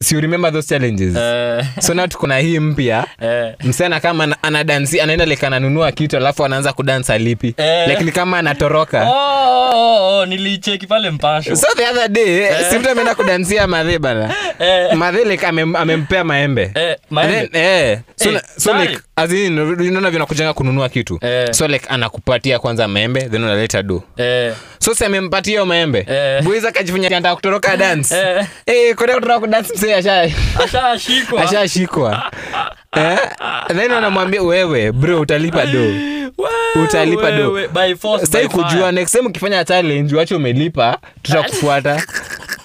Si 0.00 0.14
you 0.14 0.20
remember 0.20 0.48
those 0.52 0.66
challenges? 0.68 1.16
Uh, 1.16 1.64
so 1.80 1.92
na 1.94 2.08
tuko 2.08 2.26
na 2.26 2.38
hii 2.38 2.58
mpya. 2.58 3.06
Uh, 3.22 3.66
msena 3.68 4.00
kama 4.00 4.36
anadansi 4.42 5.00
anaenda 5.00 5.24
like 5.26 5.46
ananunua 5.46 5.92
kitu 5.92 6.16
alafu 6.16 6.44
anaanza 6.44 6.72
kudansa 6.72 7.14
alipi 7.14 7.54
Eh. 7.56 7.88
like 7.88 8.10
kama 8.10 8.38
anatoroka. 8.38 9.04
Oh, 9.08 9.70
oh, 9.74 10.18
oh, 10.18 10.26
nilicheki 10.26 10.86
pale 10.86 11.10
mpasho. 11.10 11.56
So 11.56 11.66
the 11.76 11.86
other 11.88 12.08
day 12.08 12.48
uh, 12.50 12.70
si 12.70 12.78
mtu 12.78 12.90
ameenda 12.90 13.14
kudansia 13.14 13.66
madhe 13.66 13.98
bana? 13.98 14.34
Uh, 14.60 14.94
madhe 14.94 15.24
like 15.24 15.46
amem- 15.46 15.76
amempea 15.76 16.24
maembe. 16.24 16.64
And 16.64 16.96
maembe? 17.10 17.48
then, 17.48 17.62
eh, 17.62 17.98
so, 18.16 18.30
Eh, 18.30 18.40
so 18.56 18.60
sorry. 18.72 18.88
like 18.88 19.00
as 19.16 19.32
in 19.32 19.58
unaona 19.58 20.10
vinakujanga 20.10 20.52
kununua 20.54 20.88
kitu. 20.88 21.18
Eh. 21.22 21.52
so 21.52 21.68
like 21.68 21.86
anakupatia 21.88 22.58
kwanza 22.58 22.88
maembe 22.88 23.20
then 23.22 23.44
unaleta 23.44 23.82
do. 23.82 24.02
Eh. 24.16 24.54
so 24.78 24.94
si 24.94 25.04
amempatia 25.04 25.64
maembe 25.64 26.06
Eh. 26.10 26.42
boys 26.42 26.64
akajifunya 26.64 27.06
anataka 27.08 27.34
kutoroka 27.36 27.76
dance. 27.76 28.14
Eh. 28.14 28.46
eh 28.66 28.94
kwenda 28.94 29.14
kutoroka 29.14 29.40
kudance 29.40 29.87
asha 29.94 30.22
ashashikwa. 30.64 31.42
ashashikwa. 31.42 32.22
Eh? 32.96 33.18
Then 33.76 33.92
anamwambia 33.92 34.42
wewe 34.42 34.92
bro 34.92 35.20
utalipa 35.20 35.66
do 35.66 35.92
utalipa 36.84 37.30
do 37.32 37.52
wewe, 37.52 37.68
by 37.68 37.94
force, 37.94 38.26
stai 38.26 38.48
kujua 38.48 38.92
next 38.92 39.12
time 39.12 39.28
ukifanya 39.28 39.64
challenge 39.64 40.16
wache 40.16 40.34
umelipa 40.34 40.98
tutakufuata? 41.22 42.02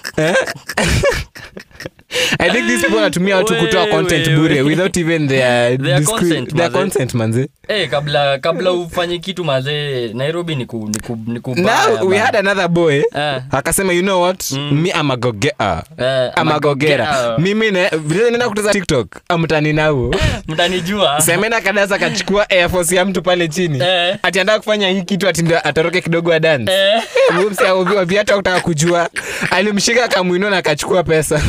i 2.38 2.50
think 2.50 2.66
these 2.66 2.80
people 2.80 2.96
wanatumia 2.96 3.36
watu 3.36 3.54
kutoa 3.56 3.86
content 3.86 4.30
bure 4.30 4.62
without 4.62 4.96
even 4.96 5.28
their, 5.28 5.78
Their 5.78 6.04
consent, 6.04 6.54
their 6.56 6.70
consent 6.70 7.14
manze. 7.14 7.48
Eh, 7.68 7.88
kabla 7.90 8.38
kabla 8.38 8.72
ufanye 8.72 9.18
kitu 9.18 9.44
mazee 9.44 10.10
nairobi 10.14 10.56
ni 10.56 10.66
ku, 10.66 10.90
ni 10.92 10.98
ku, 11.00 11.18
ni 11.26 11.40
kubaya 11.40 11.88
now 11.88 12.08
we 12.08 12.18
had 12.18 12.38
another 12.38 12.68
boy 12.68 13.00
uh, 13.00 13.54
akasema 13.54 13.92
you 13.92 14.02
know 14.02 14.22
what? 14.22 14.50
Me 14.52 14.92
amagogea 14.92 15.52
uh, 15.58 16.04
amagogera 16.04 16.36
amagogera. 16.36 17.38
mimi 17.38 17.70
ne- 17.70 17.90
vile 18.04 18.30
nenda 18.30 18.48
kutuza 18.48 18.72
tiktok 18.72 19.08
amtani 19.28 19.72
nao. 19.72 20.14
Mtanijua 20.48 21.20
semena 21.20 21.60
kadasa 21.60 21.98
kachukua 21.98 22.50
air 22.50 22.70
force 22.70 22.96
ya 22.96 23.04
mtu 23.04 23.22
pale 23.22 23.48
chini. 23.48 23.78
Eh. 23.84 24.16
atiandaa 24.22 24.58
kufanya 24.58 24.88
hii 24.88 25.02
kitu 25.02 25.28
ati 25.28 25.42
ndio 25.42 25.68
atoroke 25.68 26.00
kidogo 26.00 26.32
a 26.32 26.40
dance. 26.40 26.72
Eh. 26.72 27.02
viatu 28.06 28.32
akutaka 28.34 28.60
kujua. 28.60 29.08
Alimshika 29.50 30.03
akamwinua 30.04 30.50
na 30.50 30.56
akachukua 30.56 31.02
pesa. 31.04 31.42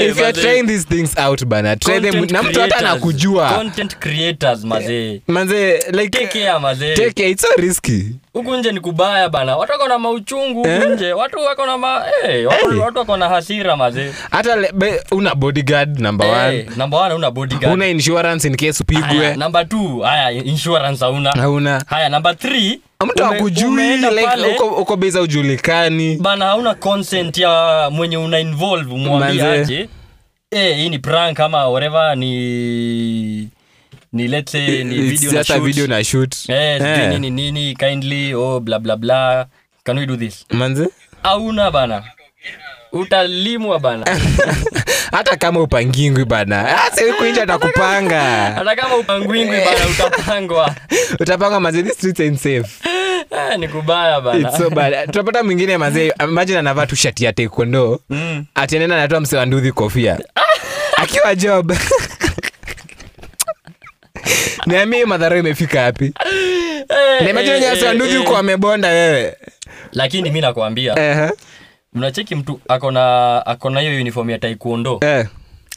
If 0.00 0.16
you're 0.18 0.32
trying 0.32 0.66
these 0.66 0.84
things 0.84 1.16
out 1.18 1.44
bana 1.44 1.76
try 1.76 2.00
them. 2.00 2.24
Na 2.30 2.42
mtu 2.42 2.60
hata 2.60 2.80
creators. 2.80 3.48
Content 3.52 3.96
creators 3.98 4.64
mazee 4.64 5.20
manze 5.28 5.78
like 5.92 6.08
take 6.18 6.26
care 6.44 6.58
mazee 6.58 6.94
take 6.94 7.12
care, 7.12 7.30
it's 7.30 7.42
so 7.42 7.48
risky. 7.56 8.14
Huku 8.32 8.56
nje 8.56 8.72
ni 8.72 8.80
kubaya 8.80 9.28
bana. 9.28 9.56
Watu 9.56 9.72
wako 9.72 9.88
na 9.88 9.98
mauchungu 9.98 10.66
Eh? 10.66 10.88
nje. 10.94 11.12
Watu 11.12 11.38
wako 11.38 11.66
na 11.66 11.78
ma 11.78 12.04
watu, 12.46 12.80
watu 12.80 12.98
wako 12.98 13.16
na 13.16 13.28
hasira 13.28 13.76
mazee 13.76 14.12
hata 14.30 14.56
una 15.10 15.34
bodyguard 15.34 16.00
number 16.00 16.26
one. 16.26 16.66
number 16.76 17.00
one 17.00 17.14
una 17.14 17.30
bodyguard. 17.30 17.74
Una 17.74 17.86
insurance 17.88 18.48
in 18.48 18.56
case 18.56 18.84
Haya, 19.02 19.36
number 19.36 19.68
two. 19.68 20.00
Haya 20.00 20.30
insurance 20.30 21.04
hauna. 21.04 21.30
Hauna. 21.32 21.84
Haya 21.86 22.08
number 22.08 22.36
three 22.36 22.80
mtu 23.06 23.24
akujui 23.24 23.96
like 23.96 24.62
uko, 24.62 24.96
beza 24.96 25.20
ujulikani 25.20 26.16
bana 26.16 26.44
hauna 26.44 26.74
consent 26.74 27.38
ya 27.38 27.88
mwenye 27.92 28.16
una 28.16 28.40
involve 28.40 28.94
umwambie 28.94 29.42
aje. 29.44 29.88
Eh 30.50 30.76
hii 30.76 30.88
ni 30.90 30.98
prank 30.98 31.40
ama 31.40 31.68
whatever 31.68 32.16
ni 32.16 33.48
ni 34.12 34.28
let's 34.28 34.52
say 34.52 34.84
ni 34.84 34.96
It's 34.96 35.20
video 35.20 35.32
na 35.32 35.44
shoot. 35.44 35.62
video 35.62 35.86
na 35.86 36.04
shoot. 36.04 36.34
Eh 36.48 36.80
Eh. 36.82 37.08
nini 37.08 37.30
nini 37.30 37.74
kindly 37.76 38.34
oh 38.34 38.60
bla 38.60 38.78
bla 38.78 38.96
bla. 38.96 39.46
Can 39.84 39.98
we 39.98 40.06
do 40.06 40.16
this? 40.16 40.44
Manze? 40.50 40.88
Hauna 41.22 41.70
bana. 41.70 42.02
Utalimwa 42.92 43.78
bana. 43.78 44.04
Hata 45.12 45.36
kama 45.36 45.60
upangingwi 45.60 46.24
bana. 46.24 46.78
Sikuinja 46.94 47.42
atakupanga 47.42 48.20
hata 48.54 48.76
kama 48.76 48.96
upangwingwi 48.96 49.56
bana 49.56 49.86
utapangwa. 49.92 50.74
Utapangwa 51.20 51.60
manze. 51.60 51.90
Streets 51.90 52.20
and 52.20 52.36
safe 52.36 52.87
ni 53.58 53.68
kubaya 53.68 54.20
bana. 54.20 54.48
It's 54.48 54.58
so 54.58 54.70
bad. 54.70 55.06
Tutapata 55.06 55.42
mwingine 55.42 55.78
mazee 55.78 56.12
imagine 56.24 56.58
anavaa 56.58 56.86
tu 56.86 56.96
shati 56.96 57.24
ya 57.24 57.32
taekwondo. 57.32 58.00
Mm. 58.10 58.44
atienenda 58.54 58.96
anatoa 58.96 59.20
msewa 59.20 59.46
nduthi 59.46 59.72
kofia. 59.72 60.18
Akiwa 61.02 61.34
job. 61.34 61.72
Niamie 64.66 65.04
madhara 65.04 65.38
imefika 65.38 65.80
hapi 65.82 66.12
Eh, 66.88 67.22
naimajini 67.22 67.56
eh, 67.64 67.82
eh, 67.82 67.94
nduthi 67.94 68.16
huko 68.16 68.36
amebonda 68.36 68.88
wewe. 68.88 69.36
Lakini 69.92 70.30
mi 70.30 70.40
nakwambia. 70.40 70.98
Ehe. 70.98 71.30
mnacheki 71.94 72.34
mtu 72.34 72.60
akona 72.68 73.46
akona 73.46 73.80
hiyo 73.80 74.00
uniform 74.00 74.30
ya 74.30 74.38
taekwondo? 74.38 74.98
Eh. 75.02 75.26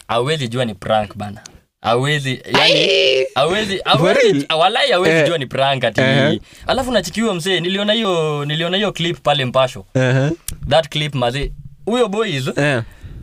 awezi 0.07 0.47
jua 0.47 0.65
ni 0.65 0.75
prank 0.75 1.15
bana 1.17 1.41
awezi 1.81 2.41
yani 2.53 3.25
awezi 3.35 3.81
awezi 3.85 4.45
walai 4.59 4.91
awezi 4.93 5.15
Eh. 5.15 5.27
jua 5.27 5.37
ni 5.37 5.45
prank 5.45 5.83
ati. 5.83 6.01
Eh. 6.01 6.39
alafu 6.67 6.91
nachikiwa 6.91 7.33
msee 7.35 7.59
niliona 7.59 7.93
hiyo 7.93 8.45
niliona 8.45 8.77
hiyo 8.77 8.91
clip 8.91 9.17
pale 9.23 9.45
mpasho. 9.45 9.85
Ehe. 9.93 10.31
that 10.69 10.89
clip 10.89 11.15
mazee 11.15 11.51
huyo 11.85 12.07
boys 12.07 12.47
Eh. 12.57 12.81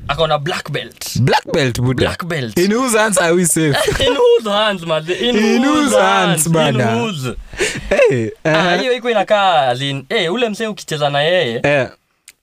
akona 0.08 0.38
black 0.38 0.70
belt. 0.70 1.18
Black 1.20 1.52
belt 1.52 1.80
buda. 1.80 2.00
Black 2.06 2.24
belt. 2.24 2.58
In 2.58 2.72
whose 2.72 2.98
hands 2.98 3.18
are 3.18 3.32
we 3.32 3.46
safe? 3.46 3.78
In 4.06 4.12
whose 4.16 4.50
hands 4.50 4.82
mazee? 4.82 5.14
In, 5.28 5.36
In 5.36 5.64
whose 5.64 5.68
whose 5.80 5.96
hands, 5.98 6.52
hands 6.52 6.76
in 6.76 6.82
whose? 6.98 7.34
Hey, 7.88 8.30
Ah, 8.44 8.74
uh, 8.74 8.80
hiyo 8.80 8.92
iko 8.92 9.10
inakaa 9.10 9.68
as 9.68 9.80
in 9.80 10.04
eh 10.08 10.32
ule 10.32 10.48
msee 10.48 10.66
ukicheza 10.66 11.10
na 11.10 11.22
yeye 11.22 11.60
eh, 11.64 11.88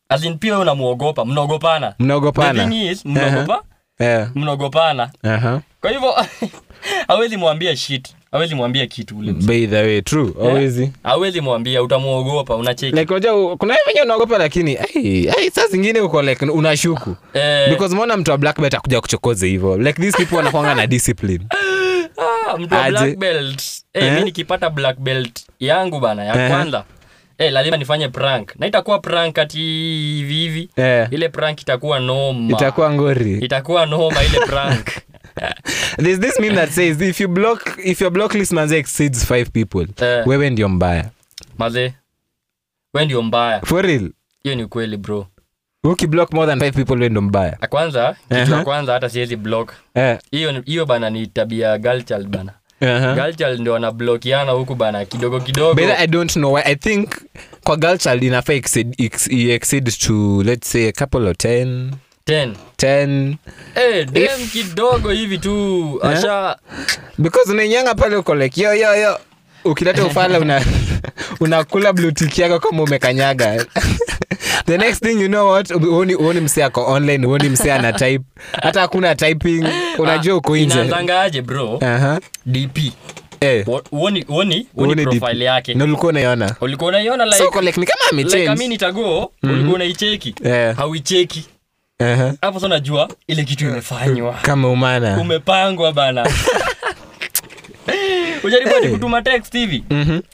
as 0.10 0.22
pia 0.40 0.60
unamuogopa 0.60 1.26
mnaogopana. 1.26 1.94
Mnaogopana. 2.00 2.64
the 2.64 2.70
thing 2.70 2.92
is 2.92 3.06
mnaogopa 3.06 3.64
eh, 4.00 4.28
mnaogopana. 4.36 5.10
Aha. 5.24 5.62
kwa 5.82 5.92
hivyo 5.92 6.14
awezi 7.08 7.38
mwambia 7.38 7.76
shit. 7.76 8.08
Awezi 8.32 8.56
mwambia 8.56 8.86
kitu 8.88 9.18
ule. 9.18 9.32
By 9.34 9.68
the 9.68 9.82
way 9.82 10.02
true. 10.02 10.34
Eh? 10.44 10.90
awezi 11.04 11.42
mwambia 11.42 11.84
utamwogopa 11.84 12.56
unacheki. 12.56 12.96
Like 12.96 13.14
unajua 13.14 13.58
kuna 13.58 13.76
venye 13.88 14.02
unaogopa 14.02 14.38
lakini 14.38 14.78
ai, 14.78 15.30
ai, 15.38 15.52
saa 15.52 15.68
zingine 15.68 16.00
uko 16.02 16.22
like 16.22 16.46
unashuku 16.46 17.16
Eh. 17.34 17.70
because 17.70 17.96
mbona 17.96 18.18
mtu 18.18 18.32
wa 18.32 18.38
black 18.38 18.60
belt 18.62 18.74
akuja 18.74 19.02
kuchokoze 19.02 19.48
hivyo? 19.48 19.78
Like 19.78 20.02
these 20.02 20.18
people 20.18 20.36
wanakwanga 20.36 20.76
na 20.76 20.88
discipline. 20.88 21.46
Ah, 22.48 22.58
mtu 22.58 22.76
wa 22.76 22.90
black 22.90 23.18
belt. 23.18 23.62
Eh, 23.94 24.04
Eh? 24.04 24.14
mi 24.14 24.24
nikipata 24.24 24.70
black 24.70 25.00
belt 25.00 25.40
yangu 25.60 26.00
bana 26.00 26.24
ya 26.26 26.44
Eh. 26.46 26.52
kwanza 26.52 26.84
eh, 27.38 27.54
lazima 27.54 27.78
nifanye 27.78 28.08
prank. 28.10 28.56
Na 28.60 28.68
itakuwa 28.68 29.00
prank 29.00 29.38
ati 29.38 29.58
hivi 29.58 30.34
hivi. 30.34 30.70
Yeah. 30.78 31.14
ile 31.14 31.30
prank 31.30 31.62
itakuwa 31.62 32.00
noma. 32.00 32.52
Itakuwa 32.54 32.94
ngori. 32.94 33.34
Itakuwa 33.40 33.86
noma 33.86 34.24
ile 34.24 34.40
prank. 34.40 34.88
There's 36.04 36.20
this 36.20 36.40
meme 36.40 36.56
that 36.56 36.70
says 36.70 37.02
if 37.02 37.20
you 37.22 37.28
block 37.28 37.78
if 37.84 38.02
your 38.02 38.12
block 38.12 38.34
list 38.34 38.52
manze 38.52 38.78
exceeds 38.78 39.26
five 39.26 39.52
people 39.52 39.88
Eh. 40.06 40.28
wewe 40.28 40.50
ndio 40.50 40.70
mbaya. 40.70 41.10
Maze 41.58 41.94
wewe 42.94 43.06
ndio 43.06 43.22
mbaya. 43.22 43.62
For 43.62 43.86
real? 43.86 44.12
Hiyo 44.44 44.56
ni 44.56 44.66
kweli 44.66 44.98
bro. 44.98 45.28
Ukiblock 45.84 46.34
more 46.34 46.48
than 46.48 46.60
five 46.60 46.72
people 46.76 46.94
wewe 46.94 47.10
ndio 47.10 47.22
mbaya. 47.22 47.58
Kwanza 47.70 48.16
kitu 48.22 48.36
ya 48.36 48.44
uh 48.44 48.50
-huh. 48.50 48.64
kwanza 48.64 48.94
hata 48.94 49.10
siwezi 49.10 49.36
block. 49.36 49.74
Eh. 49.96 50.18
Hiyo 50.32 50.62
hiyo 50.66 50.86
bana 50.86 51.10
ni 51.10 51.28
tabia 51.28 51.78
girl 51.78 52.04
child 52.04 52.28
bana 52.28 52.54
uh-huh. 52.86 53.60
ndio 53.60 53.74
wanablokiana 53.74 54.52
huku 54.52 54.76
bana 54.76 55.06
kidogo 55.06 55.40
kidogo. 55.40 55.74
But 55.74 56.00
I 56.00 56.08
don't 56.08 56.32
know 56.34 56.54
why. 56.54 56.62
I 56.66 56.76
think 56.76 57.10
kwa 57.64 57.78
girl 57.78 57.98
child 57.98 58.24
inafaa 58.24 58.54
exceed, 58.54 58.96
ex, 58.98 59.28
exceed 59.32 59.98
to 59.98 60.44
let's 60.44 60.72
say 60.72 60.88
a 60.88 60.92
couple 60.92 61.30
of 61.30 61.38
10 61.38 61.92
10 62.28 62.54
10 62.78 63.36
eh 63.76 64.06
dem 64.12 64.48
kidogo 64.52 65.12
hivi 65.12 65.38
tu. 65.38 66.00
Eh? 66.04 66.10
asha. 66.10 66.58
Because 67.18 67.52
unainyanga 67.52 67.96
pale 67.96 68.16
uko 68.16 68.36
like 68.36 68.62
yo 68.62 68.74
yo 68.74 68.96
yo 68.96 69.20
ukileta 69.66 70.06
ufala 70.06 70.40
una 70.40 70.62
unakula 71.40 71.94
blutiki 71.94 72.42
yako 72.42 72.60
kama 72.60 72.84
umekanyaga. 72.84 73.66
The 74.66 74.78
next 74.78 75.04
thing 75.04 75.22
you 75.22 75.28
know 75.28 75.52
what 75.52 75.72
uoni, 75.72 76.16
uoni 76.16 76.40
msee 76.42 76.64
ako 76.64 76.86
online 76.92 77.26
uoni 77.28 77.50
msee 77.50 77.72
ana 77.72 77.94
type. 77.94 78.24
Hata 78.62 78.82
hakuna 78.82 79.16
typing. 79.16 79.66
Unajua 79.98 80.36
uko 80.36 80.58
nje. 80.58 81.42
bro? 81.42 81.80
Aha. 81.82 82.20
dp 82.46 82.78
Eh, 83.40 83.68
uoni 83.68 83.84
uoni 83.92 84.26
uoni 84.30 84.68
uoni 84.76 85.04
profile 85.04 85.34
DP. 85.34 85.42
yake. 85.42 85.74
Na 85.74 85.84
ulikuwa 85.84 86.10
unaiona. 86.10 86.56
Ulikuwa 86.62 86.90
unaiona 86.90 87.26
like 87.26 87.38
so 87.38 87.62
like 87.62 87.80
ni 87.80 87.86
kama 87.86 88.22
like 88.22 88.34
a 88.36 88.36
amechange 88.42 88.56
minute 88.64 88.86
ago 88.86 89.32
ulikuwa 89.44 89.76
unaicheki. 89.76 90.36
Hauicheki. 90.78 91.46
Aha. 92.00 92.34
hapo 92.42 92.54
sasa 92.60 92.66
unajua 92.66 93.10
ile 93.28 93.44
kitu 93.44 93.66
imefanywa. 93.66 94.34
Kama 94.42 94.70
umana. 94.70 95.18
Umepangwa 95.18 95.92
bana 95.92 96.28
ujaribu 98.46 98.74
hadi 98.76 98.88
kutuma 98.90 99.22
text 99.22 99.54
hivi? 99.54 99.84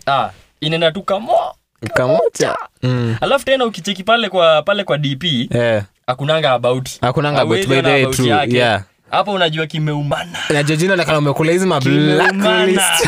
Ah 0.08 0.30
inaenda 0.62 0.92
tu 0.92 1.04
kamo 1.04 1.38
kamoja 1.94 2.56
mm. 2.84 3.16
alafu 3.22 3.46
tena 3.46 3.66
ukicheki 3.66 4.04
pale 4.04 4.30
kwa 4.30 4.62
pale 4.62 4.84
kwa 4.84 4.98
dp 4.98 5.24
hakunanga 6.08 6.52
about. 6.52 6.90
Akunanga 7.02 7.42
about, 7.42 7.68
by 7.68 7.82
the 7.82 7.90
way, 7.92 8.06
true, 8.06 8.28
yake. 8.28 8.58
yeah. 8.58 8.84
hapo 9.12 9.32
unajua 9.32 9.68
kimeumana. 9.68 10.38
Na 10.50 10.64
jojina 10.64 10.96
nakana 10.96 11.18
umekula 11.18 11.52
hizi 11.52 11.66
mablacklist 11.66 13.08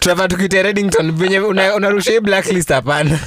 tunafaa 0.00 0.28
tukite 0.28 0.62
redington 0.62 1.12
venye 1.12 1.40
una- 1.40 1.74
unarusha 1.74 2.10
hii 2.12 2.20
blacklist 2.20 2.68
hapana. 2.68 3.18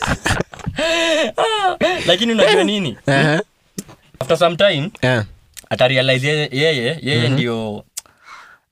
Lakini 2.07 2.34
unajua 2.34 2.63
nini? 2.63 2.97
Aha. 3.07 3.41
after 4.20 4.38
some 4.38 4.55
time 4.55 4.91
Yeah. 5.01 5.26
atarealize 5.70 6.28
yeye 6.28 6.49
yeye, 6.51 6.99
yeye 7.01 7.30
ndio 7.30 7.84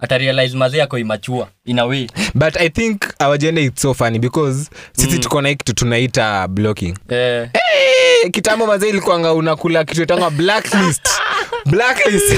atarealize 0.03 0.57
mazee 0.57 0.77
yako 0.77 0.97
imachua 0.97 1.47
in 1.65 1.79
a 1.79 1.85
way. 1.85 2.07
But 2.33 2.57
i 2.57 2.69
think 2.69 3.01
our 3.19 3.37
gender 3.37 3.63
is 3.63 3.71
so 3.75 3.93
funny 3.93 4.19
because 4.19 4.69
sisi 4.93 5.19
tuko 5.19 5.41
na 5.41 5.49
kitu 5.55 5.73
tunaita 5.73 6.47
blocking. 6.47 6.97
Eh, 7.09 7.49
hey, 7.53 8.29
kitambo 8.31 8.67
mazee 8.67 8.89
ilikuanga 8.89 9.33
unakula 9.33 9.83
kitu 9.83 10.03
itanga 10.03 10.29
blacklist. 10.29 11.07
Blacklist. 11.65 12.35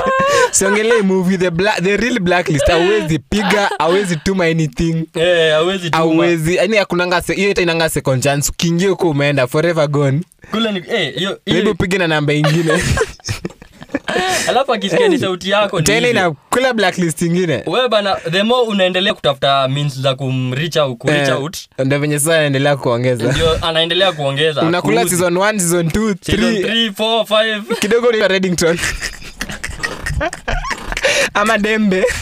Siongelei 0.50 1.02
movie 1.02 1.38
the, 1.38 1.50
bla 1.50 1.72
the 1.82 1.96
real 1.96 2.18
blacklist. 2.20 2.68
Awezi 2.70 3.18
piga 3.18 3.70
awezi 3.78 4.16
tuma 4.16 4.44
anything. 4.44 5.06
Eh, 5.14 5.52
hawezi 5.52 5.90
tuma. 5.90 6.02
awezi 6.04 6.56
yani 6.56 6.78
akunanga 6.78 7.20
hiyo 7.34 7.50
itainanga 7.50 7.88
second 7.88 8.22
chance. 8.22 8.50
Ukiingia 8.50 8.88
huko 8.88 9.10
umeenda 9.10 9.46
forever 9.46 9.88
gone. 9.88 10.20
Kule 10.50 10.72
ni 10.72 10.82
eh, 10.88 11.14
hiyo 11.14 11.40
hiyo 11.46 11.70
upige 11.70 11.98
na 11.98 12.06
namba 12.06 12.32
ingine 12.32 12.72
alafu 14.48 14.72
akisikia 14.72 15.08
ni 15.08 15.18
sauti 15.18 15.50
yako 15.50 15.82
tena 15.82 16.32
blacklist 16.74 17.22
ingine. 17.22 17.62
Wewe 17.66 17.88
bana 17.88 18.16
the 18.30 18.42
more 18.42 18.68
unaendelea 18.68 19.14
kutafuta 19.14 19.68
means 19.68 20.00
za 20.00 20.14
kumreach 20.14 20.76
out, 20.76 20.98
kureach 20.98 21.28
Eh, 21.28 21.36
out. 21.42 21.56
ndo 21.84 21.98
venye 21.98 22.18
sasa 22.18 22.34
anaendelea 22.36 22.76
kuongeza. 22.76 23.32
Ndio 23.32 23.66
anaendelea 23.66 24.12
kuongeza. 24.12 24.62
Unakula 24.62 25.08
season 25.08 25.34
1 25.36 25.58
season 25.58 25.86
2 25.86 26.14
Season 26.22 26.54
3 26.54 26.62
three, 26.66 26.90
four, 26.92 27.26
five. 27.26 27.62
kidogo 27.80 28.12
ni 28.12 28.28
Reddington 28.28 28.78
ama 31.34 31.58
dembe. 31.58 32.04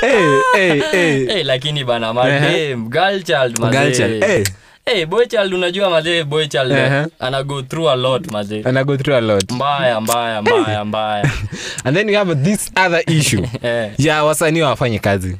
Hey, 0.00 0.40
hey, 0.54 0.80
hey. 0.92 1.26
Hey, 1.26 1.42
lakini 1.44 1.84
bana 1.84 2.12
madem 2.12 2.88
girl 2.90 3.22
child 3.22 3.58
mazee. 3.58 3.78
Girl 3.78 3.92
child, 3.96 4.24
eh. 4.24 4.44
Eh, 4.86 5.06
boy 5.06 5.26
child 5.26 5.54
unajua 5.54 5.90
mazee 5.90 6.24
boy 6.24 6.46
child 6.46 6.72
Uh-huh. 6.72 7.06
ana 7.18 7.42
go 7.42 7.62
through 7.62 7.88
a 7.90 7.96
lot 7.96 8.30
mazee 8.32 8.62
ana 8.64 8.84
go 8.84 8.96
through 8.96 9.16
a 9.16 9.20
lot. 9.20 9.52
Mbaya 9.52 10.00
mbaya 10.00 10.42
mbaya 10.42 10.84
mbaya. 10.84 11.30
And 11.84 11.96
then 11.96 12.08
you 12.08 12.16
have 12.16 12.34
this 12.44 12.70
other 12.76 13.02
issue. 13.06 13.46
Eh. 13.62 13.90
yeah 13.98 14.26
wasanii 14.26 14.60
hawafanyi 14.60 14.98
kazi. 14.98 15.36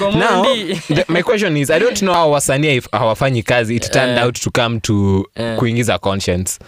Now 0.00 0.44
the, 0.44 1.04
my 1.08 1.22
question 1.22 1.56
is 1.56 1.70
i 1.70 1.78
don't 1.80 1.98
know 1.98 2.14
how 2.14 2.30
wasanii 2.32 2.76
if 2.76 2.88
hawafanyi 2.92 3.42
kazi. 3.42 3.76
It 3.76 3.90
turned 3.92 4.18
uh, 4.18 4.24
out 4.24 4.40
to 4.40 4.50
come 4.50 4.80
to 4.80 5.18
uh, 5.36 5.56
kuingiza 5.58 5.98
conscience. 5.98 6.58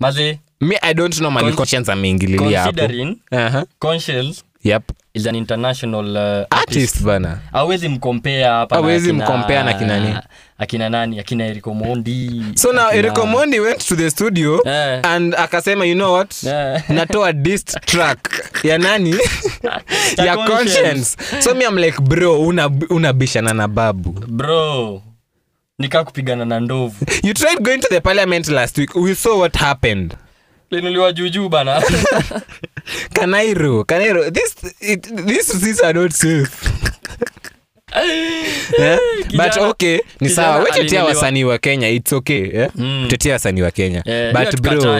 Mazee 0.00 0.38
me 0.60 0.78
i 0.82 0.94
don't 0.94 1.16
know 1.16 1.30
mali 1.30 1.46
Con- 1.46 1.56
conscience 1.56 1.92
ameingililia 1.92 2.60
hapo. 2.60 2.72
considering 2.72 3.16
uh-huh. 3.32 3.64
conscience 3.78 4.42
yep. 4.64 4.82
is 5.14 5.26
an 5.26 5.34
international 5.34 6.10
uh, 6.16 6.18
artist 6.18 6.50
artist. 6.50 7.02
bana. 7.02 7.38
Awezi 7.52 7.88
mkompea 7.88 8.52
hapa 8.52 8.76
Hawezi 8.76 9.12
mcompare 9.12 9.62
na 9.62 9.74
kinani 9.74 10.08
nani? 10.08 10.18
Akina 10.58 10.88
nani? 10.90 11.20
Akina 11.20 11.46
eriko 11.46 11.74
mondi 11.74 12.44
so 12.54 12.72
now 12.72 12.90
akina- 12.90 12.98
Eriko 13.02 13.26
Mondi 13.26 13.60
went 13.60 13.80
to 13.80 13.96
the 13.96 14.10
studio 14.10 14.60
yeah. 14.64 15.00
and 15.04 15.34
akasema 15.34 15.86
you 15.86 15.94
know 15.94 16.12
what? 16.12 16.42
Yeah. 16.42 16.82
natoa 16.88 17.32
dist 17.32 17.76
track 17.86 18.50
ya 18.64 18.78
nani? 18.78 19.14
Ya 20.18 20.24
ya 20.24 20.36
Conscience. 20.36 21.16
conscience. 21.16 21.44
So 21.44 21.54
me 21.54 21.64
I'm 21.64 21.76
like 21.76 22.00
bro 22.04 22.40
una 22.40 22.68
na 23.54 23.68
babu. 23.68 24.12
Bro 24.28 25.02
nikaa 25.78 26.04
kupigana 26.04 26.44
na 26.44 26.60
ndovu. 26.60 27.06
You 27.22 27.34
tried 27.34 27.62
going 27.62 27.80
to 27.80 27.88
the 27.90 28.00
parliament 28.00 28.48
last 28.48 28.78
week. 28.78 28.94
We 28.94 29.14
saw 29.14 29.38
what 29.38 29.56
happened. 29.56 30.14
Linuliwa 30.70 31.12
juujuu 31.12 31.48
bana. 31.48 31.82
Kanairo 33.14 33.84
kanairo 33.84 34.30
this 34.30 34.54
it, 34.80 35.02
this 35.26 35.60
these 35.60 35.80
are 35.80 35.92
not 35.94 36.12
safe 36.12 36.70
yeah? 38.78 38.98
but 39.36 39.56
okay 39.56 40.00
ni 40.20 40.28
sawa. 40.28 40.58
wetetea 40.64 41.04
wasanii 41.04 41.44
wa 41.44 41.58
kenya 41.58 41.88
its 41.88 42.12
okay 42.12 42.50
yeah? 42.54 42.70
Mm. 42.74 43.06
tetea 43.08 43.32
wasanii 43.32 43.62
wa 43.62 43.70
kenya. 43.70 44.02
Eh, 44.06 44.32
but 44.32 44.60
bro 44.60 44.98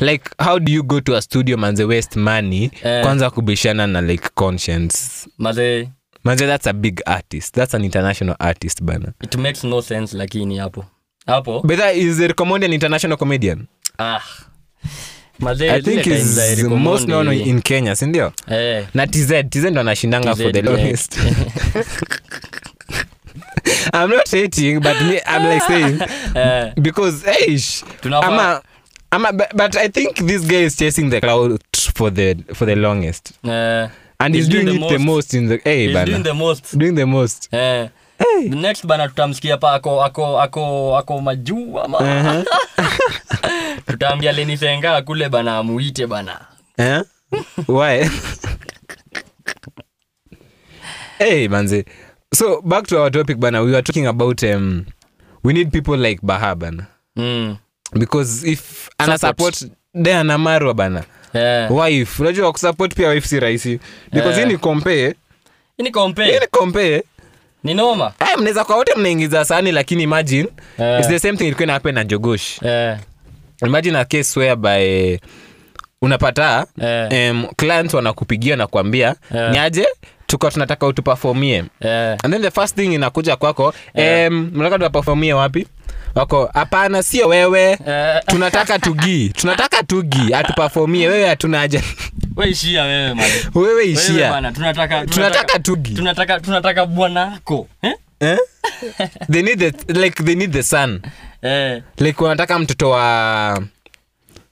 like 0.00 0.30
how 0.38 0.58
do 0.58 0.72
you 0.72 0.82
go 0.82 1.00
to 1.00 1.16
a 1.16 1.22
studio 1.22 1.56
manze 1.56 1.84
west 1.84 2.16
money 2.16 2.70
Eh. 2.82 3.02
kwanza 3.02 3.30
kubishana 3.30 3.86
na 3.86 4.00
like 4.00 4.28
conscience? 4.34 4.98
Mazee 5.38 5.88
manze 6.24 6.46
that's 6.46 6.66
a 6.66 6.72
big 6.72 7.00
artist. 7.06 7.54
That's 7.54 7.74
an 7.74 7.84
international 7.84 8.36
artist 8.38 8.82
bana. 8.82 9.12
It 9.24 9.34
makes 9.36 9.64
no 9.64 9.82
sense 9.82 10.16
lakini 10.16 10.58
hapo. 10.58 10.84
Hapo. 11.26 11.60
But 11.64 11.76
that 11.78 11.96
is 11.96 12.20
Eric 12.20 12.40
an 12.40 12.72
international 12.72 13.18
comedian? 13.18 13.66
Ah 13.98 14.20
i 15.46 15.80
think 15.82 16.06
is 16.06 16.62
most 16.64 17.06
known 17.06 17.32
in 17.32 17.62
kenya 17.62 17.96
sindio 17.96 18.32
eh. 18.48 18.84
Na 18.94 19.06
tz 19.06 19.32
tz 19.50 19.64
ndo 19.64 19.80
anashindanga 19.80 20.36
for 20.36 20.52
the 20.52 20.62
longest. 20.62 21.18
I'm 23.92 24.10
not 24.10 24.30
hating 24.30 24.80
but 24.80 25.00
me 25.02 25.20
i'm 25.26 25.44
like 25.48 25.62
saying 25.66 26.00
eh. 26.34 26.72
because 26.82 27.24
eish 27.30 27.84
ama 28.22 28.62
ama 29.10 29.32
but, 29.32 29.54
but 29.54 29.76
i 29.76 29.88
think 29.88 30.14
this 30.26 30.42
guy 30.42 30.64
is 30.64 30.76
chasing 30.76 31.10
the 31.10 31.20
cloud 31.20 31.60
for 31.94 32.10
the 32.10 32.36
for 32.54 32.66
the 32.66 32.76
longest. 32.76 33.32
Eh. 33.44 33.88
And 34.20 34.34
he's, 34.34 34.48
doing, 34.48 34.66
it 34.66 34.88
the 34.88 34.98
most 34.98 35.32
in 35.32 35.46
the 35.46 35.60
hey 35.62 35.86
He's 35.86 35.94
bana. 35.94 36.06
doing 36.06 36.22
the 36.24 36.34
most. 36.34 36.76
Doing 36.76 36.96
the 36.96 37.06
most. 37.06 37.48
Eh 37.54 37.88
The 38.18 38.56
next 38.56 38.86
bana 38.86 39.08
tutamsikia 39.08 39.56
pa 39.56 39.74
ako 39.74 40.02
ako 40.04 40.40
ako 40.40 40.96
ako 40.98 41.20
majuu 41.20 41.80
ama 41.80 41.98
tutaambia 43.86 44.32
lenisenga 44.32 45.02
kule 45.02 45.28
bana 45.28 45.58
amuite 45.58 46.06
bana 46.06 46.40
Eh? 46.78 47.02
Why? 47.68 48.08
hey, 51.18 51.48
manzi 51.48 51.84
So 52.34 52.60
back 52.62 52.86
to 52.88 52.98
our 53.00 53.10
topic, 53.10 53.38
bana. 53.40 53.62
We 53.64 53.72
were 53.72 53.80
talking 53.82 54.06
about 54.06 54.42
um, 54.44 54.84
we 55.42 55.52
need 55.54 55.72
people 55.72 55.96
like 55.96 56.20
Baha, 56.22 56.54
bana, 56.54 56.86
mm. 57.16 57.58
because 57.98 58.44
if 58.44 58.90
ana 58.98 59.16
Support. 59.18 59.54
support 59.54 59.76
de 59.94 60.14
anamarwa 60.14 60.74
bana, 60.74 61.04
Yeah. 61.34 61.70
wife 61.72 62.22
unajua 62.22 62.52
kusupport 62.52 62.94
pia 62.94 63.08
wife 63.08 63.28
si 63.28 63.40
rahisi 63.40 63.80
because 64.12 64.28
yeah. 64.38 64.42
ini 64.42 64.52
ni 64.52 64.58
compare 64.58 65.14
Hii 65.76 65.82
ni 65.84 65.90
compare. 65.90 66.32
hii 66.32 66.46
compare 66.50 67.02
Ni 67.64 67.74
noma. 67.74 68.12
Aya, 68.18 68.36
mnaweza 68.36 68.64
kwa 68.64 68.76
wote 68.76 68.94
mnaingiza 68.96 69.44
sani 69.44 69.72
lakini 69.72 70.02
imagine 70.02 70.48
yeah. 70.78 70.98
it's 71.00 71.08
the 71.08 71.18
same 71.18 71.38
thing 71.38 71.44
ilikuwa 71.44 71.64
ina 71.64 71.92
na 71.92 72.04
jogosh 72.04 72.62
yeah. 72.62 72.98
imagine 73.66 73.98
a 73.98 74.04
case 74.04 74.40
whereby 74.40 75.18
unapata 76.02 76.66
yeah. 76.80 77.30
um, 77.30 77.46
client 77.56 77.94
wanakupigia 77.94 78.56
na 78.56 78.66
kuambia 78.66 79.14
yeah. 79.34 79.52
nyaje 79.52 79.86
tuko 80.26 80.50
tunataka 80.50 80.86
utupafomie 80.86 81.64
yeah. 81.80 82.18
and 82.24 82.32
then 82.34 82.42
the 82.42 82.50
first 82.50 82.76
thing 82.76 82.94
inakuja 82.94 83.36
kwako 83.36 83.74
yeah. 83.94 84.32
um, 84.32 84.50
mnataka 84.54 84.84
tuperformie 84.84 85.32
wapi 85.32 85.66
wako 86.18 86.50
hapana 86.54 87.02
sio 87.02 87.28
wewe 87.28 87.78
Eh. 87.86 88.20
tunataka 88.26 88.78
tugi 88.78 89.28
tunataka 89.28 89.82
tugi 89.82 90.34
atupafomie 90.34 91.08
wewe 91.08 91.28
hatuna 91.28 91.58
haja 91.58 91.82
Wewe 92.36 92.50
ishia 92.50 92.82
wewe 92.82 93.14
man. 93.14 93.30
wewe 93.54 93.68
Wewe 93.68 93.84
ishia 93.84 94.28
tunataka 94.52 95.06
tunataka 95.06 95.58
tugi 95.58 95.94
tunataka 95.94 96.40
tunataka 96.40 96.86
bwanako. 96.86 97.68
Eh? 97.82 97.92
eh? 98.20 98.38
they 99.32 99.42
need 99.42 99.58
the, 99.58 99.92
like 99.92 100.22
they 100.24 100.34
need 100.34 100.52
the 100.52 100.62
son 100.62 101.02
Eh. 101.42 101.82
like 101.98 102.24
wanataka 102.24 102.58
mtoto 102.58 102.90
wa 102.90 103.62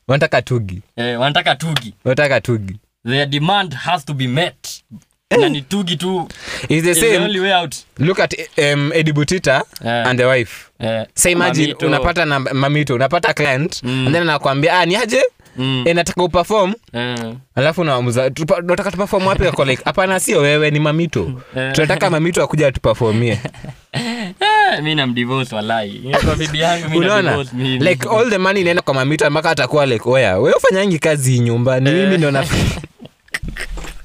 wanataka 0.08 0.42
tugi 0.42 0.82
Eh, 0.96 1.20
wanataka 1.20 1.56
tugi. 1.56 1.94
wanataka 2.04 2.40
tugi 2.40 2.76
Their 3.08 3.26
demand 3.26 3.74
has 3.74 4.04
to 4.04 4.14
be 4.14 4.26
met. 4.28 4.82
Na 5.30 5.48
ni 5.48 5.62
tugi 5.62 5.96
tu. 5.96 6.28
Is 6.68 6.84
the 6.84 6.94
same. 6.94 7.22
only 7.24 7.40
way 7.40 7.52
out. 7.52 7.74
look 7.98 8.20
at 8.20 8.32
um, 8.58 8.92
Eddie 8.94 9.10
Butita 9.12 9.62
Eh. 9.84 10.08
and 10.08 10.18
the 10.20 10.24
wife 10.24 10.70
yeah. 10.78 11.06
say 11.16 11.32
imagine 11.32 11.74
Mamito. 11.74 11.86
unapata 11.86 12.24
na 12.24 12.38
mamito 12.40 12.94
unapata 12.94 13.34
client 13.34 13.82
and 13.84 14.14
then 14.14 14.22
anakuambia 14.22 14.78
ah, 14.80 14.86
ni 14.86 14.96
aje 14.96 15.22
Mm. 15.58 15.84
e, 15.86 15.94
nataka 15.94 16.22
uperform 16.22 16.74
Eh. 16.92 17.34
alafu 17.54 17.84
nawamuza 17.84 18.22
nataka 18.62 18.90
tuperform 18.90 19.26
wapi 19.26 19.46
ako 19.46 19.64
like 19.64 19.82
hapana 19.84 20.20
sio 20.20 20.38
wewe 20.40 20.70
ni 20.70 20.80
mamito 20.80 21.32
Eh. 21.56 21.72
tunataka 21.72 22.10
mamito 22.10 22.42
akuja 22.44 22.66
atuperformie 22.68 23.38
Eh, 23.92 24.82
mi 24.82 24.94
namdivorce 24.94 25.54
walai. 25.54 26.14
Bibi 26.38 26.58
yangu 26.60 26.98
unaona 26.98 27.44
like 27.80 28.08
all 28.08 28.30
the 28.30 28.38
money 28.38 28.60
inaenda 28.60 28.82
kwa 28.82 28.94
mamito 28.94 29.30
mpaka 29.30 29.50
atakuwa 29.50 29.86
like 29.86 30.08
oya 30.08 30.38
wewe 30.38 30.54
ufanyangi 30.56 30.98
kazi 30.98 31.38
nyumbani 31.38 31.90
mimi 31.90 32.18
ndo 32.18 32.30
na 32.30 32.44
We, 32.50 32.50
Wewe, 32.50 32.64
ni 32.76 32.80
ah, 32.80 32.90
it's 32.90 32.94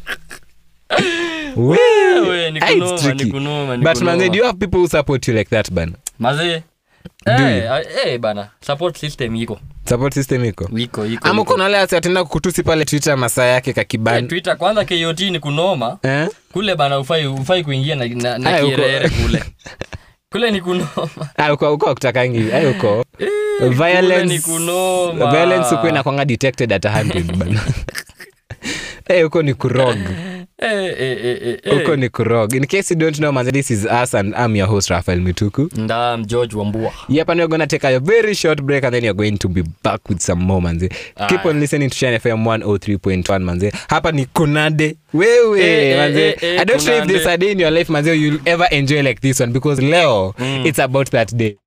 kunoma, 0.09 0.39
tricky. 0.39 0.49
ni 0.49 0.49
kunoma, 0.49 0.80
ni 0.80 0.80
but 3.83 3.97
kunoma. 3.97 4.31
do 4.31 4.37
you 4.37 4.43
have 4.43 4.57
people 4.59 4.79
who 4.79 4.87
support 4.87 5.27
you 5.27 5.33
like 5.33 5.49
that 5.49 5.71
bana. 5.73 5.93
Mazee. 6.19 6.63
Do 7.25 7.31
Eh, 7.33 7.85
eh, 8.05 8.17
bana 8.19 8.49
support 8.61 8.97
system 8.97 9.35
iko. 9.35 9.59
Support 9.85 10.13
system 10.13 10.45
iko? 10.45 10.69
Iko 10.77 11.05
iko 11.05 11.27
ama 11.27 11.41
iko. 11.41 11.53
wale 11.53 11.77
wasi 11.77 11.95
kukutusi 12.23 12.63
pale 12.63 12.85
twitter 12.85 13.17
masaa 13.17 13.45
yake 13.45 13.73
Eh, 13.77 14.27
twitter 14.27 14.57
kwanza 14.57 14.85
kot 14.85 15.29
ni 15.31 15.39
kunoma. 15.39 15.97
Eh? 16.03 16.27
kule 16.53 16.75
bana 16.75 16.99
ufai 16.99 17.25
ufai 17.27 17.63
kuingia 17.63 17.95
na, 17.95 18.07
na, 18.07 18.37
na 18.37 18.49
Aya, 18.49 18.65
kierere 18.65 19.09
kule. 19.09 19.43
Kule 20.31 20.51
ni 20.51 20.61
kunoma. 20.61 21.29
Ah, 21.37 21.53
uko 21.53 21.73
uko 21.73 21.93
kutakangi 21.93 22.43
uko? 22.77 23.05
Ni 24.25 24.39
kunoma. 24.39 25.31
violence 25.31 25.75
uko 25.75 25.89
inakwanga 25.89 26.25
detected 26.25 26.73
at 26.73 26.85
100 26.85 27.35
bana. 27.37 27.61
Eh, 29.07 29.23
huko 29.23 29.41
ni 29.43 29.53
kurog 29.53 29.97
eh, 30.61 30.95
eh, 30.99 31.17
eh, 31.23 31.57
eh, 31.63 31.73
huko 31.79 31.95
ni 31.95 32.09
kurog 32.09 32.53
in 32.53 32.65
case 32.67 32.93
you 32.93 32.99
don't 32.99 33.17
know 33.17 33.31
man 33.31 33.51
this 33.51 33.71
is 33.71 33.85
us 34.03 34.15
and 34.15 34.35
i'm 34.45 34.55
your 34.55 34.67
host 34.69 34.89
rafael 34.89 35.19
mituku 35.21 35.69
ndam 35.77 36.25
george 36.25 36.55
wambua 36.57 36.91
Yep, 37.09 37.29
and 37.29 37.39
we're 37.41 37.47
gonna 37.49 37.67
take 37.67 37.87
a 37.87 37.99
very 37.99 38.35
short 38.35 38.61
break 38.61 38.83
and 38.83 38.93
then 38.93 39.03
you're 39.03 39.17
going 39.17 39.37
to 39.37 39.47
be 39.49 39.63
back 39.83 40.09
with 40.09 40.19
some 40.19 40.41
more 40.43 40.61
manze. 40.61 40.89
Keep 41.29 41.45
on 41.45 41.59
listening 41.59 41.89
to 41.89 41.95
Shine 41.95 42.19
FM 42.19 42.45
103.1 42.47 43.39
manze. 43.39 43.71
Hapa 43.87 44.11
ni 44.11 44.25
Kunade. 44.25 44.95
Wewe 45.13 45.61
Eh, 45.61 45.97
manze. 45.97 46.27
eh, 46.29 46.35
eh, 46.41 46.61
I 46.61 46.65
don't 46.65 46.83
know 46.85 46.93
if 46.95 47.01
Kunade. 47.01 47.07
there's 47.13 47.25
a 47.27 47.37
day 47.37 47.51
in 47.51 47.59
your 47.59 47.71
life 47.71 47.91
manze 47.93 48.15
you'll 48.17 48.39
ever 48.45 48.67
enjoy 48.71 49.01
like 49.01 49.21
this 49.21 49.39
one 49.39 49.51
because 49.53 49.81
leo 49.81 50.33
it's 50.65 50.79
about 50.79 51.09
that 51.11 51.33
day. 51.35 51.57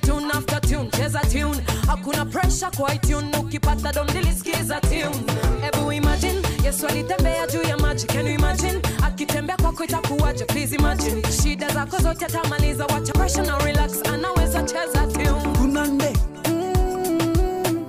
Play 0.00 0.10
tune 0.10 0.30
after 0.30 0.60
tune, 0.60 0.90
cheza 0.90 1.20
tune. 1.30 1.54
Hakuna 1.86 2.24
pressure 2.30 2.70
kwa 2.76 2.94
iTunes, 2.94 3.36
ukipata 3.38 3.92
dondili 3.92 4.32
skiza 4.32 4.80
tune. 4.80 5.24
Ebu 5.62 5.92
imagine, 5.92 6.42
Yesu 6.64 6.86
alitembea 6.86 7.46
juu 7.46 7.62
ya 7.62 7.76
maji, 7.76 8.06
can 8.06 8.26
you 8.26 8.34
imagine? 8.34 8.80
Akitembea 9.02 9.56
kwako 9.56 9.84
itakuwaje, 9.84 10.44
please 10.44 10.74
imagine. 10.76 11.22
Shida 11.42 11.68
zako 11.68 11.98
zote 12.02 12.24
atamaliza, 12.24 12.86
wacha 12.86 13.12
pressure 13.12 13.46
na 13.46 13.58
relax, 13.58 13.92
anaweza 14.12 14.62
cheza 14.62 15.06
tune. 15.06 15.56
Kunande. 15.58 16.12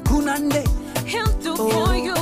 Kunande. 0.10 0.64
He'll 1.06 1.34
do 1.44 1.56
for 1.56 1.96
you. 1.96 2.19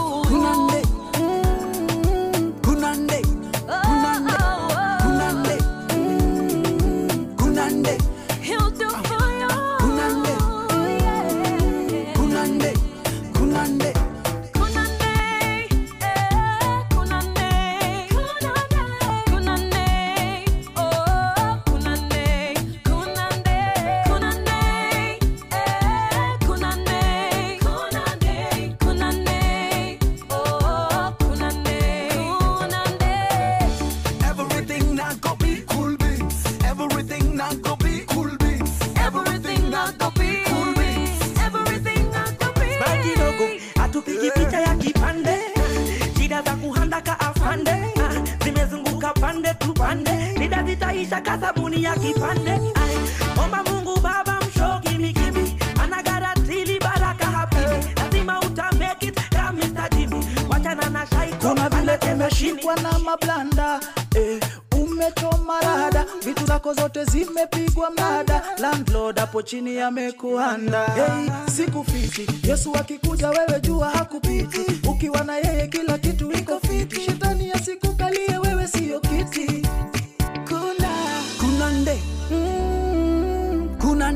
Nida 51.16 51.40
sabuni 51.42 51.84
ya 51.84 51.96
kipande. 51.96 52.52
Ai, 52.52 52.98
omba 53.44 53.64
mungu 53.64 54.00
baba 54.00 54.40
mshoki 54.42 54.98
mikibi. 54.98 55.56
Anagaratili 55.84 56.80
baraka 56.80 57.26
habibi 57.26 57.88
lazima 57.96 58.40
uta 58.40 58.72
make 58.80 59.08
it 59.08 59.20
kama 59.30 59.52
Mr. 59.52 59.90
Jimmy. 59.96 60.26
Wachana 60.50 60.90
na 60.90 61.06
shaiko. 61.08 61.54
Vile 61.70 62.00
umeshikwa 62.14 62.76
na 62.76 63.00
mablanda 63.00 63.80
eh, 64.16 64.40
umechoma 64.72 65.60
rada 65.62 66.06
vitu 66.26 66.46
zako 66.46 66.74
zote 66.74 67.06
zimepigwa 67.06 67.92
mnada 67.92 68.42
landlord 68.58 69.20
hapo 69.20 69.42
chini 69.42 69.80
amekuanda. 69.80 70.86
Hey, 70.86 71.30
sikufiti 71.56 72.28
yesu 72.50 72.76
akikuja 72.76 73.30
wewe 73.30 73.60
jua 73.62 73.90
hakupiti 73.90 74.62
ukiwa 74.90 75.24
na 75.24 75.36
yeye 75.38 75.68
kila 75.68 75.98
kitu 75.98 76.32
iko 76.32 76.60
fiti 76.60 77.12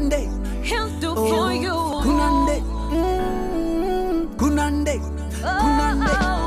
Kunande. 0.01 0.63
He'll 0.63 0.89
do 0.99 1.13
Oh, 1.15 1.29
for 1.29 1.53
you. 1.53 1.73
Kunande. 2.01 2.61
Kunande. 4.37 4.99
Kunande. 5.41 6.40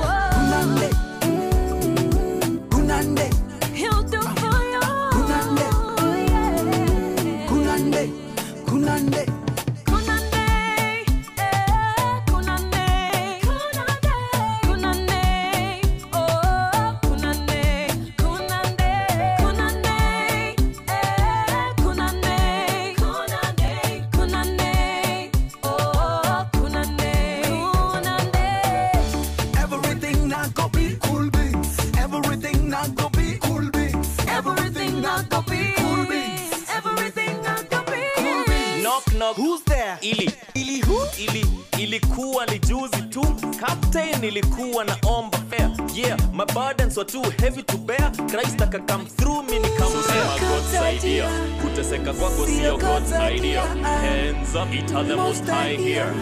Who's 39.37 39.62
there? 39.64 39.99
Ili. 40.01 40.30
Ili 40.55 40.80
who? 40.80 41.07
Ili. 41.18 41.47
Ilikuwa 41.78 42.47
ni 42.47 42.59
juzi 42.59 43.03
tu. 43.03 43.26
Captain 43.61 44.24
ilikuwa 44.24 44.85
na 44.85 44.97
omba 45.07 45.39
fair. 45.51 45.70
Yeah, 45.95 46.18
my 46.32 46.45
burdens 46.45 46.97
were 46.97 47.05
too 47.11 47.22
heavy 47.41 47.62
to 47.62 47.76
bear. 47.78 48.12
Christ 48.30 48.62
aka 48.62 48.78
come 48.78 49.05
through 49.07 49.43
me 49.51 49.59
nikampea. 49.59 50.24
God's 50.41 51.05
idea. 51.05 51.28
Kuteseka 51.62 52.12
kwako 52.12 52.47
sio 52.47 52.76
God's 52.78 53.12
idea. 53.37 53.62
Hands 53.82 54.55
up, 54.55 54.74
it 54.74 54.87
the 54.87 55.16
most 55.16 55.45
high 55.47 55.76
here. 55.76 56.12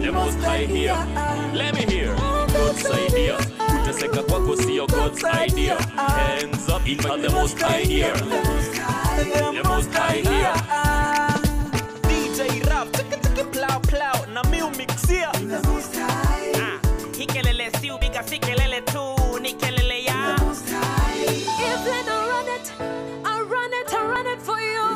The 0.00 0.10
most 0.10 0.38
high 0.40 0.66
here. 0.66 0.96
Let 1.54 1.74
me 1.74 1.94
hear. 1.94 2.14
God's 2.52 2.86
idea. 3.08 3.38
Kuteseka 3.72 4.22
kwako 4.22 4.56
sio 4.56 4.86
God's 4.86 5.24
idea. 5.24 5.76
Hands 5.96 6.68
up, 6.68 6.88
it 6.88 7.02
the 7.02 7.30
most 7.30 7.58
high 7.60 7.84
here. 7.84 8.14
The 9.52 9.62
most 9.64 9.92
high 9.94 10.22
here. 10.22 11.31
DJ 12.42 12.66
rap, 12.68 12.88
cheke 12.88 13.52
plow 13.52 13.78
plow 13.80 14.26
na 14.32 14.42
mi 14.50 14.58
umixia. 14.62 15.30
Ah, 15.32 16.78
hii 17.18 17.26
kelele 17.26 17.70
si 17.80 17.90
ubiga 17.90 18.22
si 18.22 18.38
kelele 18.38 18.80
tu 18.80 19.38
ni 19.40 19.52
kelele 19.54 20.04
ya 20.04 20.36
If 21.64 21.84
they 21.84 22.02
I 22.04 22.26
run 22.30 22.48
it, 22.56 22.72
I 23.24 23.40
run 23.42 23.72
it, 23.72 23.94
I 23.94 24.06
run 24.06 24.26
it 24.26 24.42
for 24.42 24.58
you. 24.60 24.86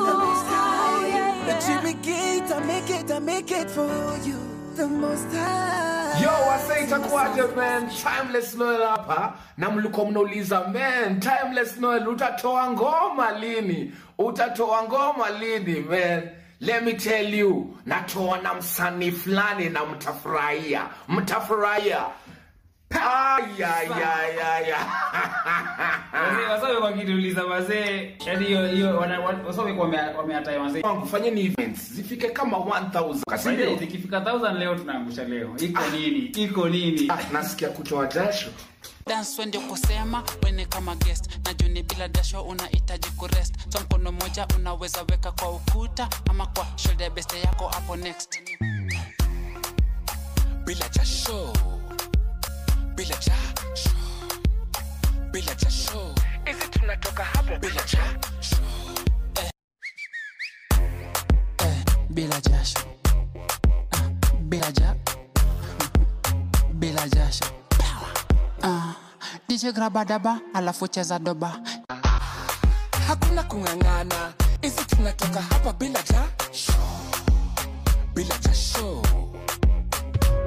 Yeah, 1.07 1.47
yeah. 1.47 1.59
Jimmy 1.65 1.93
Gate, 2.01 2.51
I 2.51 2.59
make 2.65 2.89
it, 2.89 3.11
I 3.11 3.19
make 3.19 3.51
it 3.51 3.69
for 3.69 4.17
you. 4.25 4.39
The 4.75 4.87
most 4.87 5.31
high. 5.33 6.21
yo 6.21 6.29
wase 6.47 6.83
itakuwaje 6.83 7.55
man 7.55 7.89
timeless 7.89 8.55
noel 8.55 8.81
hapa 8.83 9.33
na 9.57 9.69
mlikuwa 9.69 10.05
mnauliza 10.11 10.67
man 10.67 11.19
timeless 11.19 11.77
noel 11.77 12.07
utatoa 12.07 12.71
ngoma 12.71 13.31
lini 13.31 13.91
utatoa 14.17 14.83
ngoma 14.83 15.29
lini 15.29 15.79
man 15.79 16.29
let 16.59 16.83
me 16.83 16.93
tell 16.93 17.33
you 17.33 17.77
natoa 17.85 18.37
na 18.41 18.53
msanii 18.53 19.11
fulani 19.11 19.69
na 19.69 19.85
mtafurahia. 19.85 20.89
Mtafurahia. 21.07 22.05
Fanyeni 31.11 31.45
events 31.45 31.93
zifike 31.93 32.29
kama 32.29 32.57
1000 32.57 33.19
kasi 33.29 33.47
Wazee, 33.49 33.51
ndio? 33.65 33.75
zikifika 33.77 34.19
1000 34.19 34.57
leo 34.59 34.75
tunaangusha 34.75 35.23
leo. 35.23 35.49
Iko 35.59 35.81
nini? 35.91 36.19
Iko 36.19 36.69
nini? 36.69 37.11
Nasikia 37.31 37.69
kutoa 37.69 38.05
jasho 38.07 38.47
dance 39.07 39.41
wende 39.41 39.59
kusema 39.59 40.23
wene 40.43 40.65
kama 40.65 40.95
guest. 40.95 41.29
Na 41.45 41.53
juni 41.53 41.83
bila 41.83 42.07
dasho 42.07 42.41
unahitaji 42.43 43.09
kurest. 43.09 43.55
So 43.69 43.79
mkono 43.79 44.11
moja 44.11 44.47
unaweza 44.55 45.01
weka 45.09 45.31
kwa 45.31 45.51
ukuta 45.51 46.09
ama 46.29 46.45
kwa 46.47 46.67
shoulder 46.75 47.09
beste 47.11 47.39
yako 47.41 47.67
hapo 47.67 47.95
next. 47.95 48.39
Bila 50.65 50.89
jasho. 50.89 51.53
Bila 52.95 53.15
jasho. 53.15 53.89
Bila 55.31 55.55
jasho. 55.55 56.15
Hizi 56.45 56.67
tunatoka 56.69 57.23
hapo. 57.23 57.57
Bila 57.59 57.75
jasho. 57.83 58.57
Eh, 61.59 61.83
bila 62.09 62.41
jasho. 62.41 62.79
Ah, 63.91 64.09
bila 64.41 64.71
ja 64.71 64.95
bila 66.73 67.07
jasho 67.09 67.45
Ah, 68.63 68.95
DJ 69.47 69.71
grabadaba 69.73 70.39
alafu 70.53 70.87
cheza 70.87 71.19
doba. 71.19 71.59
Hakuna 73.07 73.43
kung'ang'ana 73.43 74.33
hizi 74.61 74.85
tunatoka 74.85 75.41
hapa 75.41 75.73
bila 75.73 75.99
jasho 76.03 76.73
bila 78.13 78.35
jasho 78.37 79.01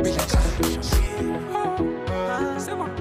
bila 0.02 0.16
jasho 0.16 1.00
hapo 1.52 2.99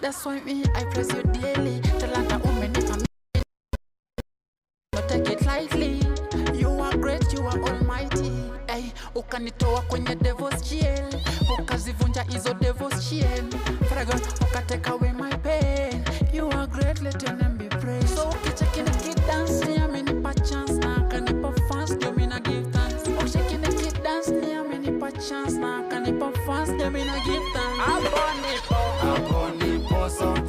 That's 0.00 0.24
why 0.24 0.40
me 0.40 0.62
I 0.74 0.84
praise 0.84 1.12
you 1.12 1.22
daily. 1.24 1.80
Talanta 1.98 2.38
umenipa 2.44 2.96
Don't 4.92 5.08
take 5.08 5.30
it 5.32 5.42
lightly. 5.46 6.00
You 6.54 6.68
are 6.80 6.96
great, 6.96 7.32
you 7.32 7.40
are 7.46 7.58
almighty. 7.62 8.30
Hey, 8.68 8.92
ukanitoa 9.14 9.82
kwenye 9.82 10.14
devil's 10.16 10.62
jail, 10.70 11.08
ukazivunja 11.58 12.22
hizo 12.22 12.54
devil's 12.54 13.10
chain. 13.10 13.50
God, 14.06 14.20
ukateka 14.40 14.90
away 14.92 15.12
my 15.12 15.30
pain. 15.38 16.04
You 16.32 16.48
are 16.50 16.66
great, 16.66 17.02
let 17.02 17.22
your 17.22 17.32
name 17.36 17.56
be 17.58 17.68
praised. 17.68 18.08
So 18.16 18.28
ukicheki 18.30 18.82
nikidance, 18.82 19.64
ni 19.66 19.76
amenipa 19.78 20.34
chance 20.34 20.72
na 20.72 20.96
akanipa 20.96 21.52
fans, 21.68 21.90
ndio 21.90 22.12
mimi 22.12 22.26
na 22.26 22.40
give 22.40 22.70
thanks. 22.70 23.08
Ukicheki 23.08 23.56
nikidance, 23.56 24.30
ni 24.30 24.52
amenipa 24.52 25.12
chance 25.12 25.58
na 25.58 25.78
akanipa 25.78 26.32
fans, 26.46 26.68
ndio 26.68 26.90
mimi 26.90 27.04
na 27.04 27.18
give 27.24 27.52
Sexy. 30.16 30.45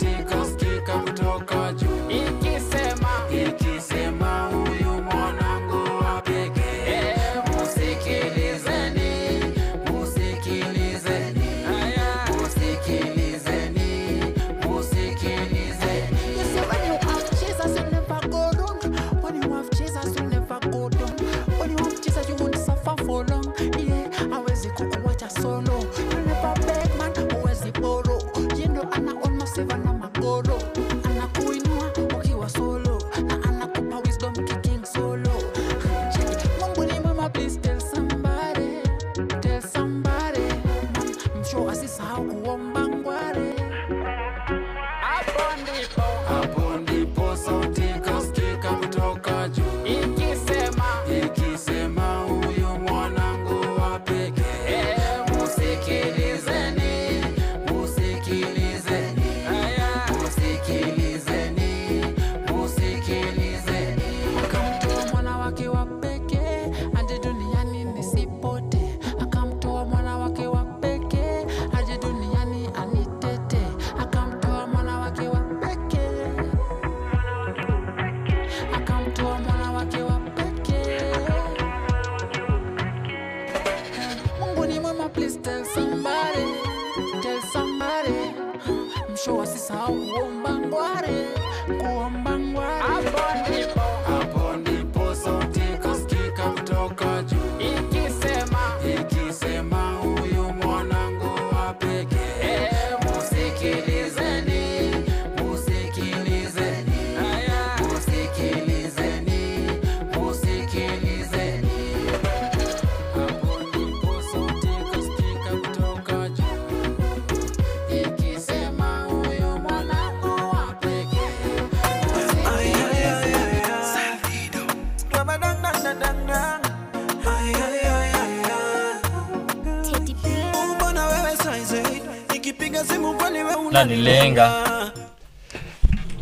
Lenga 134.27 134.91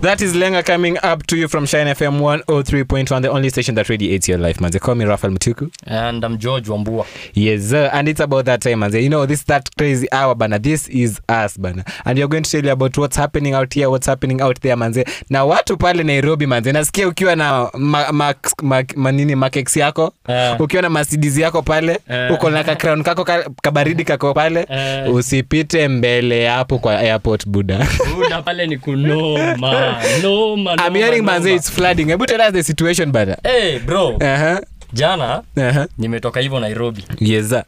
That 0.02 0.22
is 0.22 0.36
Lenga 0.36 0.64
coming 0.64 0.98
up 1.02 1.26
to 1.27 1.36
you 1.36 1.48
from 1.48 1.65
Shine 1.65 1.88
FM 1.88 2.19
103.1, 2.19 3.22
the 3.23 3.32
only 3.32 3.49
station 3.49 3.73
that 3.76 3.90
radiates 3.90 4.27
your 4.27 4.38
life, 4.38 4.61
man. 4.61 4.69
They 4.69 4.77
call 4.77 4.94
me 4.94 5.06
Rafael 5.06 5.34
Mutuku. 5.34 5.73
And 5.86 6.24
I'm 6.24 6.38
George 6.38 6.68
Wambua 6.68 7.06
Yes, 7.34 7.70
sir. 7.70 7.90
And 7.94 8.07
it's 8.10 8.20
about 8.20 8.45
that 8.45 8.62
time, 8.62 8.80
man. 8.80 8.94
You 8.94 9.10
know, 9.10 9.26
this 9.26 9.44
that 9.44 9.70
crazy 9.78 10.07
hour, 10.12 10.36
bana. 10.36 10.60
This 10.60 10.88
is 10.90 11.20
us, 11.30 11.57
bana. 11.57 11.84
And 12.06 12.18
you're 12.18 12.28
going 12.28 12.44
to 12.44 12.49
tell 12.52 12.64
you 12.66 12.72
about 12.72 12.98
what's 12.98 13.16
happening 13.18 13.53
out 13.53 13.74
here, 13.74 13.90
what's 13.90 14.07
happening 14.07 14.41
out 14.41 14.60
there, 14.62 14.76
manze. 14.76 15.06
Na 15.30 15.45
watu 15.45 15.78
pale 15.78 16.03
Nairobi, 16.03 16.45
manze. 16.45 16.72
Nasikia 16.72 17.07
ukiwa 17.07 17.36
na 17.36 17.70
ma, 17.74 18.12
ma, 18.12 18.34
ma, 18.64 18.84
manini 18.95 19.36
makex 19.36 19.78
yako, 19.78 20.14
Eh. 20.28 20.56
ukiwa 20.62 20.82
na 20.82 20.90
Mercedes 20.90 21.38
yako 21.38 21.62
pale, 21.62 21.99
Eh. 22.10 22.32
uko 22.34 22.49
na 22.49 22.64
ka 22.64 22.76
crown 22.76 23.03
kako 23.03 23.24
ka, 23.24 23.49
kabaridi 23.62 24.03
kako 24.03 24.34
pale, 24.34 24.66
Eh. 24.70 25.14
usipite 25.14 25.88
mbele 25.88 26.48
hapo 26.48 26.80
kwa 26.80 26.99
airport 26.99 27.48
buda. 27.48 27.88
buda 28.16 28.41
pale 28.41 28.68
ni 28.68 28.78
kunoma 28.78 30.02
noma 30.24 30.76
I'm 30.88 30.94
hearing 30.95 31.18
noma. 31.26 31.32
manze 31.32 31.56
it's 31.56 31.72
flooding. 31.72 32.06
Hebu 32.06 32.26
tell 32.26 32.41
us 32.41 32.53
the 32.53 32.64
situation, 32.64 33.12
bana. 33.12 33.38
hey, 33.44 33.80
bro 33.80 34.06
Uh-huh. 34.16 34.60
Jana 34.95 35.43
Uh-huh. 35.57 35.85
nimetoka 35.97 36.39
hivyo 36.39 36.59
nairobi 36.59 37.03
Yes, 37.19 37.49
sir. 37.49 37.63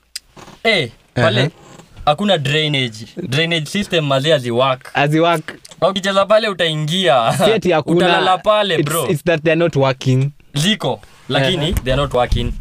hey, 0.64 0.88
pale 1.14 1.42
Uh-huh. 1.42 1.52
hakuna 2.06 2.38
drainage 2.38 3.06
drainage 3.28 3.66
system 3.66 4.06
mazee 4.06 4.34
aziwak 4.34 4.92
Aziwak. 4.94 5.54
ukicheza 5.90 6.26
pale 6.26 6.50
utaingia 6.50 7.14
hakuna- 7.16 7.82
utalala 7.86 8.38
pale 8.38 8.84
bro 8.84 9.08
It's 9.10 9.24
that 9.24 9.44
they're 9.44 9.60
not 9.60 9.76
working. 9.76 10.30
ziko 10.54 11.00
lakini 11.30 11.72
uh-huh. 11.72 11.84
they're 11.84 12.02
not 12.02 12.14
working 12.14 12.52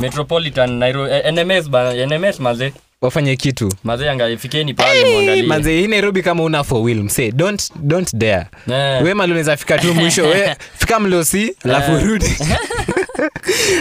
metropolitan 0.00 0.70
Nairobi, 0.70 1.10
eh, 1.12 1.32
nms 1.32 1.68
ba, 1.70 1.94
nms 2.06 2.40
maze 2.40 2.72
wafanye 3.04 3.36
kitu. 3.36 3.72
Maze 3.84 4.10
angaifikeni 4.10 4.74
pale 4.74 5.12
mwangalie. 5.12 5.42
manze 5.42 5.72
hii 5.80 5.86
nairobi 5.86 6.22
kama 6.22 6.42
una 6.42 6.64
for 6.64 6.82
will 6.82 7.02
mse 7.02 7.32
don't, 7.32 7.70
don't 7.76 8.16
dare. 8.16 8.46
Yeah. 8.66 9.02
we 9.04 9.14
mali 9.14 9.32
unaweza 9.32 9.56
fika 9.56 9.78
tu 9.78 9.94
mwisho 9.94 10.22
we 10.24 10.56
fika 10.80 11.00
mlosi 11.00 11.56
alafu 11.64 11.90
yeah. 11.92 12.04
rudi 12.04 12.36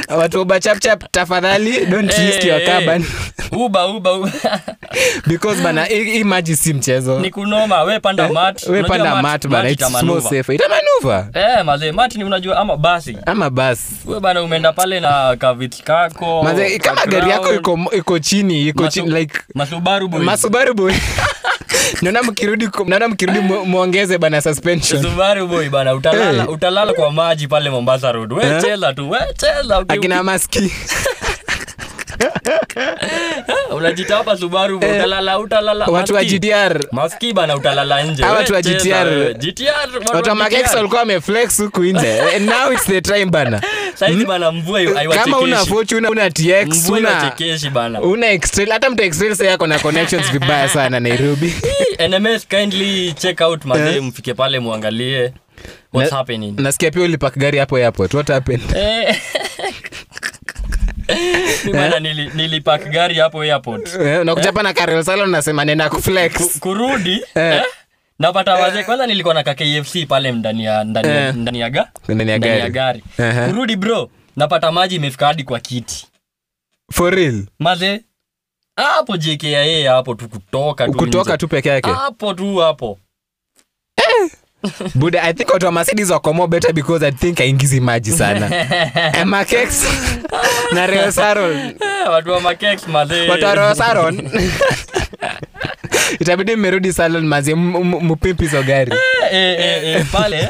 watu 0.20 0.60
chapchap 0.60 1.04
tafadhali 1.12 1.86
don't 1.86 2.14
hey, 2.14 2.28
risk 2.28 2.44
your 2.44 2.62
eh. 2.62 2.68
carbon 2.68 3.06
uba 3.52 3.88
uba 3.88 4.14
uba. 4.14 4.32
Because 5.28 5.62
bana 5.64 5.86
hii 5.86 6.24
maji 6.24 6.56
si 6.56 6.74
mchezo. 6.74 7.20
Ni 7.20 7.32
kunoma 7.32 7.84
we 7.84 8.00
panda 8.00 8.30
mat. 8.30 8.68
we 8.68 8.84
panda 8.84 9.16
mat- 9.22 9.48
bana 9.48 9.70
it's 9.70 10.04
more 10.04 10.22
safe. 10.22 10.56
Itamanuva 10.56 11.28
eh 11.34 11.66
maze 11.66 11.92
mat 11.92 12.16
ni 12.16 12.24
unajua 12.24 12.58
ama 12.58 12.78
basi. 12.78 13.18
Ama 13.26 13.50
basi. 13.50 13.96
We 14.06 14.20
bana 14.20 14.42
umeenda 14.42 14.74
pale 14.74 15.00
na 15.00 15.36
kavit 15.36 15.84
kako 15.84 16.44
manze 16.44 16.80
kama 16.80 17.06
gari 17.06 17.30
yako 17.30 17.54
iko 17.54 17.80
iko 17.98 18.20
chini 18.20 18.68
iko 18.68 18.88
chini 18.88 19.13
like 19.14 19.40
masubaru 19.56 20.10
masubaru 20.10 20.74
boy. 20.74 20.94
Naona 22.02 22.24
mkirudi 22.24 22.70
naona 22.86 23.08
mkirudi 23.08 23.40
muongeze 23.40 24.18
bana 24.18 24.42
suspension. 24.42 25.02
Subaru 25.04 25.48
boy 25.48 25.70
bana 25.70 25.96
utalala, 25.96 26.44
Hey. 26.44 26.54
utalala 26.54 26.94
kwa 26.94 27.12
maji 27.12 27.48
pale 27.48 27.70
Mombasa 27.70 28.12
Road. 28.12 28.34
We 28.34 28.62
cheza 28.62 28.94
tu, 28.94 29.10
we 29.10 29.20
cheza 29.38 29.86
akina 29.88 30.24
maski 30.24 30.60
unajita 33.76 34.16
hapa 34.16 34.38
Subaru 34.38 34.80
Eh. 34.84 34.92
utalala 34.96 35.40
utalala. 35.40 35.86
watu 35.86 36.14
wa 36.16 36.24
gtr 36.24 36.86
Maski 36.92 37.34
bana 37.34 37.56
utalala 37.56 38.04
nje. 38.04 38.24
Watu 38.26 38.54
wa 38.54 38.62
GTR. 38.62 39.34
GTR. 39.34 39.90
watu 40.14 40.30
wa 40.30 40.36
makex 40.36 40.74
walikuwa 40.76 41.00
wameflex 41.00 41.62
huku 41.62 41.84
nje 41.84 42.22
And 42.36 42.46
now 42.50 42.74
it's 42.74 42.86
the 42.86 43.02
time 43.02 43.26
bana 43.26 43.62
Saizi 43.96 44.26
bana 44.26 44.52
mvua 44.52 44.82
kama 45.24 45.40
una 45.40 45.66
fortune 45.66 46.08
una 46.08 46.30
tx 46.32 46.90
una 46.90 47.32
bana. 47.74 48.02
una 48.02 48.28
extrail 48.28 48.70
hata 48.72 48.90
mtu 48.90 49.04
extrail 49.04 49.36
sasa 49.36 49.50
yako 49.50 49.68
na 49.68 49.80
connections 49.80 50.32
vibaya 50.32 50.70
sana 50.70 51.00
nairobi 51.00 51.54
NMS 52.10 52.48
kindly 52.48 53.14
check 53.14 53.42
out 53.42 53.66
mazee 53.66 53.96
Eh. 53.96 54.04
mfike 54.04 54.34
pale 54.34 54.60
muangalie 54.60 55.34
what's 55.94 56.12
Na- 56.12 56.18
happening. 56.18 56.54
nasikia 56.60 56.92
pia 56.92 57.02
ulipak 57.04 57.38
gari 57.38 57.58
hapo 57.58 57.78
airport 57.78 58.14
what 58.14 58.28
happened 58.28 58.64
Eh. 58.78 59.16
nili- 62.00 62.32
nilipak 62.36 62.90
gari 62.90 63.16
hapo 63.16 63.42
airport. 63.42 63.96
Eh, 64.02 64.22
unakuja 64.22 64.46
hapa 64.46 64.64
na 64.64 64.74
Karel 64.74 65.04
Salon 65.04 65.30
nasema 65.30 65.66
nenda 65.66 65.90
kuflex 65.90 66.60
kurudi 66.60 67.14
Eh. 67.36 67.54
eh? 67.56 67.64
napata 68.20 68.54
wazee 68.54 68.84
kwanza 68.84 69.08
nilikuwa 69.08 69.34
na 69.34 69.44
kfc 69.44 70.08
pale 70.08 70.32
ndani 70.32 70.64
ya 70.66 70.84
ndani 70.84 71.08
ya 71.08 71.28
Eh. 71.28 71.36
ndani 71.36 71.60
ya 71.60 71.70
ga 71.70 71.88
Ndani 72.08 72.32
ya 72.32 72.40
gari. 72.40 72.72
gari 72.72 73.04
kurudi 73.50 73.76
bro 73.76 74.10
napata 74.36 74.72
maji 74.72 74.96
imefika 74.96 75.28
hadi 75.28 75.44
kwa 75.44 75.60
kiti 75.60 76.08
for 76.92 77.14
real 77.16 77.46
maze 77.60 78.02
hapo 78.76 79.18
jkia 79.18 79.92
hapo 79.92 80.16
tu 80.16 80.30
kutoka 80.30 80.86
tu 80.88 80.94
kutoka 80.94 81.38
tu 81.38 81.48
peke 81.48 81.70
yake 81.70 81.90
hapo 81.92 82.34
tu 82.34 82.56
hapo 82.58 83.00
buda 84.96 85.24
i 85.24 85.34
think 85.34 85.50
watu 85.54 85.66
wa 85.66 85.72
mercedes 85.72 86.10
wako 86.10 86.34
more 86.34 86.48
better 86.48 86.74
because 86.74 87.06
i 87.06 87.12
think 87.12 87.40
aingizi 87.42 87.80
maji 87.80 88.12
sana. 88.12 88.50
Eh, 89.14 89.26
makex 89.26 89.84
na 90.74 90.88
Saron. 91.12 91.58
Eh, 91.58 91.76
watu 92.10 92.32
wa 92.32 92.42
makex 92.42 92.88
maze 92.88 93.30
watu 93.30 93.46
wa 93.46 93.56
Real 93.56 93.76
Saron. 93.76 94.30
Itabidi 96.20 96.56
mmerudi 96.56 96.94
salon 96.94 97.26
mazi 97.26 97.52
m- 97.52 97.76
m- 97.76 97.94
hizo 98.44 98.64
gari. 98.64 98.92
Eh, 99.32 99.40
eh, 99.60 99.84
eh, 99.84 100.06
pale 100.12 100.50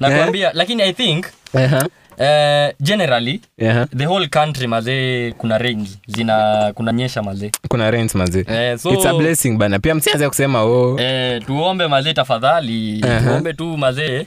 nakwambia. 0.00 0.50
Lakini 0.54 0.82
i 0.82 0.92
think 0.92 1.26
Aha. 1.54 1.86
Eh, 2.18 2.72
generally 2.80 3.40
yeah. 3.58 3.88
the 3.96 4.06
whole 4.06 4.28
country 4.28 4.66
mazee 4.66 5.32
kuna 5.38 5.58
rains 5.58 5.98
zina 6.06 6.72
kuna 6.74 6.92
nyesha 6.92 7.22
mazee 7.22 7.50
kuna 7.68 7.90
rains 7.90 8.14
mazee 8.14 8.44
Eh, 8.48 8.78
so- 8.78 8.90
it's 8.94 9.06
a 9.06 9.14
blessing 9.14 9.56
bana. 9.56 9.78
Pia 9.78 9.94
msianze 9.94 10.28
kusema 10.28 10.62
oh. 10.62 11.00
Eh, 11.00 11.42
tuombe 11.46 11.86
mazee 11.86 12.12
tafadhali. 12.12 13.00
Aha. 13.04 13.20
tuombe 13.20 13.52
tu 13.52 13.76
mazee 13.78 14.26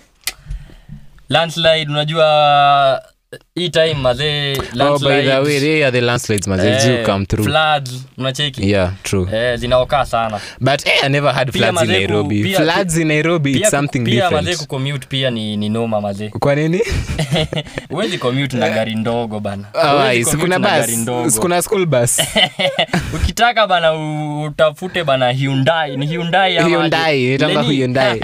landslide 1.30 1.91
unajua 1.91 3.02
hii 3.56 3.69
time 3.69 3.93
mazee 3.93 4.57
oh 4.81 4.99
by 4.99 5.22
the 5.22 5.38
way 5.39 5.60
they 5.60 5.91
the 5.91 6.01
landslides 6.01 6.47
mazi 6.47 6.68
eh, 6.68 6.97
do 6.97 7.06
come 7.11 7.26
through. 7.26 7.45
floods 7.45 8.06
unacheki? 8.18 8.69
Yeah 8.72 8.91
true. 9.03 9.27
Eh, 9.38 9.57
zinaokaa 9.60 10.06
sana. 10.06 10.39
But 10.60 10.85
eh, 10.88 11.03
i 11.06 11.10
never 11.10 11.34
had 11.34 11.51
floods 11.51 11.81
in 11.81 11.88
nairobi. 11.89 12.43
pia- 12.43 12.57
floods 12.57 12.97
in 12.97 13.07
nairobi 13.07 13.51
pia 13.53 13.61
it's 13.61 13.69
something 13.72 13.99
pia 13.99 14.31
mazee 14.31 14.39
different 14.51 14.69
pia 15.07 15.31
ni, 15.31 15.57
ni 15.57 15.69
noma 15.69 16.01
mazee 16.01 16.30
kwa 16.39 16.56
nini? 16.56 16.81
Huwezi 17.89 18.18
commute 18.18 18.57
na 18.57 18.69
gari 18.69 18.95
ndogo 18.95 19.39
bana. 19.39 19.64
Oh, 19.73 19.80
Huwezi 19.88 19.99
ai, 20.07 20.23
commute 20.23 20.31
sikuna 20.31 20.60
na 20.60 20.69
gari 20.69 20.91
bus 20.91 21.01
ndogo. 21.01 21.30
school 21.61 21.85
bus? 21.85 22.22
Ukitaka 23.15 23.68
bana 23.68 23.93
utafute 24.45 25.03
bana 25.03 25.31
hyundai. 25.31 25.97
Ni 25.97 26.06
hyundai 26.07 26.57
ama 26.57 26.69
Hyundai, 26.69 27.34
aje? 27.61 27.72
Hyundai. 27.76 28.22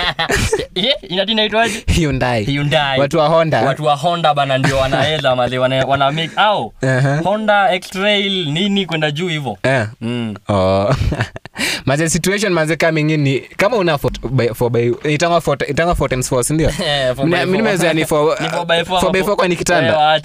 Eh, 0.76 0.94
inaitwaje? 1.32 1.84
Hyundai. 1.88 2.44
Hyundai. 2.44 3.00
watu 3.00 3.18
wa 3.18 3.28
honda. 3.28 3.62
Watu 3.62 3.86
wa 3.86 3.96
honda 3.96 4.34
bana 4.34 4.58
ndio 4.58 4.78
wanaweza 4.98 5.36
maze 5.36 5.58
wana, 5.58 5.86
wana 5.86 6.12
make 6.12 6.32
au 6.36 6.74
Aha. 6.82 7.22
honda 7.24 7.74
x-trail 7.74 8.46
nini 8.52 8.86
kwenda 8.86 9.12
juu 9.12 9.28
hivo 9.28 9.58
Eh. 9.64 9.88
mm. 10.02 10.36
Oh. 10.50 10.96
maze 11.86 12.10
situation 12.10 12.54
maze 12.54 12.76
coming 12.76 13.10
in 13.14 13.22
ni 13.22 13.40
kama 13.40 13.78
una 13.78 13.98
for, 13.98 14.12
by, 14.32 14.48
for 14.48 14.70
by, 14.70 14.92
itangwa 15.14 15.42
for, 15.42 15.58
itangwa 15.68 15.96
for 15.96 16.10
times 16.10 16.30
four 16.30 16.44
si 16.44 16.54
ndio 16.54 16.70
Eh, 16.86 17.16
ni 17.94 18.06
for, 18.06 18.38
Ni 18.42 18.50
four 18.50 18.66
by 18.66 18.84
four 18.84 19.02
for 19.02 19.12
by 19.12 19.20
hapo. 19.20 19.28
four 19.28 19.36
kwa 19.38 19.48
ni 19.48 19.56
kitanda 19.56 20.22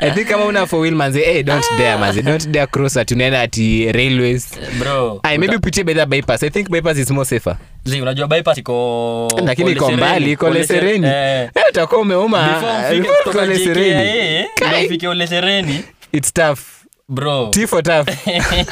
i 0.00 0.10
think 0.10 0.28
kama 0.28 0.44
una 0.44 0.66
for 0.66 0.80
wheel 0.80 0.94
manze 0.94 1.20
hey, 1.20 1.42
don't 1.42 1.64
dare 1.78 1.98
manze 1.98 2.22
don't 2.22 2.48
dare 2.48 2.66
cross 2.66 2.96
at 2.96 3.10
unaenda 3.10 3.40
ati 3.40 3.92
railways. 3.92 4.48
Bro 4.78 5.20
i 5.22 5.38
maybe 5.38 5.56
upitie 5.56 5.84
by 5.84 5.94
the 5.94 6.06
bypass. 6.06 6.42
I 6.42 6.50
think 6.50 6.70
bypass 6.70 6.98
is 6.98 7.10
more 7.10 7.24
safer. 7.24 7.56
Zi 7.84 8.00
unajua 8.00 8.28
bypass 8.28 8.58
iko 8.58 9.28
lakini 9.44 9.72
iko 9.72 9.90
mbali 9.92 10.32
iko 10.32 10.50
lesereni 10.50 11.06
eh, 11.06 11.48
Eh, 11.54 11.62
utakuwa 11.70 12.00
umeuma. 12.00 12.60
Before 12.90 13.14
kutoka 13.24 13.46
lesereni 13.46 14.44
ndio 14.66 14.86
ufike 14.86 15.14
lesereni 15.14 15.84
it's 16.12 16.32
tough. 16.32 16.58
Bro. 17.08 17.50
T 17.50 17.66
for 17.66 17.82
tough. 17.82 18.08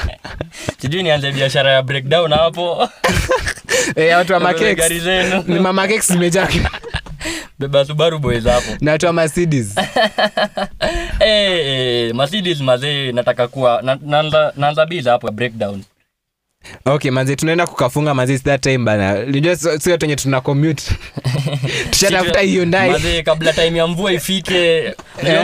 Sijui 0.81 1.03
nianze 1.03 1.33
biashara 1.33 1.73
ya 1.73 1.83
breakdown 1.83 2.33
hapo. 2.33 2.89
Eh 3.97 4.17
watu 4.17 4.33
wa 4.33 4.55
ni 5.47 5.59
mama 5.59 5.89
kex 5.89 6.13
zimejaa. 6.13 6.49
Beba 7.59 7.85
subaru 7.85 8.19
boys 8.19 8.45
hapo. 8.45 8.77
Na 8.81 8.93
watu 8.93 9.07
wa 9.07 9.13
mercedes 9.13 9.75
Eh, 11.25 11.67
eh, 11.67 12.15
mercedes 12.15 12.61
mazee 12.61 13.13
nataka 13.13 13.49
kuwa 13.49 13.83
na- 13.83 13.99
naanza 14.07 14.53
naanza 14.57 14.87
biza 14.87 15.11
hapo 15.13 15.31
breakdown. 15.31 15.83
Okay 16.85 17.11
manze 17.11 17.37
tunaenda 17.37 17.67
kukafunga 17.67 18.15
manze 18.15 18.35
it's 18.35 18.45
that 18.45 18.61
time 18.63 18.79
bana. 18.79 19.15
Unajua 19.15 19.57
sio 19.57 19.97
tenye 19.97 20.17
tuna 20.17 20.41
commute. 20.41 20.83
Tushatafuta 21.91 22.41
hiyo 22.41 22.65
ndai 22.65 23.23
kabla 23.23 23.53
time 23.53 23.79
ya 23.79 23.87
mvua 23.87 24.13
ifike. 24.13 24.77
Eh? 24.77 24.95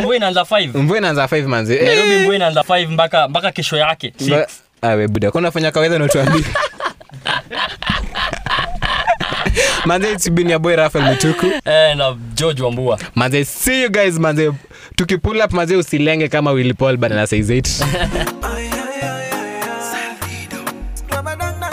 mvua 0.00 0.16
inaanza 0.16 0.40
5 0.42 0.78
mvua 0.78 0.98
inaanza 0.98 1.24
5 1.26 1.46
manze 1.46 1.82
nairobi 1.82 2.12
Eh. 2.14 2.20
mvua 2.22 2.34
inaanza 2.36 2.60
5 2.60 2.88
mpaka 2.88 3.28
mpaka 3.28 3.52
kesho 3.52 3.76
yake 3.76 4.12
Six. 4.16 4.62
Awe 4.82 5.08
buda 5.08 5.30
kwa 5.30 5.38
unafanya 5.38 5.70
kawaida 5.70 5.98
na 5.98 6.04
utuambie 6.04 6.44
manze 9.86 10.12
it's 10.12 10.28
been 10.30 10.48
your 10.50 10.58
boy 10.58 10.76
Rafael 10.76 11.04
Mituku 11.04 11.46
eh, 11.64 11.96
na 11.96 12.16
george 12.34 12.62
wambua. 12.62 12.98
Manze 13.14 13.44
see 13.44 13.82
you 13.82 13.88
guys 13.90 14.18
manze. 14.18 14.52
Tukipull 14.96 15.40
up 15.44 15.52
manze 15.52 15.76
usilenge 15.76 16.28
kama 16.28 16.50
Willy 16.50 16.74
Paul 16.74 16.96
bana 16.96 17.14
na 17.14 17.26
size 17.26 17.60
8 17.60 18.26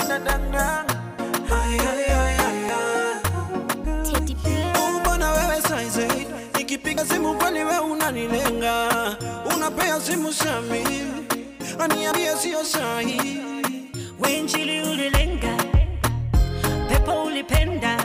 na 0.08 0.20
dangdang 0.20 0.88
Ay, 1.52 1.80
ay, 1.80 2.04
ay, 2.12 2.36
ay, 2.46 2.60
ay. 2.70 4.36
Oh, 4.76 5.00
mbona 5.00 5.32
wewe 5.32 5.62
size? 5.62 6.02
Eight? 6.04 6.28
nikipiga 6.58 7.06
simu 7.06 7.34
kwani 7.34 7.60
we 7.64 7.80
unanilenga. 7.80 8.90
Unapea 9.56 10.02
simu 10.02 10.34
sami 10.34 10.84
aniambie 11.80 12.36
sio 12.42 12.64
sahi. 12.66 13.38
Wenjili 14.20 14.82
ulilenga 14.82 15.58
pepo 17.06 17.24
ulipenda 17.24 17.98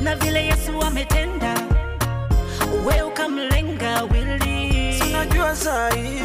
na 0.00 0.16
vile 0.16 0.44
yesu 0.46 0.82
ametenda 0.82 1.54
we 2.86 3.02
ukamlenga 3.02 4.02
wili 4.02 4.98
sinajua 4.98 5.56
sahi 5.56 6.20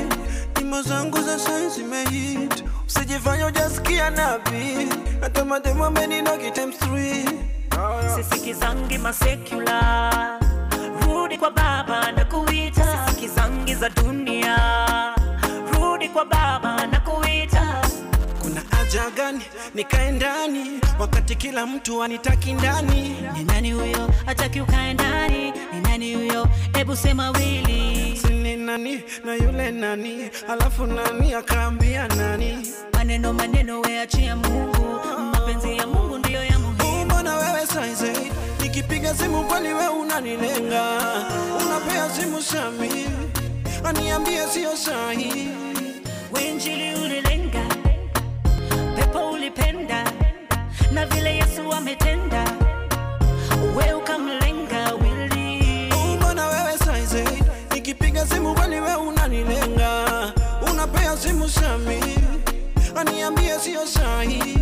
nyimbo 0.57 0.81
zangu 0.81 1.22
za 1.22 1.39
sai 1.39 1.69
zimehit. 1.69 2.63
Usijifanya 2.88 3.47
ujasikia 3.47 4.09
nabi 4.09 4.88
hata 5.22 5.45
mademo 5.45 5.85
ameninogi 5.85 6.51
times 6.51 6.76
sisikizangi 8.15 8.97
masekula 8.97 10.39
rudi 11.07 11.38
kwa 11.38 11.51
baba 11.51 12.11
na 12.11 12.26
kuita. 12.26 13.05
Sisikizangi 13.07 13.76
za 13.76 13.89
dunia 13.89 14.24
kuna 19.06 19.15
gani? 19.15 19.41
Nikae 19.76 20.11
ndani 20.11 20.80
wakati 20.99 21.36
kila 21.36 21.65
mtu 21.65 22.03
anitaki 22.03 22.53
ndani. 22.53 23.15
Ni 23.38 23.44
nani 23.44 23.72
huyo? 23.72 24.10
Hataki 24.26 24.61
ukae 24.61 24.94
ndani. 24.94 25.52
Ni 25.73 25.82
nani 25.82 26.14
huyo? 26.15 26.48
Hebu 26.73 26.95
sema 26.95 27.30
wili. 27.32 28.18
Sini 28.22 28.56
nani? 28.56 29.03
Na 29.26 29.36
yule 29.36 29.72
nani? 29.72 30.30
Alafu 30.49 30.86
nani 30.86 31.34
akaambia 31.34 32.07
nani? 32.07 32.68
Maneno 32.94 33.34
maneno 33.34 33.82
weachia 33.82 34.36
mungu. 34.36 34.99
Mapenzi 35.32 35.77
ya 35.77 35.88
mungu 35.88 36.18
ndiyo 36.18 36.44
ya 36.44 36.60
muhimu. 36.60 37.06
Mbona 37.06 37.36
wewe 37.38 37.68
size 37.68 38.32
nikipiga 38.64 39.15
simu 39.15 39.44
kweli 39.44 39.73
we 39.73 39.88
unanilenga. 39.88 40.99
Unapea 41.65 42.10
simu 42.10 42.41
sami 42.41 43.06
aniambie 43.84 44.48
sio 44.48 44.77
sahi 44.77 45.48
wenjili 46.34 46.94
ulilenga 46.95 47.24
pepo 49.56 50.10
na 50.91 51.06
vile 51.06 51.36
yesu 51.36 51.73
ametenda 51.73 52.44
we 53.76 53.94
ukamlenga 53.94 54.94
wili 54.94 55.94
mbona 56.18 56.48
wewe 56.48 56.77
saizi, 56.77 57.23
nikipiga 57.73 58.26
simu 58.27 58.53
kweli 58.56 58.80
we 58.80 58.95
unanilenga. 58.95 60.34
Unapea 60.72 61.18
simu 61.18 61.49
Shami, 61.49 61.99
aniambie 62.95 63.60
sio 63.60 63.88
sahi 63.88 64.55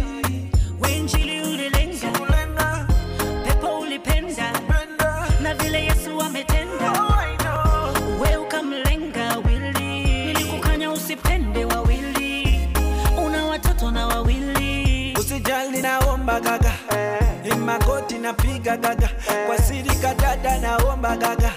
napiga 18.23 18.77
gaga. 18.77 19.09
Kwa 19.47 19.57
siri 19.57 19.89
kadada 20.01 20.57
naomba 20.57 21.15
gaga. 21.17 21.51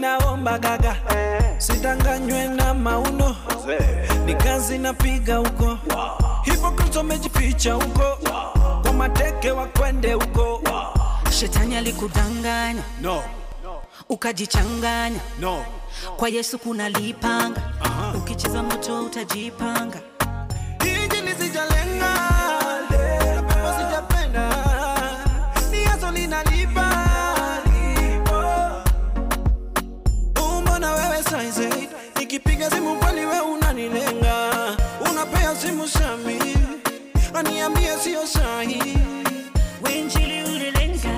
Naomba 0.00 0.58
gaga. 0.58 0.96
Sidanganywe 1.58 2.48
na 2.48 2.74
mauno. 2.74 3.36
Ni 4.26 4.34
kazi 4.34 4.78
napiga 4.78 5.36
huko. 5.36 5.78
Hipokristo 6.44 7.02
mejificha 7.02 7.72
huko. 7.74 8.18
Kwa 8.82 8.92
mateke 8.92 9.50
wakwende 9.50 10.12
huko. 10.12 10.62
Shetani 11.30 11.76
alikudanganya. 11.76 12.82
No. 13.02 13.22
Ukajichanganya. 14.08 15.20
No. 15.40 15.64
Kwa 16.16 16.28
yesu 16.28 16.58
kuna 16.58 16.88
lipanga 16.88 17.60
ukicheza 18.16 18.62
moto 18.62 19.04
utajipanga 19.04 20.00
size 31.34 31.68
nikipiga 32.18 32.70
simu 32.70 32.96
kweli 32.96 33.24
we 33.26 33.40
unanilenga? 33.40 34.50
Unapea 35.10 35.56
simu 35.56 35.88
sami 35.88 36.38
aniambia 37.34 37.98
sio 37.98 38.26
sahi. 38.26 38.82
Wenjili 39.82 40.42
ulilenga. 40.44 41.10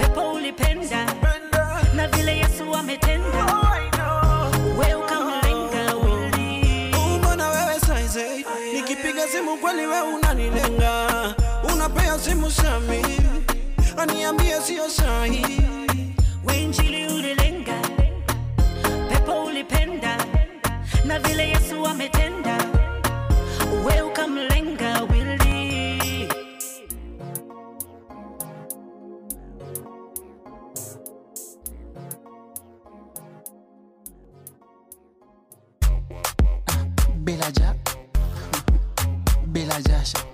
Pepo 0.00 0.32
ulipenda. 0.32 1.06
Na 1.94 2.08
vile 2.08 2.36
yesu 2.38 2.74
ametenda. 2.74 3.44
Oh, 3.46 4.50
nikipiga 8.74 9.28
simu 9.28 9.56
kweli 9.56 9.86
we 9.86 10.00
unanilenga. 10.00 11.06
Unapea 11.74 12.18
simu 12.18 12.50
sami 12.50 13.02
aniambia 13.96 14.60
sio 14.62 14.88
sahi. 14.90 15.60
Wenjili 16.44 17.06
ulilenga 17.06 17.74
na 21.10 21.18
vile 21.18 21.48
yesu 21.48 21.86
ametenda. 21.86 22.56
We 23.84 24.02
ukamlenga 24.02 25.02
wili 25.02 26.28
ja. 37.58 37.74
Jasho 39.88 40.29